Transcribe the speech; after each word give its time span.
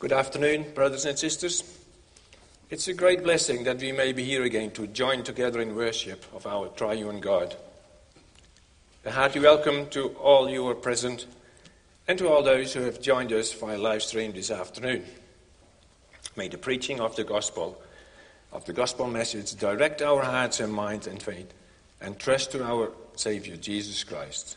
Good 0.00 0.12
afternoon, 0.12 0.64
brothers 0.74 1.04
and 1.04 1.18
sisters. 1.18 1.62
It's 2.70 2.88
a 2.88 2.94
great 2.94 3.22
blessing 3.22 3.64
that 3.64 3.80
we 3.80 3.92
may 3.92 4.14
be 4.14 4.24
here 4.24 4.44
again 4.44 4.70
to 4.70 4.86
join 4.86 5.22
together 5.24 5.60
in 5.60 5.76
worship 5.76 6.24
of 6.34 6.46
our 6.46 6.68
triune 6.68 7.20
God. 7.20 7.54
A 9.04 9.10
hearty 9.10 9.40
welcome 9.40 9.90
to 9.90 10.08
all 10.12 10.48
you 10.48 10.66
are 10.68 10.74
present 10.74 11.26
and 12.08 12.18
to 12.18 12.30
all 12.30 12.42
those 12.42 12.72
who 12.72 12.80
have 12.80 13.02
joined 13.02 13.30
us 13.30 13.52
via 13.52 13.76
live 13.76 14.02
stream 14.02 14.32
this 14.32 14.50
afternoon. 14.50 15.04
May 16.34 16.48
the 16.48 16.56
preaching 16.56 16.98
of 16.98 17.14
the 17.14 17.24
gospel, 17.24 17.78
of 18.52 18.64
the 18.64 18.72
gospel 18.72 19.06
message, 19.06 19.54
direct 19.54 20.00
our 20.00 20.22
hearts 20.22 20.60
and 20.60 20.72
minds 20.72 21.08
and 21.08 21.22
faith 21.22 21.52
and 22.00 22.18
trust 22.18 22.52
to 22.52 22.64
our 22.64 22.90
Savior 23.16 23.58
Jesus 23.58 24.02
Christ 24.02 24.56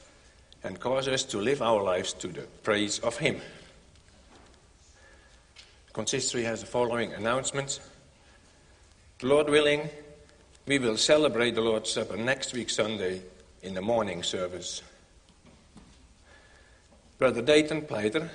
and 0.64 0.80
cause 0.80 1.10
us 1.10 1.23
to 1.23 1.40
live 1.40 1.62
our 1.62 1.84
lives 1.84 2.14
to 2.14 2.30
the 2.30 2.48
praise 2.64 3.00
of 3.00 3.18
Him. 3.18 3.42
Consistory 5.94 6.44
has 6.44 6.61
the 6.61 6.66
following 6.66 7.13
announcements. 7.13 7.80
Lord 9.22 9.47
willing, 9.47 9.89
we 10.66 10.80
will 10.80 10.97
celebrate 10.97 11.53
the 11.53 11.61
Lord's 11.61 11.91
Supper 11.91 12.17
next 12.17 12.52
week, 12.52 12.72
Sunday, 12.72 13.22
in 13.61 13.75
the 13.75 13.81
morning 13.81 14.23
service. 14.23 14.81
Brother 17.19 17.44
Dayton 17.44 17.83
Pleiter 17.83 18.27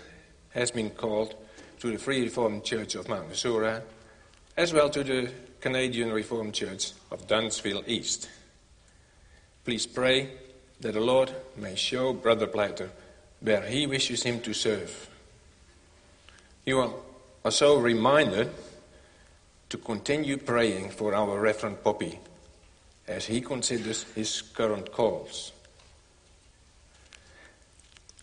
has 0.50 0.70
been 0.70 0.90
called 0.90 1.34
to 1.80 1.90
the 1.90 1.98
Free 1.98 2.22
Reformed 2.22 2.64
Church 2.64 2.94
of 2.94 3.08
Mount 3.08 3.28
Nasura, 3.28 3.82
as 4.56 4.72
well 4.72 4.88
to 4.90 5.02
the 5.02 5.30
Canadian 5.60 6.12
Reformed 6.12 6.54
Church 6.54 6.92
of 7.10 7.26
Dunsville 7.26 7.82
East. 7.88 8.28
Please 9.64 9.84
pray 9.84 10.30
that 10.80 10.92
the 10.92 11.00
Lord 11.00 11.32
may 11.56 11.74
show 11.74 12.12
Brother 12.12 12.46
Pleiter 12.46 12.88
where 13.40 13.62
he 13.62 13.86
wishes 13.86 14.22
him 14.22 14.40
to 14.42 14.54
serve. 14.54 15.08
You 16.64 16.80
are 16.80 16.90
are 17.44 17.50
so 17.50 17.78
reminded 17.78 18.50
to 19.68 19.78
continue 19.78 20.36
praying 20.36 20.90
for 20.90 21.14
our 21.14 21.40
Reverend 21.40 21.82
Poppy 21.84 22.18
as 23.06 23.26
he 23.26 23.40
considers 23.40 24.04
his 24.14 24.42
current 24.42 24.92
calls. 24.92 25.52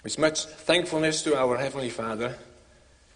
With 0.04 0.20
much 0.20 0.46
thankfulness 0.46 1.24
to 1.24 1.36
our 1.36 1.58
Heavenly 1.58 1.90
Father, 1.90 2.38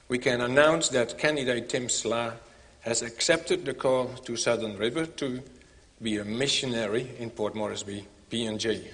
we 0.07 0.17
can 0.17 0.41
announce 0.41 0.89
that 0.89 1.17
candidate 1.17 1.69
Tim 1.69 1.87
Sla 1.87 2.33
has 2.81 3.01
accepted 3.01 3.65
the 3.65 3.73
call 3.73 4.07
to 4.25 4.35
Southern 4.35 4.77
River 4.77 5.05
to 5.05 5.43
be 6.01 6.17
a 6.17 6.25
missionary 6.25 7.11
in 7.19 7.29
Port 7.29 7.53
Moresby, 7.53 8.07
PNG. 8.31 8.87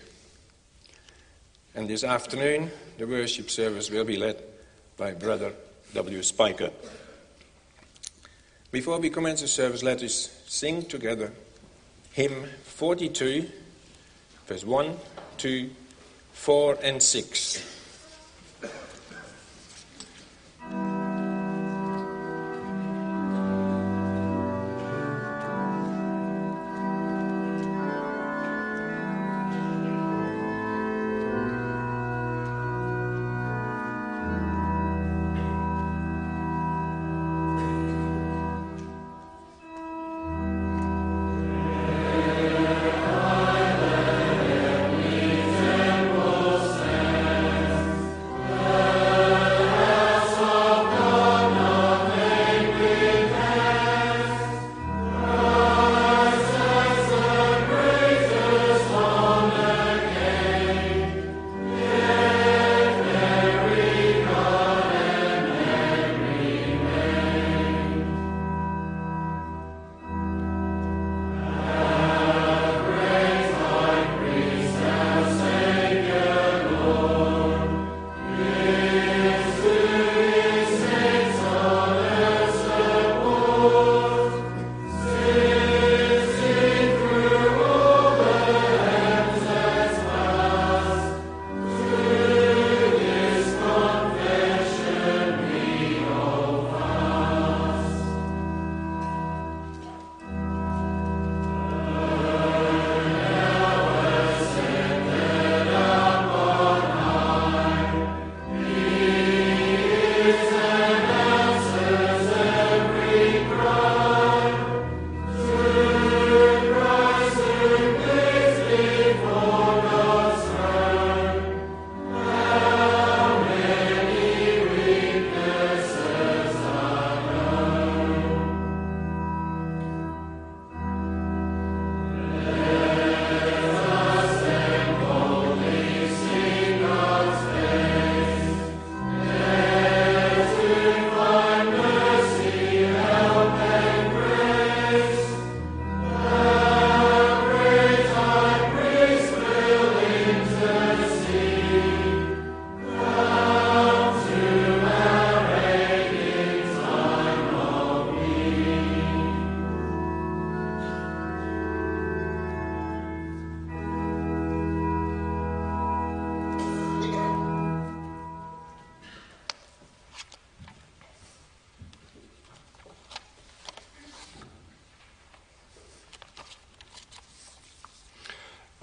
And 1.76 1.90
this 1.90 2.04
afternoon, 2.04 2.72
the 2.98 3.08
worship 3.08 3.50
service 3.50 3.90
will 3.90 4.06
be 4.06 4.18
led 4.18 4.42
by 4.98 5.14
Brother 5.14 5.54
W. 5.96 6.22
Spiker. 6.22 6.72
Before 8.70 9.00
we 9.00 9.10
commence 9.10 9.40
the 9.40 9.48
service, 9.48 9.82
let 9.82 10.04
us 10.04 10.30
sing 10.46 10.84
together 10.84 11.32
hymn 12.12 12.48
42, 12.64 13.50
verse 14.46 14.66
1, 14.66 14.98
2, 15.38 15.70
4, 16.34 16.78
and 16.84 17.02
6. 17.02 17.75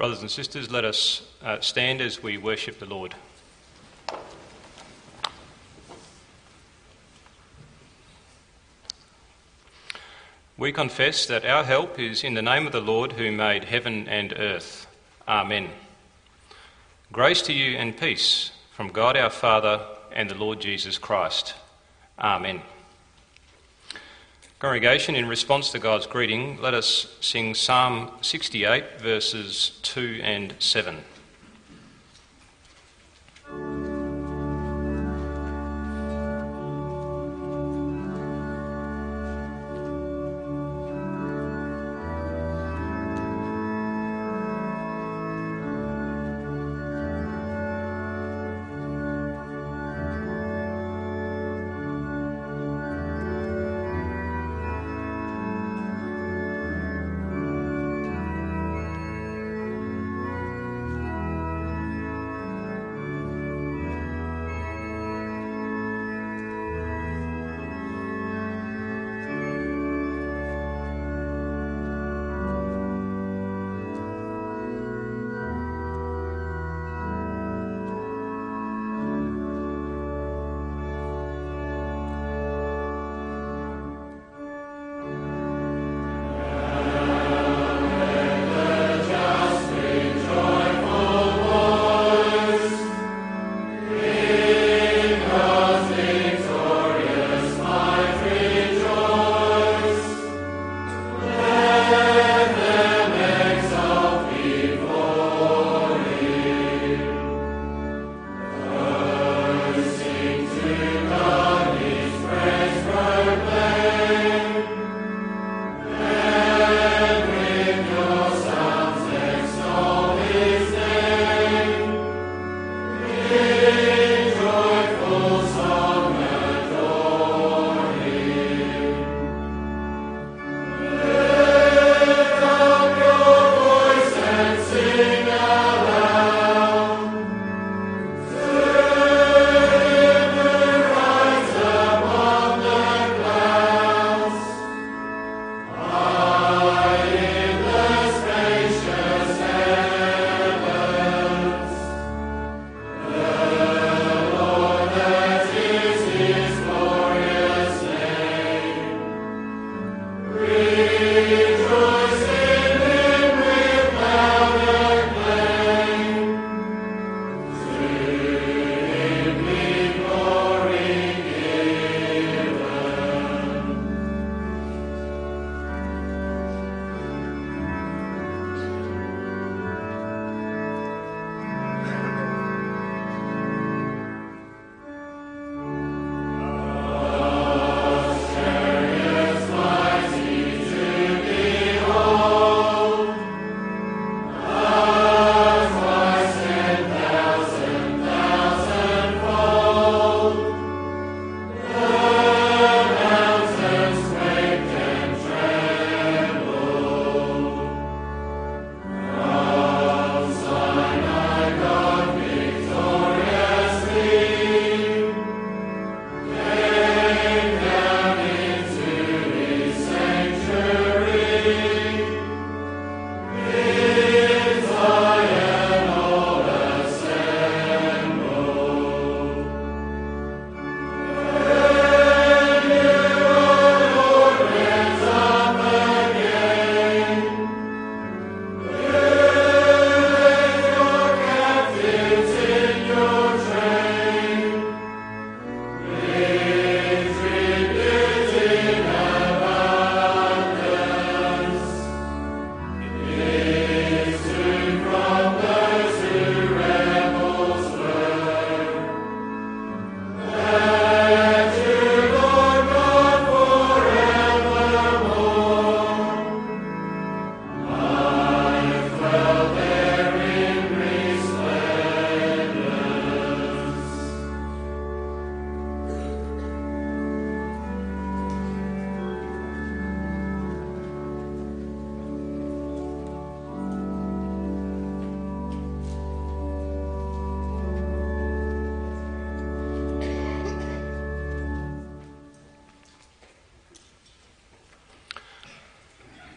Brothers 0.02 0.22
and 0.22 0.30
sisters, 0.32 0.68
let 0.68 0.84
us 0.84 1.22
uh, 1.44 1.60
stand 1.60 2.00
as 2.00 2.20
we 2.20 2.36
worship 2.36 2.80
the 2.80 2.86
Lord. 2.86 3.14
We 10.58 10.72
confess 10.72 11.24
that 11.26 11.44
our 11.44 11.62
help 11.62 12.00
is 12.00 12.24
in 12.24 12.34
the 12.34 12.42
name 12.42 12.66
of 12.66 12.72
the 12.72 12.80
Lord 12.80 13.12
who 13.12 13.30
made 13.30 13.62
heaven 13.62 14.08
and 14.08 14.32
earth. 14.36 14.88
Amen. 15.28 15.68
Grace 17.12 17.42
to 17.42 17.52
you 17.52 17.76
and 17.76 17.96
peace 17.96 18.50
from 18.72 18.88
God 18.88 19.16
our 19.16 19.30
Father 19.30 19.86
and 20.10 20.28
the 20.28 20.34
Lord 20.34 20.60
Jesus 20.60 20.98
Christ. 20.98 21.54
Amen. 22.18 22.62
Congregation, 24.62 25.16
in 25.16 25.26
response 25.26 25.72
to 25.72 25.80
God's 25.80 26.06
greeting, 26.06 26.56
let 26.62 26.72
us 26.72 27.16
sing 27.20 27.52
Psalm 27.52 28.12
68, 28.20 29.00
verses 29.00 29.72
2 29.82 30.20
and 30.22 30.54
7. 30.60 30.98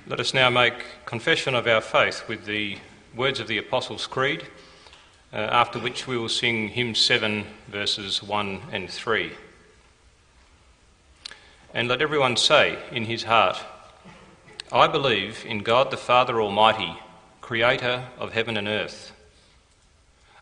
Let 0.08 0.20
us 0.20 0.36
now 0.36 0.52
make 0.52 0.86
confession 1.08 1.56
of 1.56 1.66
our 1.66 1.82
faith 1.82 2.28
with 2.28 2.46
the 2.46 2.78
words 3.16 3.40
of 3.40 3.48
the 3.48 3.58
Apostles' 3.58 4.06
Creed, 4.06 4.44
uh, 5.34 5.38
after 5.38 5.80
which 5.80 6.06
we 6.06 6.16
will 6.16 6.30
sing 6.30 6.68
hymn 6.68 6.94
7, 6.94 7.44
verses 7.68 8.22
1 8.22 8.62
and 8.72 8.88
3. 8.88 9.32
And 11.74 11.88
let 11.88 12.04
everyone 12.04 12.38
say 12.38 12.78
in 12.92 13.06
his 13.06 13.24
heart, 13.24 13.58
I 14.72 14.86
believe 14.86 15.44
in 15.44 15.64
God 15.64 15.90
the 15.90 15.98
Father 15.98 16.40
Almighty, 16.40 17.00
creator 17.42 18.06
of 18.20 18.34
heaven 18.34 18.58
and 18.58 18.68
earth. 18.68 19.12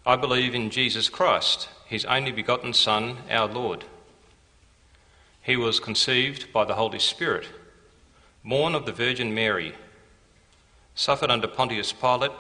I 0.05 0.17
believe 0.17 0.53
in 0.53 0.71
Jesus 0.71 1.07
Christ, 1.07 1.69
his 1.85 2.03
only 2.03 2.33
begotten 2.33 2.73
Son, 2.73 3.19
our 3.29 3.47
Lord. 3.47 3.85
He 5.41 5.55
was 5.55 5.79
conceived 5.79 6.51
by 6.51 6.65
the 6.65 6.75
Holy 6.75 6.99
Spirit 6.99 7.47
born 8.45 8.75
of 8.75 8.85
the 8.85 8.91
Virgin 8.91 9.33
Mary, 9.33 9.73
suffered 10.95 11.31
under 11.31 11.47
Pontius 11.47 11.93
Pilate, 11.93 12.31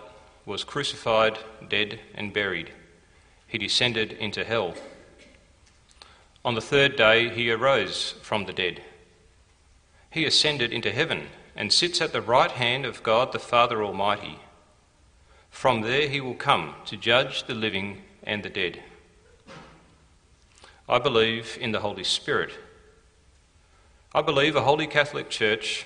was 0.45 0.63
crucified, 0.63 1.39
dead, 1.69 1.99
and 2.13 2.33
buried. 2.33 2.71
He 3.47 3.57
descended 3.57 4.11
into 4.13 4.43
hell. 4.43 4.75
On 6.43 6.55
the 6.55 6.61
third 6.61 6.97
day, 6.97 7.29
he 7.29 7.49
arose 7.49 8.15
from 8.21 8.45
the 8.45 8.53
dead. 8.53 8.81
He 10.11 10.25
ascended 10.25 10.73
into 10.73 10.91
heaven 10.91 11.29
and 11.55 11.71
sits 11.71 12.01
at 12.01 12.11
the 12.11 12.21
right 12.21 12.51
hand 12.51 12.85
of 12.85 13.03
God 13.03 13.31
the 13.31 13.39
Father 13.39 13.83
Almighty. 13.83 14.39
From 15.49 15.81
there, 15.81 16.09
he 16.09 16.19
will 16.19 16.35
come 16.35 16.75
to 16.85 16.97
judge 16.97 17.47
the 17.47 17.53
living 17.53 18.01
and 18.23 18.43
the 18.43 18.49
dead. 18.49 18.83
I 20.89 20.99
believe 20.99 21.57
in 21.61 21.71
the 21.71 21.79
Holy 21.79 22.03
Spirit. 22.03 22.51
I 24.13 24.21
believe 24.21 24.55
a 24.55 24.61
holy 24.61 24.87
Catholic 24.87 25.29
Church 25.29 25.85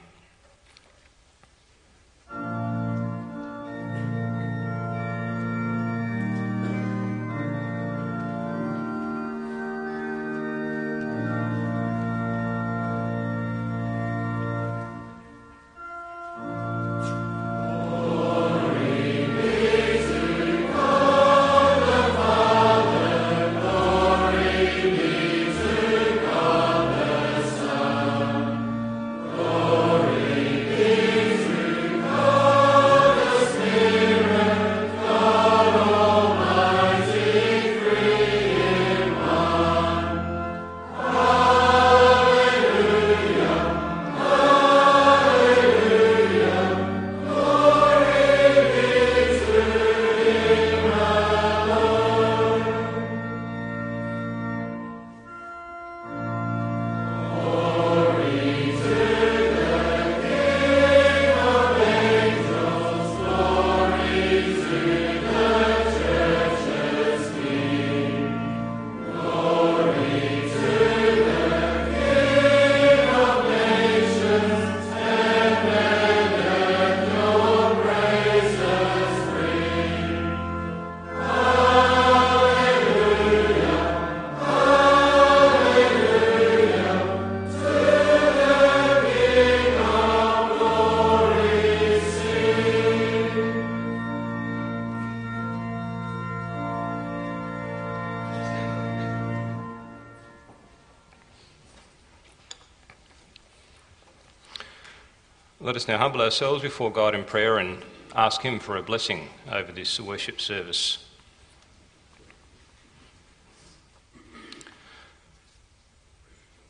Us 105.81 105.87
now 105.87 105.97
humble 105.97 106.21
ourselves 106.21 106.61
before 106.61 106.91
God 106.91 107.15
in 107.15 107.23
prayer 107.23 107.57
and 107.57 107.81
ask 108.13 108.43
Him 108.43 108.59
for 108.59 108.77
a 108.77 108.83
blessing 108.83 109.29
over 109.51 109.71
this 109.71 109.99
worship 109.99 110.39
service. 110.39 111.03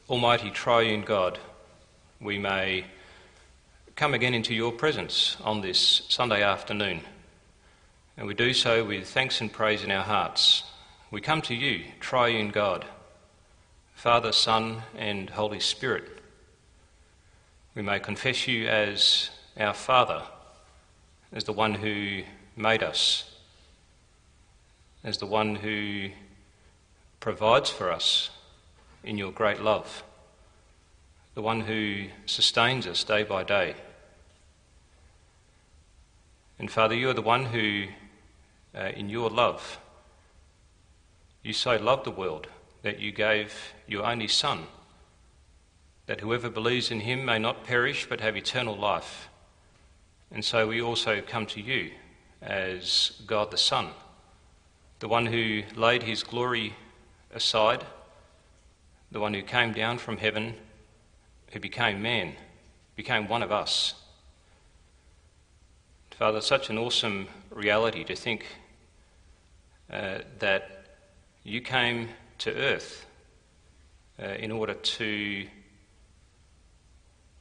Almighty 0.10 0.50
Triune 0.50 1.02
God, 1.02 1.40
we 2.22 2.38
may 2.38 2.86
come 3.98 4.14
again 4.14 4.34
into 4.34 4.54
your 4.54 4.72
presence 4.72 5.36
on 5.44 5.60
this 5.60 6.04
Sunday 6.08 6.42
afternoon, 6.42 7.02
and 8.16 8.28
we 8.28 8.34
do 8.34 8.54
so 8.54 8.86
with 8.86 9.10
thanks 9.10 9.42
and 9.42 9.52
praise 9.52 9.84
in 9.84 9.92
our 9.92 10.06
hearts. 10.06 10.64
We 11.10 11.20
come 11.20 11.42
to 11.44 11.54
you, 11.54 11.84
Triune 12.00 12.52
God, 12.52 12.86
Father, 13.94 14.32
Son, 14.32 14.84
and 14.98 15.32
Holy 15.32 15.60
Spirit. 15.60 16.21
We 17.74 17.82
may 17.82 18.02
confess 18.02 18.50
you 18.50 18.68
as 18.68 19.30
our 19.58 19.74
Father, 19.74 20.24
as 21.32 21.46
the 21.46 21.54
one 21.54 21.74
who 21.74 22.24
made 22.58 22.84
us, 22.84 23.40
as 25.06 25.20
the 25.20 25.26
one 25.26 25.56
who 25.56 26.10
provides 27.22 27.70
for 27.70 27.90
us 27.90 28.30
in 29.06 29.18
your 29.18 29.32
great 29.32 29.62
love, 29.62 30.04
the 31.34 31.42
one 31.42 31.62
who 31.62 32.08
sustains 32.26 32.86
us 32.86 33.06
day 33.06 33.24
by 33.24 33.44
day. 33.44 33.76
And 36.60 36.70
Father, 36.70 36.94
you 36.94 37.10
are 37.10 37.14
the 37.14 37.22
one 37.22 37.46
who, 37.46 37.86
uh, 38.76 38.92
in 38.98 39.08
your 39.08 39.30
love, 39.30 39.80
you 41.42 41.54
so 41.54 41.78
loved 41.78 42.04
the 42.04 42.12
world 42.12 42.48
that 42.82 43.00
you 43.00 43.14
gave 43.14 43.74
your 43.88 44.06
only 44.06 44.28
Son 44.28 44.68
that 46.06 46.22
whoever 46.22 46.50
believes 46.50 46.92
in 46.92 47.02
him 47.02 47.26
may 47.26 47.40
not 47.40 47.64
perish 47.64 48.08
but 48.08 48.22
have 48.22 48.36
eternal 48.36 48.76
life. 48.76 49.30
And 50.32 50.44
so 50.44 50.68
we 50.68 50.82
also 50.82 51.22
come 51.22 51.46
to 51.48 51.62
you 51.62 51.92
as 52.42 53.22
God 53.28 53.52
the 53.52 53.58
Son, 53.58 53.90
the 55.00 55.08
one 55.08 55.26
who 55.26 55.64
laid 55.76 56.04
his 56.04 56.24
glory 56.24 56.74
aside, 57.34 57.86
the 59.12 59.20
one 59.20 59.34
who 59.34 59.42
came 59.42 59.74
down 59.74 59.98
from 59.98 60.18
heaven, 60.18 60.56
who 61.52 61.60
became 61.60 62.02
man, 62.02 62.34
became 62.96 63.28
one 63.28 63.44
of 63.44 63.52
us. 63.52 63.94
Father, 66.12 66.42
such 66.42 66.70
an 66.70 66.78
awesome 66.78 67.28
reality 67.50 68.04
to 68.04 68.16
think 68.16 68.46
uh, 69.92 70.20
that 70.40 70.98
you 71.44 71.62
came 71.62 72.10
to 72.38 72.54
earth 72.54 73.06
uh, 74.22 74.28
in 74.28 74.52
order 74.52 74.74
to 74.76 75.48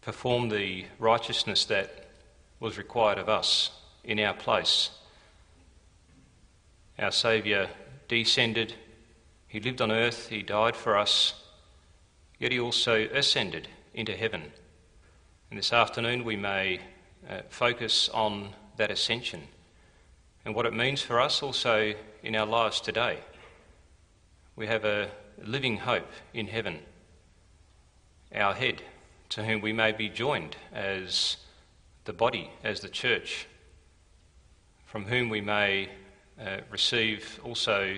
perform 0.03 0.49
the 0.49 0.85
righteousness 0.99 1.65
that 1.67 2.09
was 2.59 2.79
required 2.79 3.19
of 3.19 3.29
us 3.29 3.71
in 4.05 4.19
our 4.21 4.35
place. 4.35 4.91
Our 6.99 7.11
Saviour 7.11 7.69
descended, 8.09 8.75
He 9.49 9.61
lived 9.61 9.81
on 9.81 9.91
earth, 9.91 10.29
He 10.29 10.43
died 10.43 10.77
for 10.77 10.97
us, 10.97 11.35
yet 12.39 12.53
He 12.53 12.61
also 12.61 13.09
ascended 13.13 13.69
into 13.95 14.17
heaven. 14.17 14.53
And 15.51 15.59
this 15.59 15.73
afternoon 15.73 16.25
we 16.25 16.37
may 16.37 16.81
uh, 17.29 17.41
focus 17.49 18.09
on 18.11 18.51
that 18.77 18.91
ascension 18.91 19.43
and 20.45 20.55
what 20.55 20.67
it 20.67 20.73
means 20.73 21.03
for 21.03 21.21
us 21.21 21.43
also 21.43 21.95
in 22.23 22.37
our 22.37 22.47
lives 22.47 22.81
today. 22.81 23.19
We 24.57 24.67
have 24.67 24.85
a 24.85 25.11
living 25.43 25.79
hope 25.79 26.11
in 26.33 26.47
heaven, 26.47 26.81
our 28.35 28.55
head 28.55 28.83
to 29.31 29.45
whom 29.45 29.61
we 29.61 29.73
may 29.73 29.93
be 29.93 30.09
joined 30.09 30.57
as 30.73 31.37
the 32.05 32.13
body, 32.13 32.51
as 32.65 32.81
the 32.81 32.89
church, 32.89 33.47
from 34.85 35.05
whom 35.05 35.29
we 35.29 35.41
may 35.41 35.89
uh, 36.41 36.59
receive 36.71 37.39
also 37.45 37.97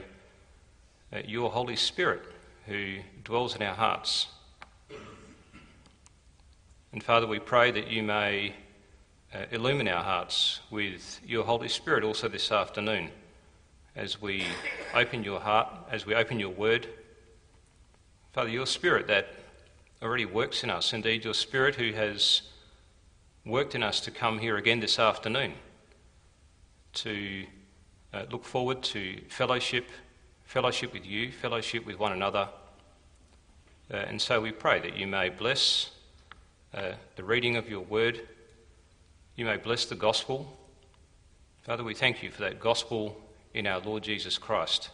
uh, 1.13 1.19
your 1.27 1.51
Holy 1.51 1.77
Spirit 1.77 2.23
who 2.67 2.97
dwells 3.25 3.57
in 3.57 3.63
our 3.63 3.75
hearts. 3.75 4.29
And 6.93 7.03
Father, 7.03 7.27
we 7.27 7.39
pray 7.39 7.71
that 7.71 7.89
you 7.89 8.03
may 8.03 8.55
uh, 9.35 9.47
illumine 9.51 9.89
our 9.89 10.05
hearts 10.05 10.61
with 10.71 11.19
your 11.27 11.45
Holy 11.45 11.69
Spirit 11.69 12.05
also 12.05 12.29
this 12.29 12.53
afternoon 12.53 13.09
as 13.97 14.21
we 14.21 14.45
open 14.95 15.25
your 15.25 15.41
heart, 15.41 15.69
as 15.91 16.05
we 16.05 16.15
open 16.15 16.39
your 16.39 16.51
word. 16.51 16.87
Father, 18.35 18.51
your 18.51 18.67
Spirit 18.67 19.07
that 19.07 19.29
already 20.03 20.25
works 20.25 20.65
in 20.65 20.71
us, 20.71 20.93
indeed, 20.93 21.25
your 21.25 21.35
Spirit 21.35 21.77
who 21.77 21.93
has 21.93 22.43
worked 23.47 23.75
in 23.75 23.83
us 23.83 24.01
to 24.01 24.11
come 24.11 24.39
here 24.41 24.57
again 24.57 24.81
this 24.81 24.99
afternoon 24.99 25.53
to 26.93 27.45
uh, 28.13 28.25
look 28.31 28.45
forward 28.45 28.83
to 28.83 29.21
fellowship, 29.29 29.89
fellowship 30.45 30.93
with 30.93 31.07
you, 31.07 31.31
fellowship 31.31 31.87
with 31.87 31.99
one 31.99 32.13
another. 32.13 32.49
Uh, 33.93 33.97
and 33.97 34.21
so 34.21 34.41
we 34.41 34.51
pray 34.51 34.81
that 34.81 34.97
you 34.97 35.07
may 35.07 35.29
bless 35.29 35.91
uh, 36.75 36.93
the 37.15 37.23
reading 37.23 37.57
of 37.57 37.71
your 37.71 37.83
word, 37.83 38.27
you 39.37 39.45
may 39.45 39.57
bless 39.57 39.85
the 39.85 39.95
gospel. 39.95 40.59
Father, 41.63 41.85
we 41.85 41.95
thank 41.95 42.23
you 42.23 42.31
for 42.31 42.43
that 42.43 42.59
gospel 42.59 43.21
in 43.55 43.69
our 43.69 43.79
Lord 43.79 44.03
Jesus 44.03 44.37
Christ. 44.37 44.91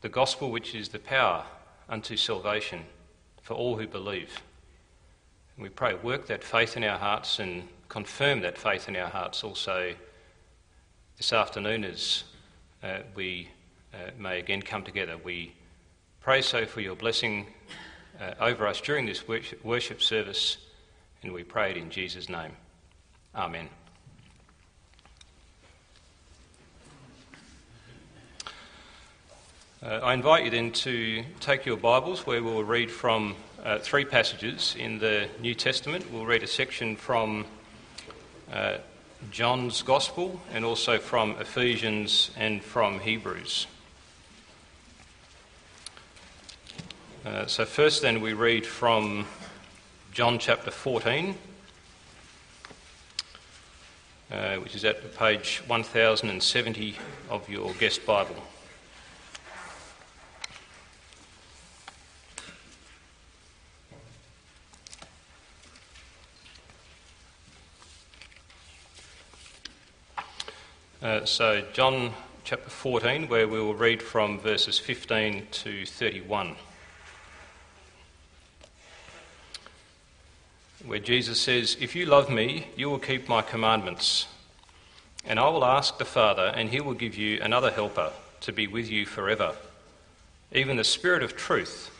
The 0.00 0.08
gospel 0.08 0.50
which 0.50 0.74
is 0.74 0.88
the 0.88 0.98
power 0.98 1.44
unto 1.88 2.16
salvation 2.16 2.84
for 3.42 3.54
all 3.54 3.76
who 3.76 3.86
believe. 3.86 4.40
And 5.56 5.62
we 5.62 5.68
pray, 5.68 5.94
work 5.94 6.26
that 6.26 6.44
faith 6.44 6.76
in 6.76 6.84
our 6.84 6.98
hearts 6.98 7.38
and 7.38 7.68
confirm 7.88 8.40
that 8.40 8.56
faith 8.56 8.88
in 8.88 8.96
our 8.96 9.08
hearts 9.08 9.44
also 9.44 9.94
this 11.16 11.32
afternoon 11.32 11.84
as 11.84 12.24
uh, 12.82 13.00
we 13.14 13.48
uh, 13.92 14.10
may 14.18 14.38
again 14.38 14.62
come 14.62 14.82
together. 14.82 15.16
We 15.18 15.52
pray 16.20 16.42
so 16.42 16.66
for 16.66 16.80
your 16.80 16.96
blessing 16.96 17.46
uh, 18.20 18.34
over 18.40 18.66
us 18.66 18.80
during 18.80 19.06
this 19.06 19.24
worship 19.64 20.02
service, 20.02 20.58
and 21.22 21.32
we 21.32 21.42
pray 21.42 21.72
it 21.72 21.76
in 21.76 21.90
Jesus' 21.90 22.28
name. 22.28 22.52
Amen. 23.34 23.79
Uh, 29.82 29.98
I 30.02 30.12
invite 30.12 30.44
you 30.44 30.50
then 30.50 30.72
to 30.72 31.24
take 31.40 31.64
your 31.64 31.78
Bibles 31.78 32.26
where 32.26 32.42
we'll 32.42 32.62
read 32.62 32.90
from 32.90 33.34
uh, 33.64 33.78
three 33.78 34.04
passages 34.04 34.76
in 34.78 34.98
the 34.98 35.26
New 35.40 35.54
Testament. 35.54 36.12
We'll 36.12 36.26
read 36.26 36.42
a 36.42 36.46
section 36.46 36.96
from 36.96 37.46
uh, 38.52 38.76
John's 39.30 39.80
Gospel 39.80 40.38
and 40.52 40.66
also 40.66 40.98
from 40.98 41.30
Ephesians 41.40 42.30
and 42.36 42.62
from 42.62 43.00
Hebrews. 43.00 43.68
Uh, 47.24 47.46
so, 47.46 47.64
first, 47.64 48.02
then, 48.02 48.20
we 48.20 48.34
read 48.34 48.66
from 48.66 49.24
John 50.12 50.38
chapter 50.38 50.70
14, 50.70 51.34
uh, 54.30 54.56
which 54.56 54.74
is 54.74 54.84
at 54.84 55.16
page 55.16 55.62
1070 55.66 56.96
of 57.30 57.48
your 57.48 57.72
guest 57.80 58.04
Bible. 58.04 58.36
Uh, 71.02 71.24
so, 71.24 71.62
John 71.72 72.12
chapter 72.44 72.68
14, 72.68 73.26
where 73.28 73.48
we 73.48 73.58
will 73.58 73.74
read 73.74 74.02
from 74.02 74.38
verses 74.38 74.78
15 74.78 75.46
to 75.50 75.86
31. 75.86 76.54
Where 80.84 80.98
Jesus 80.98 81.40
says, 81.40 81.78
If 81.80 81.96
you 81.96 82.04
love 82.04 82.28
me, 82.28 82.66
you 82.76 82.90
will 82.90 82.98
keep 82.98 83.30
my 83.30 83.40
commandments. 83.40 84.26
And 85.24 85.40
I 85.40 85.48
will 85.48 85.64
ask 85.64 85.96
the 85.96 86.04
Father, 86.04 86.52
and 86.54 86.68
he 86.68 86.82
will 86.82 86.92
give 86.92 87.16
you 87.16 87.40
another 87.40 87.70
helper 87.70 88.12
to 88.42 88.52
be 88.52 88.66
with 88.66 88.90
you 88.90 89.06
forever, 89.06 89.54
even 90.52 90.76
the 90.76 90.84
Spirit 90.84 91.22
of 91.22 91.34
truth, 91.34 91.90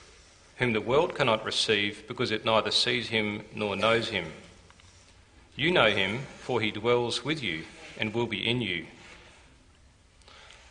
whom 0.59 0.75
the 0.75 0.81
world 0.83 1.15
cannot 1.15 1.47
receive 1.47 2.07
because 2.07 2.31
it 2.31 2.45
neither 2.45 2.71
sees 2.71 3.09
him 3.09 3.45
nor 3.55 3.77
knows 3.77 4.11
him. 4.11 4.27
You 5.57 5.71
know 5.71 5.91
him, 5.91 6.19
for 6.41 6.61
he 6.61 6.71
dwells 6.71 7.25
with 7.25 7.43
you 7.43 7.65
and 8.01 8.15
will 8.15 8.27
be 8.27 8.49
in 8.49 8.61
you. 8.61 8.87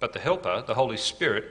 But 0.00 0.12
the 0.12 0.18
Helper, 0.18 0.64
the 0.66 0.74
Holy 0.74 0.96
Spirit, 0.96 1.44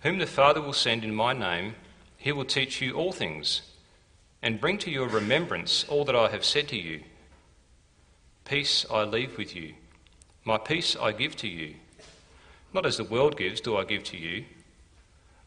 whom 0.00 0.18
the 0.18 0.26
Father 0.26 0.60
will 0.60 0.72
send 0.72 1.04
in 1.04 1.14
my 1.14 1.32
name, 1.32 1.76
he 2.16 2.32
will 2.32 2.44
teach 2.44 2.80
you 2.80 2.94
all 2.94 3.12
things 3.12 3.62
and 4.42 4.60
bring 4.60 4.78
to 4.78 4.90
your 4.90 5.06
remembrance 5.06 5.84
all 5.84 6.04
that 6.06 6.16
I 6.16 6.30
have 6.30 6.44
said 6.44 6.66
to 6.68 6.76
you. 6.76 7.02
Peace 8.44 8.86
I 8.90 9.04
leave 9.04 9.36
with 9.38 9.54
you, 9.54 9.74
my 10.44 10.58
peace 10.58 10.96
I 11.00 11.12
give 11.12 11.36
to 11.36 11.48
you. 11.48 11.74
Not 12.72 12.86
as 12.86 12.96
the 12.96 13.04
world 13.04 13.36
gives, 13.36 13.60
do 13.60 13.76
I 13.76 13.84
give 13.84 14.04
to 14.04 14.16
you. 14.16 14.44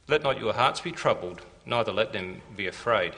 Let 0.08 0.24
not 0.24 0.40
your 0.40 0.54
hearts 0.54 0.82
be 0.82 0.92
troubled, 0.92 1.42
neither 1.66 1.92
let 1.92 2.14
them 2.14 2.42
be 2.56 2.68
afraid. 2.68 3.14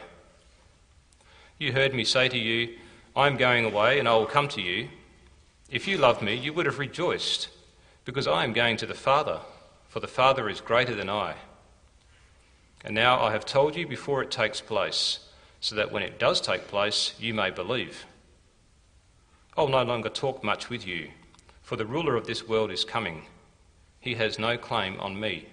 You 1.58 1.74
heard 1.74 1.94
me 1.94 2.04
say 2.04 2.30
to 2.30 2.38
you, 2.38 2.76
I 3.16 3.28
am 3.28 3.38
going 3.38 3.66
away, 3.66 4.00
and 4.00 4.08
I 4.08 4.16
will 4.16 4.26
come 4.26 4.48
to 4.50 4.62
you. 4.62 4.90
If 5.70 5.88
you 5.88 5.98
loved 5.98 6.22
me, 6.22 6.36
you 6.36 6.54
would 6.54 6.66
have 6.66 6.80
rejoiced, 6.80 7.50
because 8.06 8.28
I 8.28 8.44
am 8.44 8.54
going 8.54 8.78
to 8.78 8.86
the 8.86 8.94
Father, 8.94 9.40
for 9.88 10.00
the 10.00 10.08
Father 10.08 10.48
is 10.48 10.62
greater 10.62 10.96
than 10.96 11.10
I. 11.10 11.36
And 12.84 12.94
now 12.94 13.20
I 13.20 13.32
have 13.32 13.46
told 13.46 13.76
you 13.76 13.88
before 13.88 14.22
it 14.22 14.30
takes 14.30 14.62
place, 14.62 15.20
so 15.60 15.76
that 15.76 15.92
when 15.92 16.04
it 16.04 16.20
does 16.20 16.40
take 16.40 16.68
place, 16.68 17.16
you 17.20 17.34
may 17.34 17.50
believe. 17.50 18.06
I 19.58 19.62
will 19.62 19.70
no 19.70 19.84
longer 19.84 20.10
talk 20.10 20.44
much 20.44 20.70
with 20.70 20.86
you, 20.86 21.10
for 21.64 21.76
the 21.76 21.86
ruler 21.86 22.16
of 22.16 22.28
this 22.28 22.48
world 22.48 22.70
is 22.70 22.86
coming. 22.86 23.24
He 24.00 24.14
has 24.14 24.38
no 24.38 24.56
claim 24.56 25.00
on 25.00 25.20
me. 25.20 25.48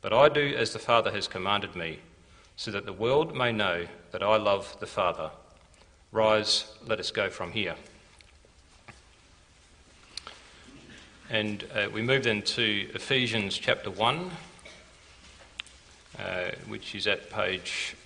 But 0.00 0.14
I 0.14 0.30
do 0.30 0.54
as 0.56 0.72
the 0.72 0.78
Father 0.78 1.10
has 1.10 1.28
commanded 1.28 1.76
me, 1.76 1.98
so 2.56 2.70
that 2.70 2.86
the 2.86 2.92
world 2.92 3.36
may 3.36 3.52
know 3.52 3.86
that 4.12 4.22
I 4.22 4.36
love 4.36 4.76
the 4.80 4.86
Father. 4.86 5.30
Rise, 6.10 6.72
let 6.86 7.00
us 7.00 7.10
go 7.10 7.28
from 7.28 7.52
here. 7.52 7.74
And 11.30 11.64
uh, 11.74 11.88
we 11.92 12.02
move 12.02 12.24
then 12.24 12.42
to 12.42 12.88
Ephesians 12.94 13.56
chapter 13.56 13.90
1, 13.90 14.30
uh, 16.18 16.22
which 16.68 16.94
is 16.94 17.06
at 17.06 17.30
page 17.30 17.96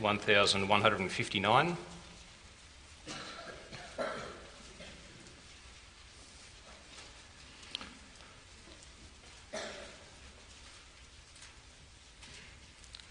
1159. 0.00 1.76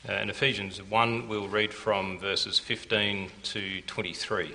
Uh, 0.10 0.14
in 0.16 0.30
Ephesians 0.30 0.84
1, 0.84 1.30
we'll 1.30 1.48
read 1.48 1.74
from 1.74 2.20
verses 2.20 2.60
15 2.60 3.32
to 3.44 3.82
23. 3.84 4.52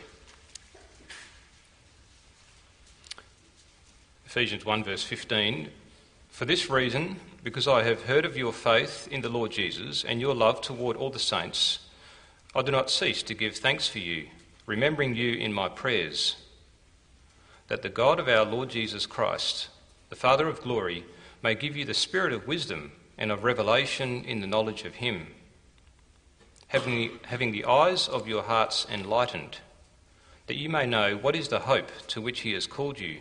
Ephesians 4.28 4.62
1, 4.62 4.84
verse 4.84 5.02
15 5.04 5.70
For 6.28 6.44
this 6.44 6.68
reason, 6.68 7.18
because 7.42 7.66
I 7.66 7.82
have 7.84 8.02
heard 8.02 8.26
of 8.26 8.36
your 8.36 8.52
faith 8.52 9.08
in 9.10 9.22
the 9.22 9.30
Lord 9.30 9.52
Jesus 9.52 10.04
and 10.04 10.20
your 10.20 10.34
love 10.34 10.60
toward 10.60 10.98
all 10.98 11.08
the 11.08 11.18
saints, 11.18 11.78
I 12.54 12.60
do 12.60 12.70
not 12.70 12.90
cease 12.90 13.22
to 13.22 13.32
give 13.32 13.56
thanks 13.56 13.88
for 13.88 14.00
you, 14.00 14.26
remembering 14.66 15.14
you 15.14 15.32
in 15.32 15.54
my 15.54 15.70
prayers, 15.70 16.36
that 17.68 17.80
the 17.80 17.88
God 17.88 18.20
of 18.20 18.28
our 18.28 18.44
Lord 18.44 18.68
Jesus 18.68 19.06
Christ, 19.06 19.70
the 20.10 20.14
Father 20.14 20.46
of 20.46 20.60
glory, 20.60 21.06
may 21.42 21.54
give 21.54 21.74
you 21.74 21.86
the 21.86 21.94
spirit 21.94 22.34
of 22.34 22.46
wisdom 22.46 22.92
and 23.16 23.32
of 23.32 23.44
revelation 23.44 24.26
in 24.26 24.42
the 24.42 24.46
knowledge 24.46 24.84
of 24.84 24.96
him, 24.96 25.28
having 26.66 27.18
having 27.28 27.50
the 27.50 27.64
eyes 27.64 28.06
of 28.06 28.28
your 28.28 28.42
hearts 28.42 28.86
enlightened, 28.92 29.56
that 30.48 30.56
you 30.58 30.68
may 30.68 30.84
know 30.84 31.16
what 31.16 31.34
is 31.34 31.48
the 31.48 31.60
hope 31.60 31.90
to 32.08 32.20
which 32.20 32.40
he 32.40 32.52
has 32.52 32.66
called 32.66 33.00
you 33.00 33.20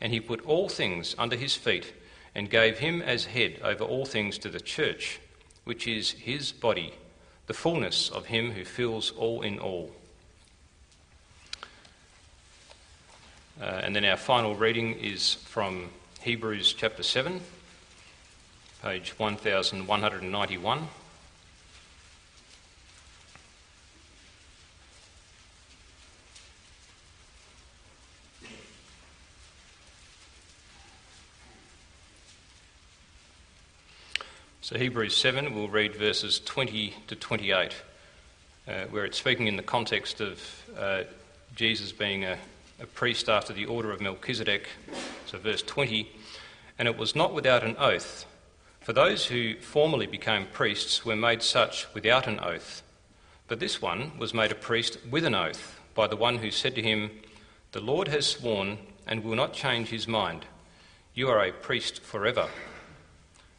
and 0.00 0.12
he 0.12 0.20
put 0.20 0.44
all 0.46 0.68
things 0.68 1.14
under 1.18 1.36
his 1.36 1.54
feet 1.54 1.92
and 2.34 2.50
gave 2.50 2.78
him 2.78 3.02
as 3.02 3.24
head 3.26 3.58
over 3.62 3.84
all 3.84 4.04
things 4.04 4.38
to 4.38 4.48
the 4.48 4.60
church, 4.60 5.20
which 5.64 5.86
is 5.86 6.12
his 6.12 6.52
body, 6.52 6.94
the 7.46 7.54
fullness 7.54 8.10
of 8.10 8.26
him 8.26 8.52
who 8.52 8.64
fills 8.64 9.10
all 9.12 9.42
in 9.42 9.58
all. 9.58 9.90
Uh, 13.60 13.80
and 13.82 13.96
then 13.96 14.04
our 14.04 14.16
final 14.16 14.54
reading 14.54 14.94
is 14.94 15.34
from 15.34 15.88
Hebrews 16.20 16.74
chapter 16.74 17.02
7, 17.02 17.40
page 18.82 19.14
1191. 19.18 20.88
So, 34.68 34.76
Hebrews 34.76 35.16
7, 35.16 35.54
we'll 35.54 35.68
read 35.68 35.96
verses 35.96 36.40
20 36.40 36.92
to 37.06 37.16
28, 37.16 37.74
uh, 38.68 38.72
where 38.90 39.06
it's 39.06 39.16
speaking 39.16 39.46
in 39.46 39.56
the 39.56 39.62
context 39.62 40.20
of 40.20 40.42
uh, 40.78 41.04
Jesus 41.54 41.90
being 41.90 42.26
a, 42.26 42.36
a 42.78 42.84
priest 42.84 43.30
after 43.30 43.54
the 43.54 43.64
order 43.64 43.90
of 43.92 44.02
Melchizedek. 44.02 44.68
So, 45.24 45.38
verse 45.38 45.62
20, 45.62 46.10
and 46.78 46.86
it 46.86 46.98
was 46.98 47.16
not 47.16 47.32
without 47.32 47.64
an 47.64 47.76
oath, 47.78 48.26
for 48.82 48.92
those 48.92 49.24
who 49.24 49.54
formerly 49.56 50.06
became 50.06 50.44
priests 50.52 51.02
were 51.02 51.16
made 51.16 51.42
such 51.42 51.86
without 51.94 52.26
an 52.26 52.38
oath. 52.38 52.82
But 53.46 53.60
this 53.60 53.80
one 53.80 54.18
was 54.18 54.34
made 54.34 54.52
a 54.52 54.54
priest 54.54 54.98
with 55.10 55.24
an 55.24 55.34
oath 55.34 55.80
by 55.94 56.08
the 56.08 56.14
one 56.14 56.36
who 56.36 56.50
said 56.50 56.74
to 56.74 56.82
him, 56.82 57.10
The 57.72 57.80
Lord 57.80 58.08
has 58.08 58.26
sworn 58.26 58.76
and 59.06 59.24
will 59.24 59.34
not 59.34 59.54
change 59.54 59.88
his 59.88 60.06
mind. 60.06 60.44
You 61.14 61.30
are 61.30 61.42
a 61.42 61.52
priest 61.52 62.02
forever. 62.02 62.50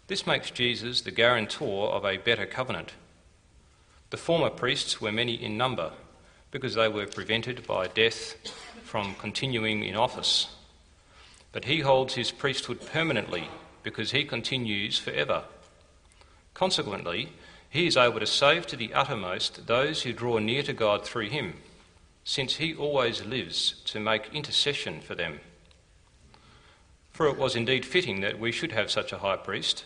This 0.10 0.26
makes 0.26 0.50
Jesus 0.50 1.02
the 1.02 1.12
guarantor 1.12 1.90
of 1.90 2.04
a 2.04 2.18
better 2.18 2.48
covenant. 2.48 2.94
The 4.10 4.18
former 4.18 4.50
priests 4.50 5.00
were 5.00 5.12
many 5.12 5.36
in 5.36 5.56
number 5.56 5.92
because 6.50 6.74
they 6.74 6.88
were 6.88 7.06
prevented 7.06 7.68
by 7.68 7.90
death 7.90 8.34
from 8.84 9.14
continuing 9.14 9.84
in 9.84 9.96
office. 9.96 10.48
But 11.52 11.66
he 11.66 11.82
holds 11.82 12.16
his 12.16 12.32
priesthood 12.32 12.82
permanently 12.92 13.50
because 13.84 14.10
he 14.10 14.24
continues 14.24 14.98
forever. 14.98 15.44
Consequently, 16.56 17.30
he 17.70 17.86
is 17.86 17.96
able 17.96 18.20
to 18.20 18.26
save 18.26 18.66
to 18.66 18.76
the 18.76 18.92
uttermost 18.96 19.68
those 19.68 20.02
who 20.02 20.12
draw 20.12 20.40
near 20.40 20.64
to 20.64 20.74
God 20.74 21.06
through 21.06 21.30
him, 21.30 21.54
since 22.24 22.56
he 22.56 22.74
always 22.74 23.24
lives 23.24 23.74
to 23.86 24.00
make 24.00 24.34
intercession 24.34 25.02
for 25.02 25.14
them. 25.14 25.40
For 27.12 27.28
it 27.28 27.38
was 27.38 27.56
indeed 27.56 27.86
fitting 27.86 28.22
that 28.22 28.40
we 28.40 28.52
should 28.52 28.72
have 28.72 28.90
such 28.90 29.14
a 29.14 29.20
high 29.20 29.38
priest 29.38 29.86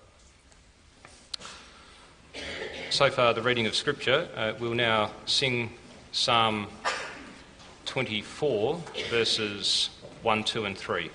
So 2.89 3.09
far, 3.09 3.33
the 3.33 3.41
reading 3.41 3.67
of 3.67 3.75
Scripture. 3.75 4.27
Uh, 4.35 4.53
we'll 4.59 4.73
now 4.73 5.11
sing 5.25 5.71
Psalm 6.11 6.67
24, 7.85 8.81
verses 9.09 9.89
1, 10.23 10.43
2, 10.43 10.65
and 10.65 10.77
3. 10.77 11.09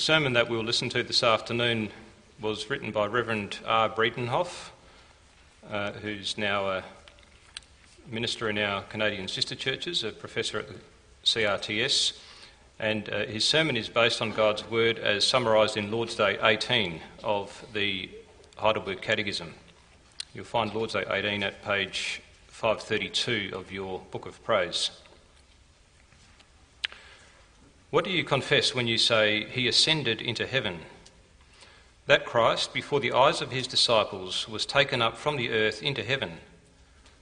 The 0.00 0.04
sermon 0.04 0.32
that 0.32 0.48
we'll 0.48 0.64
listen 0.64 0.88
to 0.88 1.02
this 1.02 1.22
afternoon 1.22 1.90
was 2.40 2.70
written 2.70 2.90
by 2.90 3.04
Reverend 3.04 3.58
R. 3.66 3.90
Bredenhof, 3.90 4.70
uh, 5.70 5.92
who's 5.92 6.38
now 6.38 6.70
a 6.70 6.84
minister 8.10 8.48
in 8.48 8.56
our 8.56 8.80
Canadian 8.84 9.28
sister 9.28 9.54
churches, 9.54 10.02
a 10.02 10.10
professor 10.10 10.60
at 10.60 10.68
the 10.68 10.76
CRTS, 11.22 12.18
and 12.78 13.10
uh, 13.10 13.26
his 13.26 13.44
sermon 13.44 13.76
is 13.76 13.90
based 13.90 14.22
on 14.22 14.32
God's 14.32 14.64
Word 14.70 14.98
as 14.98 15.26
summarised 15.26 15.76
in 15.76 15.90
Lord's 15.90 16.14
Day 16.14 16.38
18 16.42 16.98
of 17.22 17.62
the 17.74 18.08
Heidelberg 18.56 19.02
Catechism. 19.02 19.52
You'll 20.32 20.46
find 20.46 20.72
Lord's 20.72 20.94
Day 20.94 21.04
18 21.10 21.42
at 21.42 21.62
page 21.62 22.22
532 22.46 23.50
of 23.54 23.70
your 23.70 24.00
Book 24.10 24.24
of 24.24 24.42
Praise. 24.44 24.92
What 27.90 28.04
do 28.04 28.10
you 28.10 28.22
confess 28.22 28.72
when 28.72 28.86
you 28.86 28.98
say, 28.98 29.46
He 29.50 29.66
ascended 29.66 30.22
into 30.22 30.46
heaven? 30.46 30.80
That 32.06 32.24
Christ, 32.24 32.72
before 32.72 33.00
the 33.00 33.12
eyes 33.12 33.40
of 33.40 33.50
his 33.50 33.66
disciples, 33.66 34.48
was 34.48 34.64
taken 34.64 35.02
up 35.02 35.16
from 35.16 35.36
the 35.36 35.50
earth 35.50 35.82
into 35.82 36.04
heaven, 36.04 36.38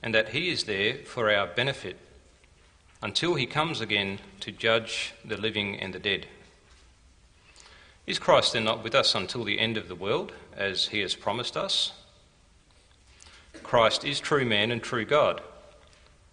and 0.02 0.14
that 0.14 0.30
he 0.30 0.50
is 0.50 0.64
there 0.64 0.96
for 1.06 1.32
our 1.32 1.46
benefit 1.46 1.96
until 3.02 3.34
he 3.34 3.46
comes 3.46 3.80
again 3.80 4.18
to 4.40 4.52
judge 4.52 5.14
the 5.24 5.38
living 5.38 5.80
and 5.80 5.94
the 5.94 5.98
dead. 5.98 6.26
Is 8.06 8.18
Christ 8.18 8.52
then 8.52 8.64
not 8.64 8.82
with 8.84 8.94
us 8.94 9.14
until 9.14 9.44
the 9.44 9.58
end 9.58 9.78
of 9.78 9.88
the 9.88 9.94
world, 9.94 10.32
as 10.54 10.88
he 10.88 11.00
has 11.00 11.14
promised 11.14 11.56
us? 11.56 11.92
Christ 13.62 14.04
is 14.04 14.20
true 14.20 14.44
man 14.44 14.70
and 14.70 14.82
true 14.82 15.04
God. 15.06 15.40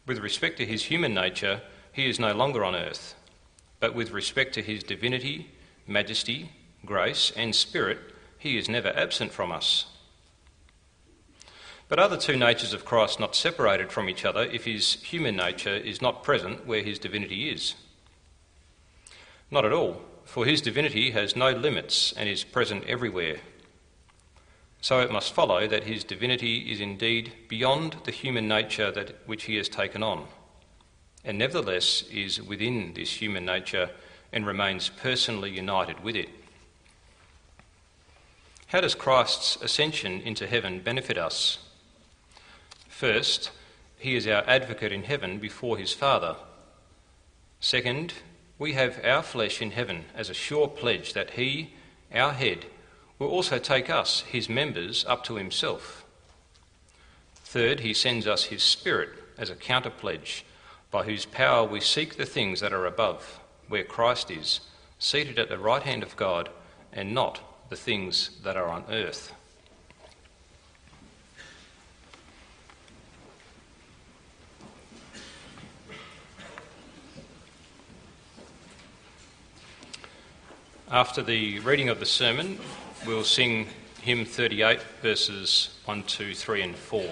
With 0.05 0.19
respect 0.19 0.57
to 0.57 0.65
his 0.65 0.83
human 0.83 1.13
nature, 1.13 1.61
he 1.93 2.09
is 2.09 2.19
no 2.19 2.33
longer 2.33 2.65
on 2.65 2.75
earth 2.75 3.14
but 3.85 3.93
with 3.93 4.09
respect 4.09 4.55
to 4.55 4.63
his 4.63 4.83
divinity, 4.83 5.47
majesty, 5.85 6.49
grace, 6.87 7.31
and 7.37 7.53
spirit, 7.53 7.99
he 8.35 8.57
is 8.57 8.67
never 8.67 8.87
absent 8.97 9.31
from 9.31 9.51
us. 9.51 9.85
But 11.87 11.99
are 11.99 12.09
the 12.09 12.17
two 12.17 12.35
natures 12.35 12.73
of 12.73 12.83
Christ 12.83 13.19
not 13.19 13.35
separated 13.35 13.91
from 13.91 14.09
each 14.09 14.25
other 14.25 14.41
if 14.41 14.65
his 14.65 14.93
human 15.03 15.35
nature 15.35 15.75
is 15.75 16.01
not 16.01 16.23
present 16.23 16.65
where 16.65 16.81
his 16.81 16.97
divinity 16.97 17.51
is? 17.51 17.75
Not 19.51 19.65
at 19.65 19.71
all, 19.71 20.01
for 20.23 20.45
his 20.45 20.61
divinity 20.61 21.11
has 21.11 21.35
no 21.35 21.51
limits 21.51 22.11
and 22.13 22.27
is 22.27 22.43
present 22.43 22.85
everywhere. 22.85 23.37
So 24.81 24.99
it 25.01 25.11
must 25.11 25.31
follow 25.31 25.67
that 25.67 25.83
his 25.83 26.03
divinity 26.03 26.71
is 26.71 26.79
indeed 26.79 27.33
beyond 27.47 27.97
the 28.05 28.11
human 28.11 28.47
nature 28.47 28.89
that, 28.89 29.15
which 29.27 29.43
he 29.43 29.57
has 29.57 29.69
taken 29.69 30.01
on 30.01 30.25
and 31.25 31.37
nevertheless 31.37 32.03
is 32.11 32.41
within 32.41 32.93
this 32.93 33.21
human 33.21 33.45
nature 33.45 33.89
and 34.31 34.45
remains 34.45 34.89
personally 34.89 35.49
united 35.49 36.03
with 36.03 36.15
it. 36.15 36.29
How 38.67 38.81
does 38.81 38.95
Christ's 38.95 39.57
ascension 39.61 40.21
into 40.21 40.47
heaven 40.47 40.79
benefit 40.79 41.17
us? 41.17 41.59
First, 42.87 43.51
he 43.97 44.15
is 44.15 44.27
our 44.27 44.43
advocate 44.47 44.91
in 44.91 45.03
heaven 45.03 45.39
before 45.39 45.77
his 45.77 45.93
Father. 45.93 46.35
Second, 47.59 48.13
we 48.59 48.73
have 48.73 49.03
our 49.03 49.23
flesh 49.23 49.61
in 49.61 49.71
heaven 49.71 50.05
as 50.15 50.29
a 50.29 50.33
sure 50.33 50.67
pledge 50.67 51.13
that 51.13 51.31
he, 51.31 51.73
our 52.13 52.31
head, 52.31 52.65
will 53.17 53.27
also 53.29 53.57
take 53.57 53.89
us, 53.89 54.21
his 54.21 54.49
members, 54.49 55.05
up 55.07 55.23
to 55.23 55.35
himself. 55.35 56.05
Third, 57.35 57.79
he 57.79 57.93
sends 57.93 58.27
us 58.27 58.45
his 58.45 58.61
Spirit 58.61 59.09
as 59.37 59.49
a 59.49 59.55
counter 59.55 59.89
pledge 59.89 60.45
by 60.95 61.03
whose 61.03 61.25
power 61.25 61.67
we 61.67 61.81
seek 61.81 62.15
the 62.15 62.25
things 62.25 62.61
that 62.61 62.71
are 62.71 62.85
above, 62.85 63.41
where 63.67 63.83
Christ 63.83 64.31
is, 64.31 64.61
seated 64.97 65.37
at 65.37 65.49
the 65.49 65.57
right 65.57 65.83
hand 65.83 66.03
of 66.03 66.15
God, 66.15 66.47
and 66.93 67.13
not 67.13 67.41
the 67.69 67.75
things 67.75 68.29
that 68.45 68.55
are 68.55 68.69
on 68.69 68.85
earth. 68.89 69.33
After 80.89 81.21
the 81.21 81.59
reading 81.59 81.89
of 81.89 81.99
the 81.99 82.05
sermon, 82.05 82.57
we'll 83.05 83.25
sing 83.25 83.67
hymn 84.01 84.23
38, 84.23 84.79
verses 85.01 85.77
1, 85.83 86.03
2, 86.03 86.33
3, 86.33 86.61
and 86.61 86.75
4. 86.77 87.03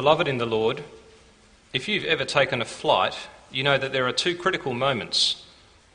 Beloved 0.00 0.28
in 0.28 0.38
the 0.38 0.46
Lord, 0.46 0.82
if 1.74 1.86
you've 1.86 2.06
ever 2.06 2.24
taken 2.24 2.62
a 2.62 2.64
flight, 2.64 3.14
you 3.52 3.62
know 3.62 3.76
that 3.76 3.92
there 3.92 4.08
are 4.08 4.12
two 4.12 4.34
critical 4.34 4.72
moments 4.72 5.44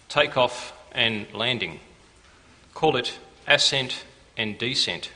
takeoff 0.09 0.73
and 0.91 1.25
landing. 1.33 1.79
Call 2.75 2.97
it 2.97 3.17
ascent 3.47 4.05
and 4.37 4.59
descent. 4.59 5.09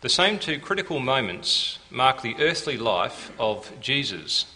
The 0.00 0.08
same 0.08 0.40
two 0.40 0.58
critical 0.58 0.98
moments 0.98 1.78
mark 1.92 2.22
the 2.22 2.34
earthly 2.40 2.76
life 2.76 3.30
of 3.38 3.70
Jesus, 3.80 4.46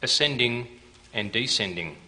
ascending 0.00 0.68
and 1.12 1.30
descending. 1.30 1.98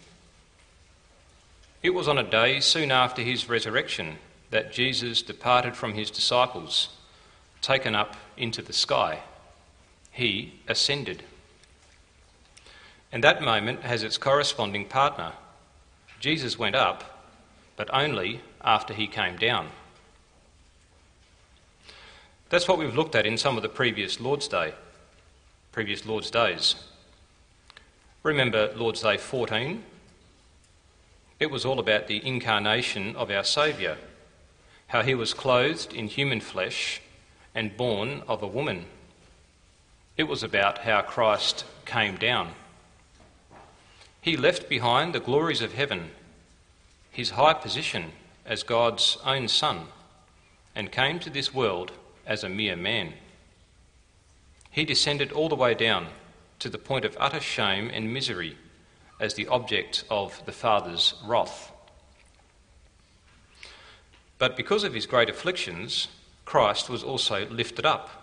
It 1.82 1.90
was 1.90 2.08
on 2.08 2.16
a 2.16 2.22
day 2.22 2.60
soon 2.60 2.90
after 2.90 3.20
his 3.20 3.46
resurrection 3.46 4.16
that 4.48 4.72
Jesus 4.72 5.20
departed 5.20 5.76
from 5.76 5.92
his 5.92 6.10
disciples, 6.10 6.96
taken 7.60 7.94
up 7.94 8.16
into 8.38 8.62
the 8.62 8.72
sky 8.72 9.20
he 10.20 10.52
ascended. 10.68 11.22
And 13.10 13.24
that 13.24 13.40
moment 13.40 13.82
has 13.82 14.02
its 14.02 14.18
corresponding 14.18 14.84
partner. 14.84 15.32
Jesus 16.20 16.58
went 16.58 16.76
up, 16.76 17.26
but 17.74 17.88
only 17.90 18.42
after 18.62 18.92
he 18.92 19.06
came 19.06 19.38
down. 19.38 19.70
That's 22.50 22.68
what 22.68 22.76
we've 22.76 22.94
looked 22.94 23.14
at 23.14 23.24
in 23.24 23.38
some 23.38 23.56
of 23.56 23.62
the 23.62 23.68
previous 23.70 24.20
Lord's 24.20 24.46
Day, 24.46 24.74
previous 25.72 26.04
Lord's 26.04 26.30
Days. 26.30 26.74
Remember 28.22 28.70
Lord's 28.76 29.00
Day 29.00 29.16
14? 29.16 29.82
It 31.38 31.50
was 31.50 31.64
all 31.64 31.78
about 31.78 32.08
the 32.08 32.24
incarnation 32.26 33.16
of 33.16 33.30
our 33.30 33.44
Saviour, 33.44 33.96
how 34.88 35.00
he 35.00 35.14
was 35.14 35.32
clothed 35.32 35.94
in 35.94 36.08
human 36.08 36.40
flesh 36.40 37.00
and 37.54 37.74
born 37.74 38.22
of 38.28 38.42
a 38.42 38.46
woman. 38.46 38.84
It 40.20 40.28
was 40.28 40.42
about 40.42 40.80
how 40.80 41.00
Christ 41.00 41.64
came 41.86 42.16
down. 42.16 42.50
He 44.20 44.36
left 44.36 44.68
behind 44.68 45.14
the 45.14 45.18
glories 45.18 45.62
of 45.62 45.72
heaven, 45.72 46.10
his 47.10 47.30
high 47.30 47.54
position 47.54 48.12
as 48.44 48.62
God's 48.62 49.16
own 49.24 49.48
Son, 49.48 49.86
and 50.74 50.92
came 50.92 51.20
to 51.20 51.30
this 51.30 51.54
world 51.54 51.92
as 52.26 52.44
a 52.44 52.50
mere 52.50 52.76
man. 52.76 53.14
He 54.70 54.84
descended 54.84 55.32
all 55.32 55.48
the 55.48 55.54
way 55.54 55.72
down 55.72 56.08
to 56.58 56.68
the 56.68 56.76
point 56.76 57.06
of 57.06 57.16
utter 57.18 57.40
shame 57.40 57.88
and 57.90 58.12
misery 58.12 58.58
as 59.18 59.32
the 59.32 59.46
object 59.46 60.04
of 60.10 60.44
the 60.44 60.52
Father's 60.52 61.14
wrath. 61.24 61.72
But 64.36 64.54
because 64.54 64.84
of 64.84 64.92
his 64.92 65.06
great 65.06 65.30
afflictions, 65.30 66.08
Christ 66.44 66.90
was 66.90 67.02
also 67.02 67.48
lifted 67.48 67.86
up 67.86 68.19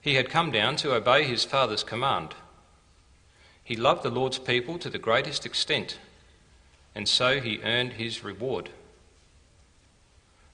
he 0.00 0.14
had 0.14 0.30
come 0.30 0.50
down 0.50 0.76
to 0.76 0.94
obey 0.94 1.24
his 1.24 1.44
Father's 1.44 1.82
command. 1.82 2.34
He 3.62 3.76
loved 3.76 4.02
the 4.02 4.10
Lord's 4.10 4.38
people 4.38 4.78
to 4.78 4.88
the 4.88 4.98
greatest 4.98 5.44
extent, 5.44 5.98
and 6.94 7.08
so 7.08 7.40
he 7.40 7.62
earned 7.62 7.94
his 7.94 8.24
reward. 8.24 8.70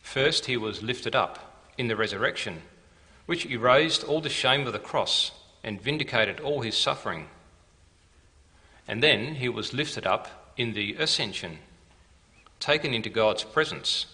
First, 0.01 0.47
he 0.47 0.57
was 0.57 0.83
lifted 0.83 1.15
up 1.15 1.63
in 1.79 1.89
the 1.89 1.97
resurrection, 1.97 2.63
which 3.27 3.47
erased 3.47 4.05
all 4.05 4.21
the 4.21 4.29
shame 4.29 4.67
of 4.67 4.73
the 4.73 4.79
cross 4.79 5.31
and 5.63 5.81
vindicated 5.81 6.41
all 6.41 6.61
his 6.61 6.77
suffering. 6.77 7.29
And 8.87 9.03
then 9.03 9.37
he 9.37 9.49
was 9.49 9.73
lifted 9.73 10.07
up 10.07 10.53
in 10.57 10.75
the 10.75 10.95
ascension, 10.95 11.59
taken 12.61 12.93
into 12.93 13.09
God's 13.09 13.45
presence, 13.45 14.07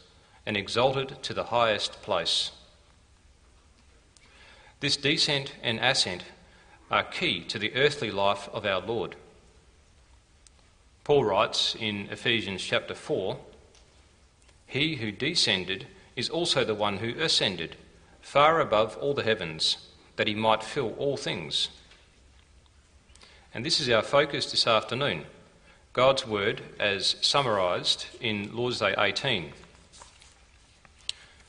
and 0.46 0.56
exalted 0.56 1.22
to 1.22 1.34
the 1.34 1.44
highest 1.44 2.02
place. 2.02 2.52
This 4.80 4.96
descent 4.96 5.52
and 5.62 5.78
ascent 5.78 6.24
are 6.90 7.04
key 7.04 7.44
to 7.44 7.58
the 7.58 7.74
earthly 7.74 8.10
life 8.10 8.48
of 8.52 8.64
our 8.64 8.80
Lord. 8.80 9.14
Paul 11.04 11.24
writes 11.24 11.76
in 11.78 12.08
Ephesians 12.10 12.62
chapter 12.62 12.94
4 12.94 13.38
He 14.66 14.96
who 14.96 15.12
descended 15.12 15.86
is 16.16 16.30
also 16.30 16.64
the 16.64 16.74
one 16.74 16.98
who 16.98 17.18
ascended 17.20 17.76
far 18.22 18.60
above 18.60 18.96
all 18.96 19.14
the 19.14 19.22
heavens, 19.22 19.76
that 20.16 20.26
he 20.26 20.34
might 20.34 20.62
fill 20.62 20.94
all 20.98 21.16
things. 21.16 21.68
And 23.52 23.64
this 23.64 23.80
is 23.80 23.88
our 23.88 24.02
focus 24.02 24.50
this 24.50 24.66
afternoon 24.66 25.24
God's 25.92 26.26
Word 26.26 26.62
as 26.78 27.16
summarised 27.20 28.06
in 28.20 28.54
Lord's 28.54 28.78
Day 28.78 28.94
18. 28.96 29.52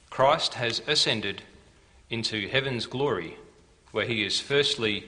Christ 0.10 0.56
has 0.56 0.82
ascended 0.88 1.44
into 2.12 2.48
heaven's 2.50 2.86
glory, 2.86 3.38
where 3.92 4.06
he 4.06 4.24
is 4.24 4.40
firstly 4.40 5.06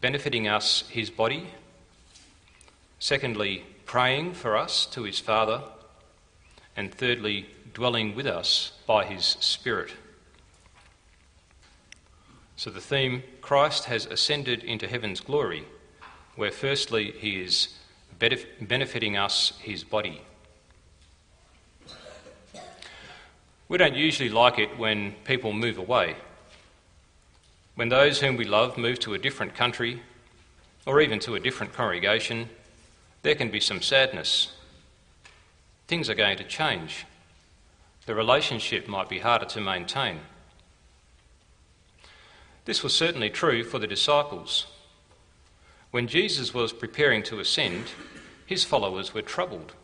benefiting 0.00 0.48
us, 0.48 0.88
his 0.88 1.10
body, 1.10 1.48
secondly, 2.98 3.62
praying 3.84 4.32
for 4.32 4.56
us 4.56 4.86
to 4.86 5.04
his 5.04 5.18
Father, 5.18 5.62
and 6.76 6.92
thirdly, 6.92 7.46
dwelling 7.74 8.14
with 8.14 8.26
us 8.26 8.72
by 8.86 9.04
his 9.04 9.24
Spirit. 9.24 9.92
So 12.56 12.70
the 12.70 12.80
theme 12.80 13.22
Christ 13.40 13.84
has 13.84 14.06
ascended 14.06 14.64
into 14.64 14.88
heaven's 14.88 15.20
glory, 15.20 15.64
where 16.34 16.50
firstly 16.50 17.12
he 17.12 17.40
is 17.40 17.68
benefiting 18.18 19.16
us, 19.16 19.52
his 19.60 19.84
body. 19.84 20.22
We 23.68 23.76
don't 23.76 23.94
usually 23.94 24.30
like 24.30 24.58
it 24.58 24.78
when 24.78 25.12
people 25.24 25.52
move 25.52 25.76
away. 25.76 26.16
When 27.78 27.90
those 27.90 28.18
whom 28.18 28.36
we 28.36 28.44
love 28.44 28.76
move 28.76 28.98
to 28.98 29.14
a 29.14 29.20
different 29.20 29.54
country 29.54 30.02
or 30.84 31.00
even 31.00 31.20
to 31.20 31.36
a 31.36 31.40
different 31.40 31.72
congregation, 31.72 32.48
there 33.22 33.36
can 33.36 33.52
be 33.52 33.60
some 33.60 33.82
sadness. 33.82 34.50
Things 35.86 36.10
are 36.10 36.16
going 36.16 36.38
to 36.38 36.42
change. 36.42 37.06
The 38.04 38.16
relationship 38.16 38.88
might 38.88 39.08
be 39.08 39.20
harder 39.20 39.44
to 39.44 39.60
maintain. 39.60 40.18
This 42.64 42.82
was 42.82 42.96
certainly 42.96 43.30
true 43.30 43.62
for 43.62 43.78
the 43.78 43.86
disciples. 43.86 44.66
When 45.92 46.08
Jesus 46.08 46.52
was 46.52 46.72
preparing 46.72 47.22
to 47.22 47.38
ascend, 47.38 47.92
his 48.44 48.64
followers 48.64 49.14
were 49.14 49.22
troubled. 49.22 49.74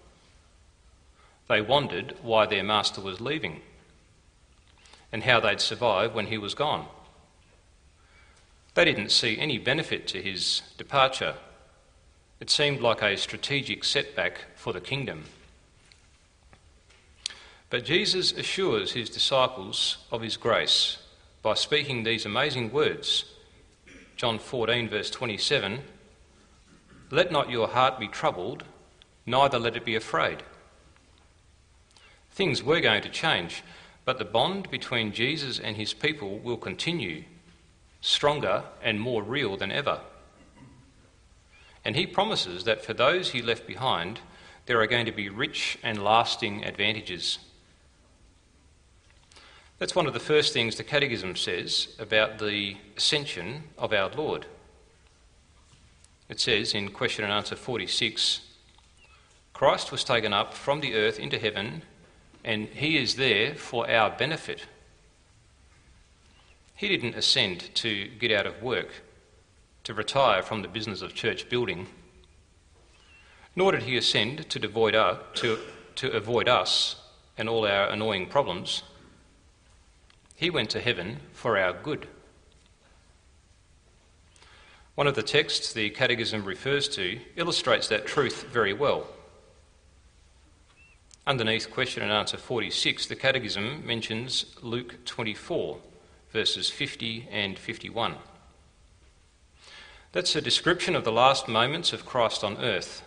They 1.48 1.60
wondered 1.60 2.16
why 2.22 2.46
their 2.46 2.64
master 2.64 3.00
was 3.00 3.20
leaving 3.20 3.60
and 5.12 5.22
how 5.22 5.38
they'd 5.38 5.60
survive 5.60 6.12
when 6.12 6.26
he 6.26 6.38
was 6.38 6.54
gone. 6.54 6.88
They 8.74 8.84
didn't 8.84 9.10
see 9.10 9.38
any 9.38 9.58
benefit 9.58 10.06
to 10.08 10.20
his 10.20 10.62
departure. 10.76 11.34
It 12.40 12.50
seemed 12.50 12.80
like 12.80 13.02
a 13.02 13.16
strategic 13.16 13.84
setback 13.84 14.46
for 14.56 14.72
the 14.72 14.80
kingdom. 14.80 15.24
But 17.70 17.84
Jesus 17.84 18.32
assures 18.32 18.92
his 18.92 19.08
disciples 19.08 19.98
of 20.10 20.22
his 20.22 20.36
grace 20.36 20.98
by 21.42 21.54
speaking 21.54 22.02
these 22.02 22.26
amazing 22.26 22.72
words. 22.72 23.24
John 24.16 24.38
14, 24.38 24.88
verse 24.88 25.10
27 25.10 25.80
let 27.10 27.30
not 27.30 27.50
your 27.50 27.68
heart 27.68 28.00
be 28.00 28.08
troubled, 28.08 28.64
neither 29.24 29.58
let 29.58 29.76
it 29.76 29.84
be 29.84 29.94
afraid. 29.94 30.42
Things 32.30 32.62
were 32.62 32.80
going 32.80 33.02
to 33.02 33.08
change, 33.08 33.62
but 34.04 34.18
the 34.18 34.24
bond 34.24 34.68
between 34.70 35.12
Jesus 35.12 35.60
and 35.60 35.76
his 35.76 35.94
people 35.94 36.38
will 36.38 36.56
continue, 36.56 37.22
stronger 38.04 38.62
and 38.82 39.00
more 39.00 39.22
real 39.22 39.56
than 39.56 39.72
ever. 39.72 39.98
And 41.86 41.96
he 41.96 42.06
promises 42.06 42.64
that 42.64 42.84
for 42.84 42.92
those 42.92 43.30
he 43.30 43.40
left 43.40 43.66
behind, 43.66 44.20
there 44.66 44.80
are 44.80 44.86
going 44.86 45.06
to 45.06 45.12
be 45.12 45.30
rich 45.30 45.78
and 45.82 46.04
lasting 46.04 46.64
advantages. 46.64 47.38
That's 49.78 49.94
one 49.94 50.06
of 50.06 50.12
the 50.12 50.20
first 50.20 50.52
things 50.52 50.76
the 50.76 50.84
Catechism 50.84 51.34
says 51.36 51.96
about 51.98 52.38
the 52.38 52.76
ascension 52.96 53.64
of 53.78 53.92
our 53.94 54.10
Lord. 54.10 54.46
It 56.28 56.40
says 56.40 56.74
in 56.74 56.90
question 56.90 57.24
and 57.24 57.32
answer 57.32 57.56
46 57.56 58.40
Christ 59.54 59.92
was 59.92 60.04
taken 60.04 60.32
up 60.32 60.52
from 60.52 60.80
the 60.80 60.94
earth 60.94 61.18
into 61.18 61.38
heaven, 61.38 61.82
and 62.44 62.68
he 62.68 62.98
is 62.98 63.16
there 63.16 63.54
for 63.54 63.88
our 63.88 64.10
benefit. 64.10 64.66
He 66.74 66.88
didn't 66.88 67.14
ascend 67.14 67.74
to 67.76 68.08
get 68.18 68.32
out 68.32 68.46
of 68.46 68.62
work, 68.62 68.88
to 69.84 69.94
retire 69.94 70.42
from 70.42 70.62
the 70.62 70.68
business 70.68 71.02
of 71.02 71.14
church 71.14 71.48
building, 71.48 71.86
nor 73.56 73.72
did 73.72 73.84
he 73.84 73.96
ascend 73.96 74.50
to, 74.50 74.64
avoid 74.64 74.94
us, 74.94 75.18
to, 75.34 75.58
to 75.96 76.10
avoid 76.12 76.48
us 76.48 76.96
and 77.38 77.48
all 77.48 77.66
our 77.66 77.88
annoying 77.88 78.26
problems. 78.26 78.82
He 80.34 80.50
went 80.50 80.70
to 80.70 80.80
heaven 80.80 81.20
for 81.32 81.56
our 81.56 81.72
good. 81.72 82.08
One 84.96 85.06
of 85.06 85.14
the 85.14 85.22
texts 85.22 85.72
the 85.72 85.90
Catechism 85.90 86.44
refers 86.44 86.88
to 86.90 87.20
illustrates 87.36 87.88
that 87.88 88.06
truth 88.06 88.44
very 88.44 88.72
well. 88.72 89.06
Underneath 91.26 91.70
question 91.70 92.02
and 92.02 92.12
answer 92.12 92.36
46, 92.36 93.06
the 93.06 93.16
Catechism 93.16 93.84
mentions 93.86 94.54
Luke 94.62 95.04
24, 95.04 95.78
verses 96.34 96.68
50 96.68 97.28
and 97.30 97.56
51. 97.56 98.16
That's 100.10 100.34
a 100.34 100.40
description 100.40 100.96
of 100.96 101.04
the 101.04 101.12
last 101.12 101.46
moments 101.46 101.92
of 101.92 102.04
Christ 102.04 102.42
on 102.42 102.58
earth, 102.58 103.04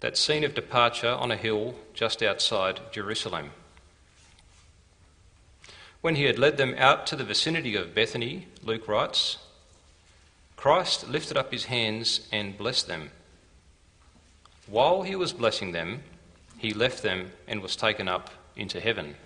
that 0.00 0.18
scene 0.18 0.44
of 0.44 0.54
departure 0.54 1.10
on 1.10 1.30
a 1.30 1.36
hill 1.36 1.74
just 1.94 2.22
outside 2.22 2.80
Jerusalem. 2.92 3.52
When 6.02 6.16
he 6.16 6.24
had 6.24 6.38
led 6.38 6.58
them 6.58 6.74
out 6.76 7.06
to 7.06 7.16
the 7.16 7.24
vicinity 7.24 7.76
of 7.76 7.94
Bethany, 7.94 8.46
Luke 8.62 8.86
writes, 8.88 9.38
Christ 10.54 11.08
lifted 11.08 11.38
up 11.38 11.50
his 11.50 11.64
hands 11.64 12.28
and 12.30 12.58
blessed 12.58 12.88
them. 12.88 13.10
While 14.66 15.00
he 15.00 15.16
was 15.16 15.32
blessing 15.32 15.72
them, 15.72 16.02
he 16.58 16.74
left 16.74 17.02
them 17.02 17.32
and 17.48 17.62
was 17.62 17.74
taken 17.74 18.06
up 18.06 18.28
into 18.54 18.80
heaven. 18.80 19.16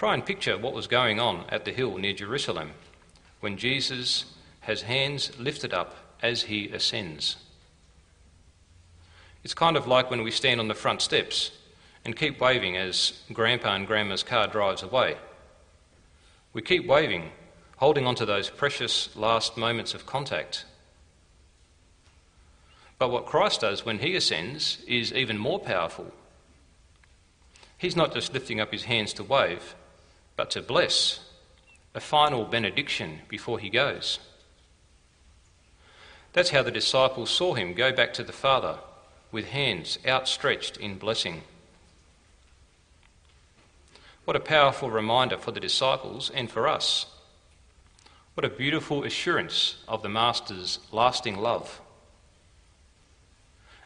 Try 0.00 0.14
and 0.14 0.24
picture 0.24 0.56
what 0.56 0.72
was 0.72 0.86
going 0.86 1.20
on 1.20 1.44
at 1.50 1.66
the 1.66 1.72
hill 1.72 1.98
near 1.98 2.14
Jerusalem 2.14 2.70
when 3.40 3.58
Jesus 3.58 4.24
has 4.60 4.80
hands 4.80 5.38
lifted 5.38 5.74
up 5.74 5.94
as 6.22 6.44
he 6.44 6.70
ascends. 6.70 7.36
It's 9.44 9.52
kind 9.52 9.76
of 9.76 9.86
like 9.86 10.10
when 10.10 10.22
we 10.22 10.30
stand 10.30 10.58
on 10.58 10.68
the 10.68 10.74
front 10.74 11.02
steps 11.02 11.50
and 12.02 12.16
keep 12.16 12.40
waving 12.40 12.78
as 12.78 13.20
Grandpa 13.30 13.74
and 13.74 13.86
Grandma's 13.86 14.22
car 14.22 14.46
drives 14.46 14.82
away. 14.82 15.18
We 16.54 16.62
keep 16.62 16.86
waving 16.86 17.30
holding 17.76 18.06
on 18.06 18.14
to 18.14 18.24
those 18.24 18.48
precious 18.48 19.14
last 19.14 19.58
moments 19.58 19.92
of 19.92 20.06
contact. 20.06 20.64
But 22.98 23.10
what 23.10 23.26
Christ 23.26 23.60
does 23.60 23.84
when 23.84 23.98
he 23.98 24.16
ascends 24.16 24.78
is 24.88 25.12
even 25.12 25.36
more 25.36 25.58
powerful. 25.60 26.10
He's 27.76 27.96
not 27.96 28.14
just 28.14 28.32
lifting 28.32 28.60
up 28.60 28.72
his 28.72 28.84
hands 28.84 29.12
to 29.12 29.24
wave, 29.24 29.74
but 30.40 30.50
to 30.50 30.62
bless, 30.62 31.20
a 31.94 32.00
final 32.00 32.46
benediction 32.46 33.18
before 33.28 33.58
he 33.58 33.68
goes. 33.68 34.18
That's 36.32 36.48
how 36.48 36.62
the 36.62 36.70
disciples 36.70 37.28
saw 37.28 37.52
him 37.52 37.74
go 37.74 37.92
back 37.92 38.14
to 38.14 38.24
the 38.24 38.32
Father 38.32 38.78
with 39.30 39.48
hands 39.48 39.98
outstretched 40.06 40.78
in 40.78 40.96
blessing. 40.96 41.42
What 44.24 44.34
a 44.34 44.40
powerful 44.40 44.90
reminder 44.90 45.36
for 45.36 45.52
the 45.52 45.60
disciples 45.60 46.30
and 46.34 46.50
for 46.50 46.66
us 46.66 47.04
what 48.32 48.46
a 48.46 48.48
beautiful 48.48 49.04
assurance 49.04 49.76
of 49.86 50.02
the 50.02 50.08
Master's 50.08 50.78
lasting 50.90 51.36
love. 51.36 51.82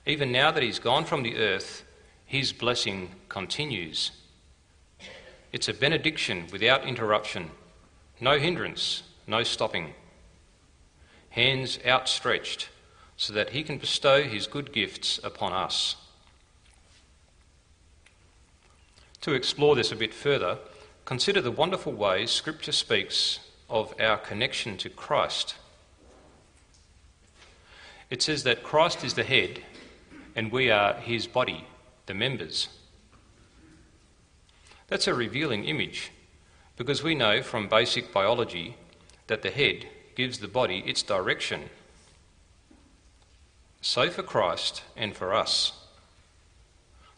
Even 0.06 0.30
now 0.30 0.52
that 0.52 0.62
he's 0.62 0.78
gone 0.78 1.04
from 1.04 1.24
the 1.24 1.36
earth, 1.36 1.82
his 2.24 2.52
blessing 2.52 3.10
continues. 3.28 4.12
It's 5.54 5.68
a 5.68 5.72
benediction 5.72 6.48
without 6.50 6.84
interruption, 6.84 7.52
no 8.20 8.40
hindrance, 8.40 9.04
no 9.24 9.44
stopping. 9.44 9.94
Hands 11.30 11.78
outstretched 11.86 12.70
so 13.16 13.32
that 13.34 13.50
he 13.50 13.62
can 13.62 13.78
bestow 13.78 14.24
his 14.24 14.48
good 14.48 14.72
gifts 14.72 15.20
upon 15.22 15.52
us. 15.52 15.94
To 19.20 19.32
explore 19.32 19.76
this 19.76 19.92
a 19.92 19.96
bit 19.96 20.12
further, 20.12 20.58
consider 21.04 21.40
the 21.40 21.52
wonderful 21.52 21.92
ways 21.92 22.32
Scripture 22.32 22.72
speaks 22.72 23.38
of 23.70 23.94
our 24.00 24.16
connection 24.16 24.76
to 24.78 24.88
Christ. 24.88 25.54
It 28.10 28.22
says 28.22 28.42
that 28.42 28.64
Christ 28.64 29.04
is 29.04 29.14
the 29.14 29.22
head 29.22 29.62
and 30.34 30.50
we 30.50 30.68
are 30.68 30.94
his 30.94 31.28
body, 31.28 31.64
the 32.06 32.14
members. 32.14 32.70
That's 34.94 35.08
a 35.08 35.12
revealing 35.12 35.64
image 35.64 36.12
because 36.76 37.02
we 37.02 37.16
know 37.16 37.42
from 37.42 37.66
basic 37.66 38.12
biology 38.12 38.76
that 39.26 39.42
the 39.42 39.50
head 39.50 39.88
gives 40.14 40.38
the 40.38 40.46
body 40.46 40.84
its 40.86 41.02
direction. 41.02 41.68
So 43.80 44.08
for 44.08 44.22
Christ 44.22 44.84
and 44.96 45.12
for 45.12 45.34
us. 45.34 45.72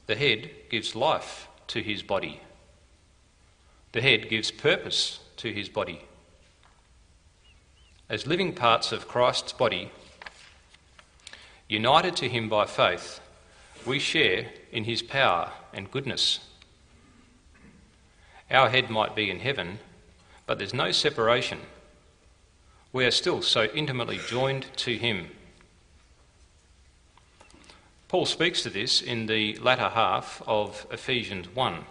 The 0.06 0.14
head 0.14 0.48
gives 0.70 0.96
life 0.96 1.48
to 1.66 1.82
his 1.82 2.02
body. 2.02 2.40
The 3.92 4.00
head 4.00 4.30
gives 4.30 4.50
purpose 4.50 5.20
to 5.36 5.52
his 5.52 5.68
body. 5.68 6.00
as 8.08 8.26
living 8.26 8.54
parts 8.54 8.90
of 8.90 9.06
Christ's 9.06 9.52
body, 9.52 9.90
united 11.68 12.16
to 12.16 12.28
him 12.30 12.48
by 12.48 12.64
faith, 12.64 13.20
we 13.84 13.98
share 13.98 14.46
in 14.72 14.84
his 14.84 15.02
power 15.02 15.52
and 15.74 15.90
goodness. 15.90 16.40
Our 18.50 18.68
head 18.68 18.90
might 18.90 19.16
be 19.16 19.30
in 19.30 19.40
heaven, 19.40 19.80
but 20.46 20.58
there's 20.58 20.74
no 20.74 20.92
separation. 20.92 21.58
We 22.92 23.04
are 23.04 23.10
still 23.10 23.42
so 23.42 23.64
intimately 23.74 24.18
joined 24.28 24.66
to 24.76 24.96
him. 24.96 25.30
Paul 28.08 28.24
speaks 28.24 28.62
to 28.62 28.70
this 28.70 29.02
in 29.02 29.26
the 29.26 29.56
latter 29.56 29.88
half 29.88 30.40
of 30.46 30.86
Ephesians 30.92 31.48
1. 31.54 31.84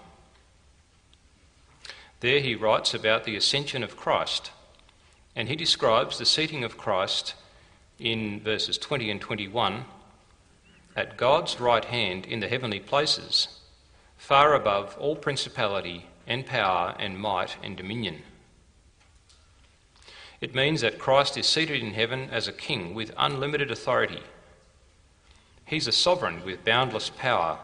There 2.21 2.39
he 2.39 2.55
writes 2.55 2.93
about 2.93 3.25
the 3.25 3.35
ascension 3.35 3.83
of 3.83 3.97
Christ, 3.97 4.51
and 5.35 5.49
he 5.49 5.57
describes 5.57 6.17
the 6.17 6.25
seating 6.25 6.63
of 6.63 6.77
Christ 6.77 7.35
in 7.99 8.39
verses 8.39 8.77
20 8.77 9.11
and 9.11 9.19
21 9.19 9.83
at 10.95 11.17
God's 11.17 11.59
right 11.59 11.83
hand 11.83 12.25
in 12.25 12.39
the 12.39 12.47
heavenly 12.47 12.79
places, 12.79 13.59
far 14.17 14.53
above 14.53 14.95
all 14.97 15.17
principality 15.17 16.05
and 16.27 16.45
power 16.45 16.95
and 16.99 17.19
might 17.19 17.57
and 17.63 17.77
dominion. 17.77 18.23
It 20.41 20.55
means 20.55 20.81
that 20.81 20.99
Christ 20.99 21.37
is 21.37 21.47
seated 21.47 21.81
in 21.81 21.93
heaven 21.93 22.29
as 22.31 22.47
a 22.47 22.53
king 22.53 22.93
with 22.93 23.13
unlimited 23.17 23.71
authority. 23.71 24.21
He's 25.65 25.87
a 25.87 25.91
sovereign 25.91 26.43
with 26.45 26.65
boundless 26.65 27.09
power, 27.09 27.59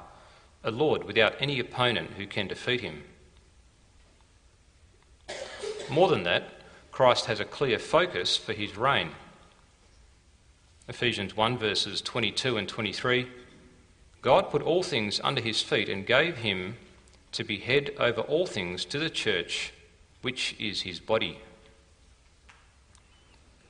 a 0.64 0.72
Lord 0.72 1.04
without 1.04 1.36
any 1.40 1.60
opponent 1.60 2.12
who 2.18 2.26
can 2.26 2.48
defeat 2.48 2.82
him. 2.82 3.04
More 5.90 6.08
than 6.08 6.24
that, 6.24 6.50
Christ 6.92 7.26
has 7.26 7.40
a 7.40 7.46
clear 7.46 7.78
focus 7.78 8.38
for 8.38 8.54
his 8.54 8.78
reign. 8.78 9.12
Ephesians 10.88 11.36
1, 11.36 11.58
verses 11.58 12.02
22 12.02 12.58
and 12.58 12.68
23 12.68 13.28
God 14.22 14.52
put 14.52 14.62
all 14.62 14.84
things 14.84 15.20
under 15.24 15.42
his 15.42 15.62
feet 15.62 15.90
and 15.90 16.06
gave 16.06 16.38
him 16.38 16.78
to 17.32 17.44
be 17.44 17.58
head 17.58 17.92
over 17.98 18.22
all 18.22 18.46
things 18.46 18.86
to 18.86 19.00
the 19.00 19.10
church, 19.10 19.74
which 20.22 20.56
is 20.60 20.82
his 20.82 21.00
body. 21.00 21.40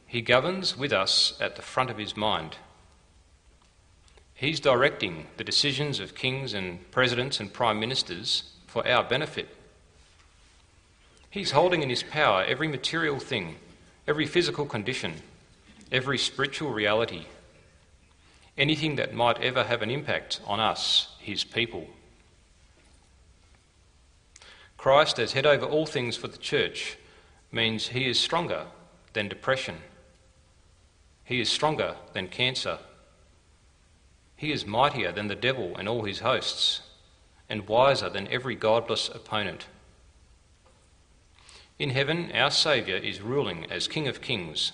He 0.07 0.21
governs 0.21 0.77
with 0.77 0.91
us 0.91 1.37
at 1.39 1.55
the 1.55 1.61
front 1.61 1.89
of 1.89 1.97
his 1.97 2.17
mind. 2.17 2.57
He's 4.33 4.59
directing 4.59 5.27
the 5.37 5.43
decisions 5.43 5.99
of 5.99 6.15
kings 6.15 6.53
and 6.53 6.89
presidents 6.91 7.39
and 7.39 7.53
prime 7.53 7.79
ministers 7.79 8.51
for 8.67 8.85
our 8.87 9.03
benefit. 9.03 9.47
He's 11.29 11.51
holding 11.51 11.81
in 11.81 11.89
his 11.89 12.03
power 12.03 12.43
every 12.43 12.67
material 12.67 13.19
thing, 13.19 13.55
every 14.07 14.25
physical 14.25 14.65
condition, 14.65 15.13
every 15.91 16.17
spiritual 16.17 16.71
reality, 16.71 17.25
anything 18.57 18.97
that 18.97 19.13
might 19.13 19.39
ever 19.41 19.63
have 19.63 19.81
an 19.81 19.89
impact 19.89 20.41
on 20.45 20.59
us, 20.59 21.15
his 21.19 21.43
people. 21.43 21.87
Christ, 24.81 25.19
as 25.19 25.33
head 25.33 25.45
over 25.45 25.63
all 25.63 25.85
things 25.85 26.17
for 26.17 26.27
the 26.27 26.39
church, 26.39 26.97
means 27.51 27.89
he 27.89 28.09
is 28.09 28.19
stronger 28.19 28.65
than 29.13 29.27
depression. 29.27 29.75
He 31.23 31.39
is 31.39 31.49
stronger 31.49 31.97
than 32.13 32.29
cancer. 32.29 32.79
He 34.35 34.51
is 34.51 34.65
mightier 34.65 35.11
than 35.11 35.27
the 35.27 35.35
devil 35.35 35.77
and 35.77 35.87
all 35.87 36.05
his 36.05 36.21
hosts, 36.21 36.81
and 37.47 37.67
wiser 37.67 38.09
than 38.09 38.27
every 38.29 38.55
godless 38.55 39.07
opponent. 39.07 39.67
In 41.77 41.91
heaven, 41.91 42.31
our 42.31 42.49
Saviour 42.49 42.97
is 42.97 43.21
ruling 43.21 43.67
as 43.69 43.87
King 43.87 44.07
of 44.07 44.19
Kings. 44.19 44.71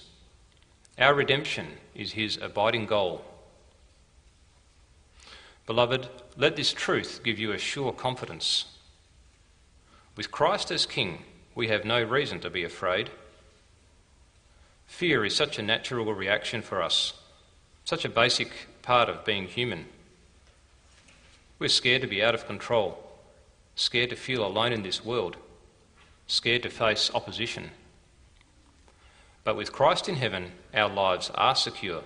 Our 0.97 1.15
redemption 1.15 1.79
is 1.93 2.13
his 2.13 2.37
abiding 2.37 2.85
goal. 2.85 3.25
Beloved, 5.65 6.07
let 6.37 6.55
this 6.55 6.71
truth 6.71 7.19
give 7.25 7.37
you 7.37 7.51
a 7.51 7.57
sure 7.57 7.91
confidence. 7.91 8.76
With 10.17 10.31
Christ 10.31 10.71
as 10.71 10.85
King, 10.85 11.23
we 11.55 11.69
have 11.69 11.85
no 11.85 12.03
reason 12.03 12.41
to 12.41 12.49
be 12.49 12.65
afraid. 12.65 13.11
Fear 14.87 15.23
is 15.23 15.35
such 15.35 15.57
a 15.57 15.63
natural 15.63 16.13
reaction 16.13 16.61
for 16.61 16.81
us, 16.81 17.13
such 17.85 18.03
a 18.03 18.09
basic 18.09 18.49
part 18.81 19.07
of 19.07 19.23
being 19.23 19.47
human. 19.47 19.85
We're 21.59 21.69
scared 21.69 22.01
to 22.01 22.07
be 22.07 22.21
out 22.21 22.35
of 22.35 22.45
control, 22.45 23.01
scared 23.75 24.09
to 24.09 24.15
feel 24.17 24.45
alone 24.45 24.73
in 24.73 24.83
this 24.83 25.05
world 25.05 25.37
scared 26.27 26.63
to 26.63 26.69
face 26.69 27.09
opposition. 27.13 27.71
But 29.43 29.55
with 29.55 29.71
Christ 29.71 30.09
in 30.09 30.15
heaven, 30.15 30.51
our 30.73 30.89
lives 30.89 31.31
are 31.33 31.55
secure. 31.55 32.03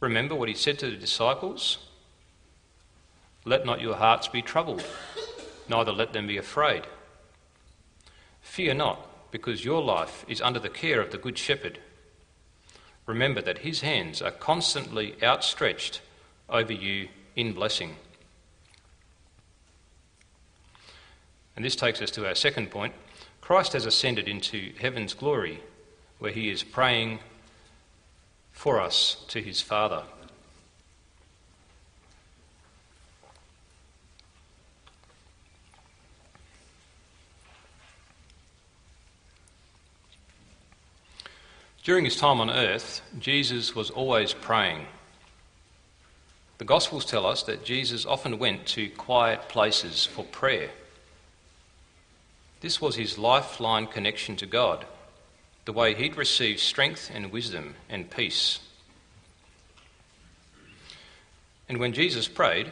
Remember 0.00 0.34
what 0.34 0.48
he 0.48 0.54
said 0.54 0.78
to 0.78 0.90
the 0.90 0.96
disciples? 0.96 1.78
Let 3.44 3.66
not 3.66 3.82
your 3.82 3.96
hearts 3.96 4.28
be 4.28 4.40
troubled, 4.40 4.84
neither 5.70 5.92
let 5.92 6.12
them 6.12 6.26
be 6.26 6.36
afraid. 6.36 6.82
Fear 8.42 8.74
not, 8.74 9.30
because 9.30 9.64
your 9.64 9.80
life 9.80 10.24
is 10.28 10.42
under 10.42 10.58
the 10.58 10.68
care 10.68 11.00
of 11.00 11.12
the 11.12 11.18
Good 11.18 11.38
Shepherd. 11.38 11.78
Remember 13.06 13.40
that 13.40 13.58
his 13.58 13.80
hands 13.80 14.20
are 14.20 14.30
constantly 14.30 15.14
outstretched 15.22 16.00
over 16.48 16.72
you 16.72 17.08
in 17.36 17.52
blessing. 17.52 17.96
And 21.56 21.64
this 21.64 21.76
takes 21.76 22.02
us 22.02 22.10
to 22.12 22.26
our 22.26 22.34
second 22.34 22.70
point. 22.70 22.94
Christ 23.40 23.72
has 23.72 23.86
ascended 23.86 24.28
into 24.28 24.72
heaven's 24.80 25.14
glory, 25.14 25.60
where 26.18 26.32
he 26.32 26.50
is 26.50 26.62
praying 26.62 27.20
for 28.52 28.80
us 28.80 29.24
to 29.28 29.40
his 29.40 29.60
Father. 29.60 30.02
During 41.90 42.04
his 42.04 42.14
time 42.14 42.40
on 42.40 42.50
earth, 42.50 43.02
Jesus 43.18 43.74
was 43.74 43.90
always 43.90 44.32
praying. 44.32 44.86
The 46.58 46.64
Gospels 46.64 47.04
tell 47.04 47.26
us 47.26 47.42
that 47.42 47.64
Jesus 47.64 48.06
often 48.06 48.38
went 48.38 48.64
to 48.66 48.88
quiet 48.90 49.48
places 49.48 50.06
for 50.06 50.22
prayer. 50.22 50.70
This 52.60 52.80
was 52.80 52.94
his 52.94 53.18
lifeline 53.18 53.88
connection 53.88 54.36
to 54.36 54.46
God, 54.46 54.86
the 55.64 55.72
way 55.72 55.96
he'd 55.96 56.16
receive 56.16 56.60
strength 56.60 57.10
and 57.12 57.32
wisdom 57.32 57.74
and 57.88 58.08
peace. 58.08 58.60
And 61.68 61.78
when 61.78 61.92
Jesus 61.92 62.28
prayed, 62.28 62.70